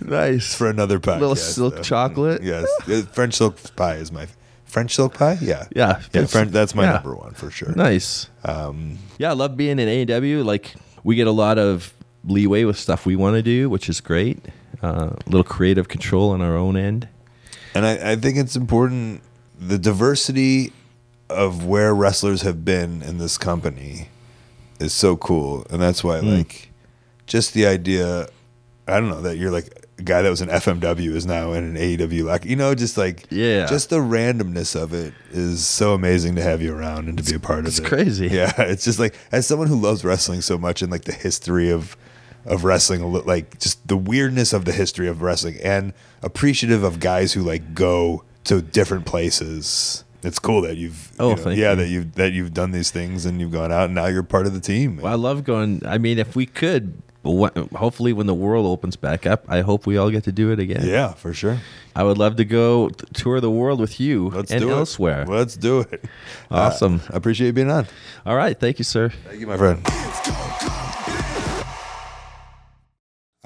Nice. 0.00 0.54
For 0.54 0.68
another 0.68 0.98
pie. 0.98 1.18
Little 1.18 1.36
silk 1.36 1.82
chocolate? 1.82 2.42
Yes. 2.42 2.66
Uh, 2.88 3.02
French 3.12 3.34
silk 3.34 3.58
pie 3.76 3.96
is 3.96 4.10
my 4.12 4.26
French 4.64 4.94
silk 4.94 5.14
pie. 5.14 5.38
Yeah. 5.40 5.66
Yeah, 5.74 6.00
Yeah. 6.12 6.26
French, 6.26 6.50
that's 6.52 6.74
my 6.74 6.84
yeah. 6.84 6.92
number 6.94 7.14
one 7.14 7.32
for 7.34 7.50
sure. 7.50 7.72
Nice. 7.74 8.28
Um, 8.44 8.98
Yeah, 9.18 9.30
I 9.30 9.34
love 9.34 9.56
being 9.56 9.78
in 9.78 9.88
AEW. 10.06 10.44
Like 10.44 10.74
we 11.04 11.14
get 11.16 11.26
a 11.26 11.32
lot 11.32 11.58
of 11.58 11.92
leeway 12.24 12.64
with 12.64 12.78
stuff 12.78 13.06
we 13.06 13.14
want 13.16 13.34
to 13.36 13.42
do, 13.42 13.68
which 13.70 13.88
is 13.88 14.00
great. 14.00 14.38
Uh, 14.82 15.10
a 15.16 15.30
little 15.30 15.44
creative 15.44 15.88
control 15.88 16.30
on 16.30 16.40
our 16.42 16.56
own 16.56 16.76
end. 16.76 17.08
And 17.74 17.84
I, 17.86 18.12
I 18.12 18.16
think 18.16 18.36
it's 18.36 18.56
important 18.56 19.22
the 19.58 19.78
diversity 19.78 20.72
of 21.30 21.64
where 21.64 21.94
wrestlers 21.94 22.42
have 22.42 22.64
been 22.64 23.02
in 23.02 23.18
this 23.18 23.36
company 23.38 24.08
is 24.78 24.92
so 24.92 25.16
cool. 25.16 25.66
And 25.70 25.80
that's 25.80 26.04
why 26.04 26.20
Mm. 26.20 26.38
like 26.38 26.70
just 27.26 27.54
the 27.54 27.66
idea 27.66 28.28
I 28.88 29.00
don't 29.00 29.08
know, 29.08 29.22
that 29.22 29.36
you're 29.36 29.50
like 29.50 29.84
a 29.98 30.02
guy 30.02 30.22
that 30.22 30.28
was 30.30 30.40
an 30.42 30.48
FMW 30.48 31.10
is 31.14 31.26
now 31.26 31.52
in 31.54 31.64
an 31.64 31.74
AEW 31.76 32.22
like 32.24 32.44
you 32.44 32.54
know, 32.54 32.74
just 32.74 32.96
like 32.96 33.26
Yeah. 33.30 33.66
just 33.66 33.90
the 33.90 33.96
randomness 33.98 34.80
of 34.80 34.92
it 34.92 35.12
is 35.32 35.66
so 35.66 35.94
amazing 35.94 36.36
to 36.36 36.42
have 36.42 36.60
you 36.62 36.76
around 36.76 37.08
and 37.08 37.16
to 37.18 37.24
be 37.24 37.34
a 37.34 37.40
part 37.40 37.60
of 37.60 37.66
it's 37.66 37.78
it. 37.78 37.82
It's 37.82 37.88
crazy. 37.88 38.28
Yeah. 38.28 38.52
It's 38.58 38.84
just 38.84 38.98
like 38.98 39.14
as 39.32 39.46
someone 39.46 39.68
who 39.68 39.80
loves 39.80 40.04
wrestling 40.04 40.42
so 40.42 40.56
much 40.58 40.82
and 40.82 40.92
like 40.92 41.04
the 41.04 41.12
history 41.12 41.70
of 41.70 41.96
of 42.46 42.64
wrestling, 42.64 43.02
like 43.26 43.58
just 43.58 43.86
the 43.88 43.96
weirdness 43.96 44.52
of 44.52 44.64
the 44.64 44.72
history 44.72 45.08
of 45.08 45.20
wrestling, 45.22 45.58
and 45.62 45.92
appreciative 46.22 46.82
of 46.82 47.00
guys 47.00 47.32
who 47.32 47.42
like 47.42 47.74
go 47.74 48.24
to 48.44 48.62
different 48.62 49.04
places. 49.06 50.04
It's 50.22 50.38
cool 50.38 50.62
that 50.62 50.76
you've, 50.76 51.12
Oh, 51.20 51.36
you 51.36 51.44
know, 51.44 51.50
yeah, 51.50 51.70
you. 51.70 51.76
that 51.76 51.88
you've 51.88 52.12
that 52.14 52.32
you've 52.32 52.54
done 52.54 52.72
these 52.72 52.90
things 52.90 53.26
and 53.26 53.38
you've 53.40 53.52
gone 53.52 53.70
out 53.70 53.86
and 53.86 53.94
now 53.94 54.06
you're 54.06 54.22
part 54.24 54.46
of 54.46 54.54
the 54.54 54.60
team. 54.60 54.96
Well, 54.96 55.12
I 55.12 55.16
love 55.16 55.44
going. 55.44 55.82
I 55.86 55.98
mean, 55.98 56.18
if 56.18 56.34
we 56.34 56.46
could, 56.46 57.00
hopefully, 57.24 58.12
when 58.12 58.26
the 58.26 58.34
world 58.34 58.66
opens 58.66 58.96
back 58.96 59.24
up, 59.26 59.44
I 59.48 59.60
hope 59.60 59.86
we 59.86 59.96
all 59.96 60.10
get 60.10 60.24
to 60.24 60.32
do 60.32 60.50
it 60.50 60.58
again. 60.58 60.84
Yeah, 60.84 61.12
for 61.12 61.32
sure. 61.32 61.58
I 61.94 62.02
would 62.02 62.18
love 62.18 62.36
to 62.36 62.44
go 62.44 62.88
tour 63.14 63.40
the 63.40 63.50
world 63.50 63.78
with 63.80 64.00
you 64.00 64.30
Let's 64.30 64.50
and 64.50 64.60
do 64.60 64.70
elsewhere. 64.70 65.22
it. 65.22 65.28
Let's 65.28 65.56
do 65.56 65.80
it. 65.80 66.04
Awesome. 66.50 67.00
Uh, 67.08 67.14
I 67.14 67.16
appreciate 67.18 67.48
you 67.48 67.52
being 67.52 67.70
on. 67.70 67.86
All 68.24 68.36
right. 68.36 68.58
Thank 68.58 68.78
you, 68.78 68.84
sir. 68.84 69.10
Thank 69.26 69.40
you, 69.40 69.46
my 69.46 69.56
friend. 69.56 69.82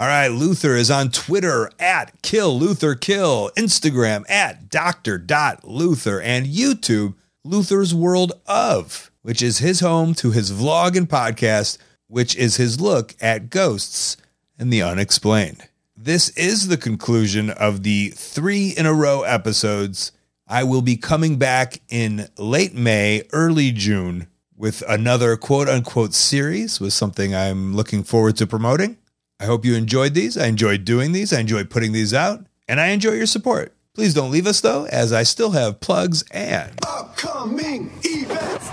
All 0.00 0.06
right, 0.06 0.28
Luther 0.28 0.76
is 0.76 0.90
on 0.90 1.10
Twitter 1.10 1.70
at 1.78 2.22
Kill 2.22 2.58
Luther 2.58 2.94
Kill, 2.94 3.50
Instagram 3.54 4.24
at 4.30 4.70
Dr. 4.70 5.22
Luther, 5.62 6.22
and 6.22 6.46
YouTube, 6.46 7.16
Luther's 7.44 7.94
World 7.94 8.32
of, 8.46 9.10
which 9.20 9.42
is 9.42 9.58
his 9.58 9.80
home 9.80 10.14
to 10.14 10.30
his 10.30 10.52
vlog 10.52 10.96
and 10.96 11.06
podcast, 11.06 11.76
which 12.06 12.34
is 12.34 12.56
his 12.56 12.80
look 12.80 13.14
at 13.20 13.50
ghosts 13.50 14.16
and 14.58 14.72
the 14.72 14.80
unexplained. 14.80 15.68
This 15.94 16.30
is 16.30 16.68
the 16.68 16.78
conclusion 16.78 17.50
of 17.50 17.82
the 17.82 18.08
three 18.16 18.70
in 18.70 18.86
a 18.86 18.94
row 18.94 19.20
episodes. 19.20 20.12
I 20.48 20.64
will 20.64 20.80
be 20.80 20.96
coming 20.96 21.36
back 21.36 21.82
in 21.90 22.26
late 22.38 22.74
May, 22.74 23.24
early 23.34 23.70
June 23.70 24.28
with 24.56 24.82
another 24.88 25.36
quote 25.36 25.68
unquote 25.68 26.14
series 26.14 26.80
with 26.80 26.94
something 26.94 27.34
I'm 27.34 27.76
looking 27.76 28.02
forward 28.02 28.38
to 28.38 28.46
promoting. 28.46 28.96
I 29.40 29.46
hope 29.46 29.64
you 29.64 29.74
enjoyed 29.74 30.14
these. 30.14 30.36
I 30.36 30.46
enjoyed 30.46 30.84
doing 30.84 31.12
these. 31.12 31.32
I 31.32 31.40
enjoyed 31.40 31.70
putting 31.70 31.92
these 31.92 32.12
out, 32.12 32.44
and 32.68 32.78
I 32.80 32.88
enjoy 32.88 33.12
your 33.12 33.26
support. 33.26 33.74
Please 33.94 34.14
don't 34.14 34.30
leave 34.30 34.46
us 34.46 34.60
though, 34.60 34.84
as 34.86 35.12
I 35.12 35.22
still 35.24 35.50
have 35.50 35.80
plugs 35.80 36.22
and 36.30 36.72
Upcoming 36.86 37.90
events. 38.04 38.68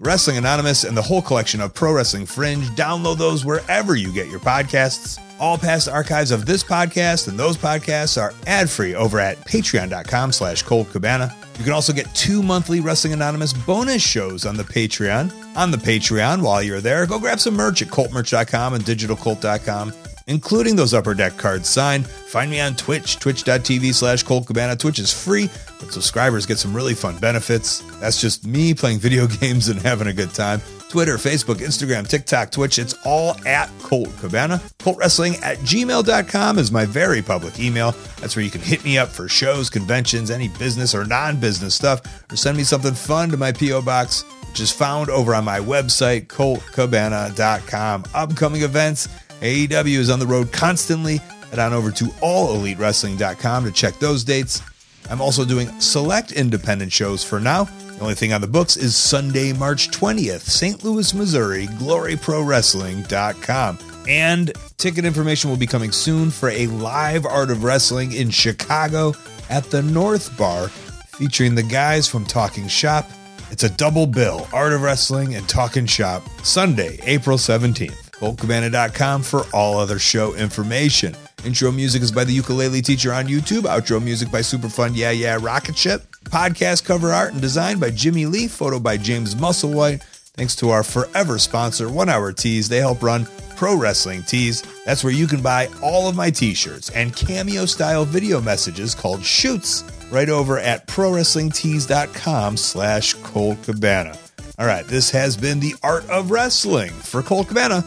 Wrestling 0.00 0.36
Anonymous 0.36 0.84
and 0.84 0.96
the 0.96 1.02
whole 1.02 1.22
collection 1.22 1.60
of 1.60 1.72
Pro 1.72 1.92
Wrestling 1.92 2.26
Fringe. 2.26 2.64
Download 2.70 3.16
those 3.16 3.44
wherever 3.44 3.94
you 3.96 4.12
get 4.12 4.28
your 4.28 4.40
podcasts. 4.40 5.18
All 5.40 5.56
past 5.56 5.88
archives 5.88 6.30
of 6.30 6.46
this 6.46 6.62
podcast 6.62 7.28
and 7.28 7.38
those 7.38 7.56
podcasts 7.56 8.20
are 8.20 8.34
ad-free 8.46 8.94
over 8.94 9.18
at 9.18 9.38
patreon.com 9.46 10.32
slash 10.32 10.62
Colt 10.62 10.90
Cabana. 10.90 11.34
You 11.58 11.64
can 11.64 11.72
also 11.72 11.92
get 11.92 12.12
two 12.14 12.42
monthly 12.42 12.80
Wrestling 12.80 13.12
Anonymous 13.12 13.52
bonus 13.52 14.02
shows 14.02 14.44
on 14.44 14.56
the 14.56 14.64
Patreon. 14.64 15.32
On 15.56 15.70
the 15.70 15.76
Patreon, 15.76 16.42
while 16.42 16.62
you're 16.62 16.80
there, 16.80 17.06
go 17.06 17.18
grab 17.18 17.38
some 17.38 17.54
merch 17.54 17.80
at 17.80 17.88
coltmerch.com 17.88 18.74
and 18.74 18.84
digitalcolt.com, 18.84 19.92
including 20.26 20.74
those 20.74 20.92
upper 20.92 21.14
deck 21.14 21.36
cards 21.36 21.68
signed. 21.68 22.06
Find 22.06 22.50
me 22.50 22.58
on 22.58 22.74
Twitch, 22.74 23.20
twitch.tv 23.20 23.94
slash 23.94 24.24
Colt 24.24 24.46
Cabana. 24.46 24.74
Twitch 24.74 24.98
is 24.98 25.12
free, 25.12 25.48
but 25.78 25.92
subscribers 25.92 26.44
get 26.44 26.58
some 26.58 26.74
really 26.74 26.94
fun 26.94 27.18
benefits. 27.18 27.80
That's 28.00 28.20
just 28.20 28.44
me 28.44 28.74
playing 28.74 28.98
video 28.98 29.26
games 29.40 29.68
and 29.68 29.80
having 29.80 30.08
a 30.08 30.12
good 30.12 30.34
time. 30.34 30.60
Twitter, 30.94 31.16
Facebook, 31.16 31.56
Instagram, 31.56 32.06
TikTok, 32.06 32.52
Twitch, 32.52 32.78
it's 32.78 32.94
all 33.04 33.34
at 33.48 33.68
Colt 33.80 34.16
Cabana. 34.20 34.62
Colt 34.78 34.96
Wrestling 34.96 35.34
at 35.42 35.58
gmail.com 35.58 36.56
is 36.56 36.70
my 36.70 36.84
very 36.84 37.20
public 37.20 37.58
email. 37.58 37.96
That's 38.20 38.36
where 38.36 38.44
you 38.44 38.50
can 38.52 38.60
hit 38.60 38.84
me 38.84 38.96
up 38.96 39.08
for 39.08 39.26
shows, 39.28 39.68
conventions, 39.68 40.30
any 40.30 40.46
business 40.46 40.94
or 40.94 41.04
non 41.04 41.40
business 41.40 41.74
stuff, 41.74 42.00
or 42.30 42.36
send 42.36 42.56
me 42.56 42.62
something 42.62 42.94
fun 42.94 43.30
to 43.30 43.36
my 43.36 43.50
P.O. 43.50 43.82
Box, 43.82 44.22
which 44.48 44.60
is 44.60 44.70
found 44.70 45.10
over 45.10 45.34
on 45.34 45.44
my 45.44 45.58
website, 45.58 46.28
coltcabana.com. 46.28 48.04
Upcoming 48.14 48.62
events, 48.62 49.08
AEW 49.40 49.98
is 49.98 50.10
on 50.10 50.20
the 50.20 50.28
road 50.28 50.52
constantly. 50.52 51.16
Head 51.50 51.58
on 51.58 51.72
over 51.72 51.90
to 51.90 52.04
allelitewrestling.com 52.04 53.64
to 53.64 53.72
check 53.72 53.98
those 53.98 54.22
dates. 54.22 54.62
I'm 55.10 55.20
also 55.20 55.44
doing 55.44 55.68
select 55.80 56.32
independent 56.32 56.92
shows 56.92 57.22
for 57.22 57.40
now. 57.40 57.64
The 57.64 58.00
only 58.00 58.14
thing 58.14 58.32
on 58.32 58.40
the 58.40 58.48
books 58.48 58.76
is 58.76 58.96
Sunday, 58.96 59.52
March 59.52 59.90
20th, 59.90 60.40
St. 60.40 60.82
Louis, 60.82 61.14
Missouri, 61.14 61.66
gloryprowrestling.com. 61.66 63.78
And 64.08 64.52
ticket 64.78 65.04
information 65.04 65.50
will 65.50 65.56
be 65.56 65.66
coming 65.66 65.92
soon 65.92 66.30
for 66.30 66.50
a 66.50 66.66
live 66.66 67.24
Art 67.24 67.50
of 67.50 67.64
Wrestling 67.64 68.12
in 68.12 68.30
Chicago 68.30 69.14
at 69.48 69.64
the 69.70 69.82
North 69.82 70.36
Bar, 70.36 70.68
featuring 70.68 71.54
the 71.54 71.62
guys 71.62 72.08
from 72.08 72.24
Talking 72.24 72.68
Shop. 72.68 73.08
It's 73.50 73.62
a 73.62 73.70
double 73.70 74.06
bill 74.06 74.48
Art 74.52 74.72
of 74.72 74.82
Wrestling 74.82 75.36
and 75.36 75.48
Talking 75.48 75.86
Shop, 75.86 76.22
Sunday, 76.42 76.98
April 77.04 77.38
17th. 77.38 78.04
ColtCabana.com 78.14 79.22
for 79.22 79.44
all 79.52 79.78
other 79.78 79.98
show 79.98 80.34
information. 80.34 81.14
Intro 81.44 81.70
music 81.70 82.02
is 82.02 82.10
by 82.10 82.24
the 82.24 82.32
ukulele 82.32 82.80
teacher 82.80 83.12
on 83.12 83.26
YouTube. 83.26 83.62
Outro 83.62 84.02
music 84.02 84.30
by 84.30 84.40
Superfun 84.40 84.92
Yeah 84.94 85.10
Yeah 85.10 85.38
Rocket 85.40 85.76
Ship. 85.76 86.02
Podcast 86.24 86.84
cover 86.84 87.10
art 87.12 87.32
and 87.32 87.40
design 87.42 87.78
by 87.78 87.90
Jimmy 87.90 88.24
Lee. 88.24 88.48
Photo 88.48 88.80
by 88.80 88.96
James 88.96 89.34
Musselwhite. 89.34 90.02
Thanks 90.36 90.56
to 90.56 90.70
our 90.70 90.82
forever 90.82 91.38
sponsor, 91.38 91.88
One 91.88 92.08
Hour 92.08 92.32
Tees. 92.32 92.68
They 92.68 92.78
help 92.78 93.02
run 93.02 93.26
Pro 93.56 93.76
Wrestling 93.76 94.22
Tees. 94.22 94.62
That's 94.84 95.04
where 95.04 95.12
you 95.12 95.26
can 95.26 95.42
buy 95.42 95.68
all 95.82 96.08
of 96.08 96.16
my 96.16 96.30
t-shirts 96.30 96.90
and 96.90 97.14
cameo 97.14 97.66
style 97.66 98.04
video 98.04 98.40
messages 98.40 98.94
called 98.94 99.22
shoots 99.22 99.84
right 100.10 100.28
over 100.28 100.58
at 100.58 100.86
prowrestlingtees.com 100.88 102.56
slash 102.56 103.14
Colt 103.14 103.62
Cabana. 103.62 104.18
All 104.58 104.66
right, 104.66 104.86
this 104.86 105.10
has 105.10 105.36
been 105.36 105.60
the 105.60 105.74
art 105.82 106.08
of 106.08 106.30
wrestling. 106.30 106.90
For 106.90 107.22
Colt 107.22 107.48
Cabana, 107.48 107.84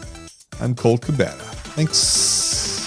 I'm 0.60 0.74
Colt 0.74 1.02
Cabana. 1.02 1.32
Thanks. 1.74 2.77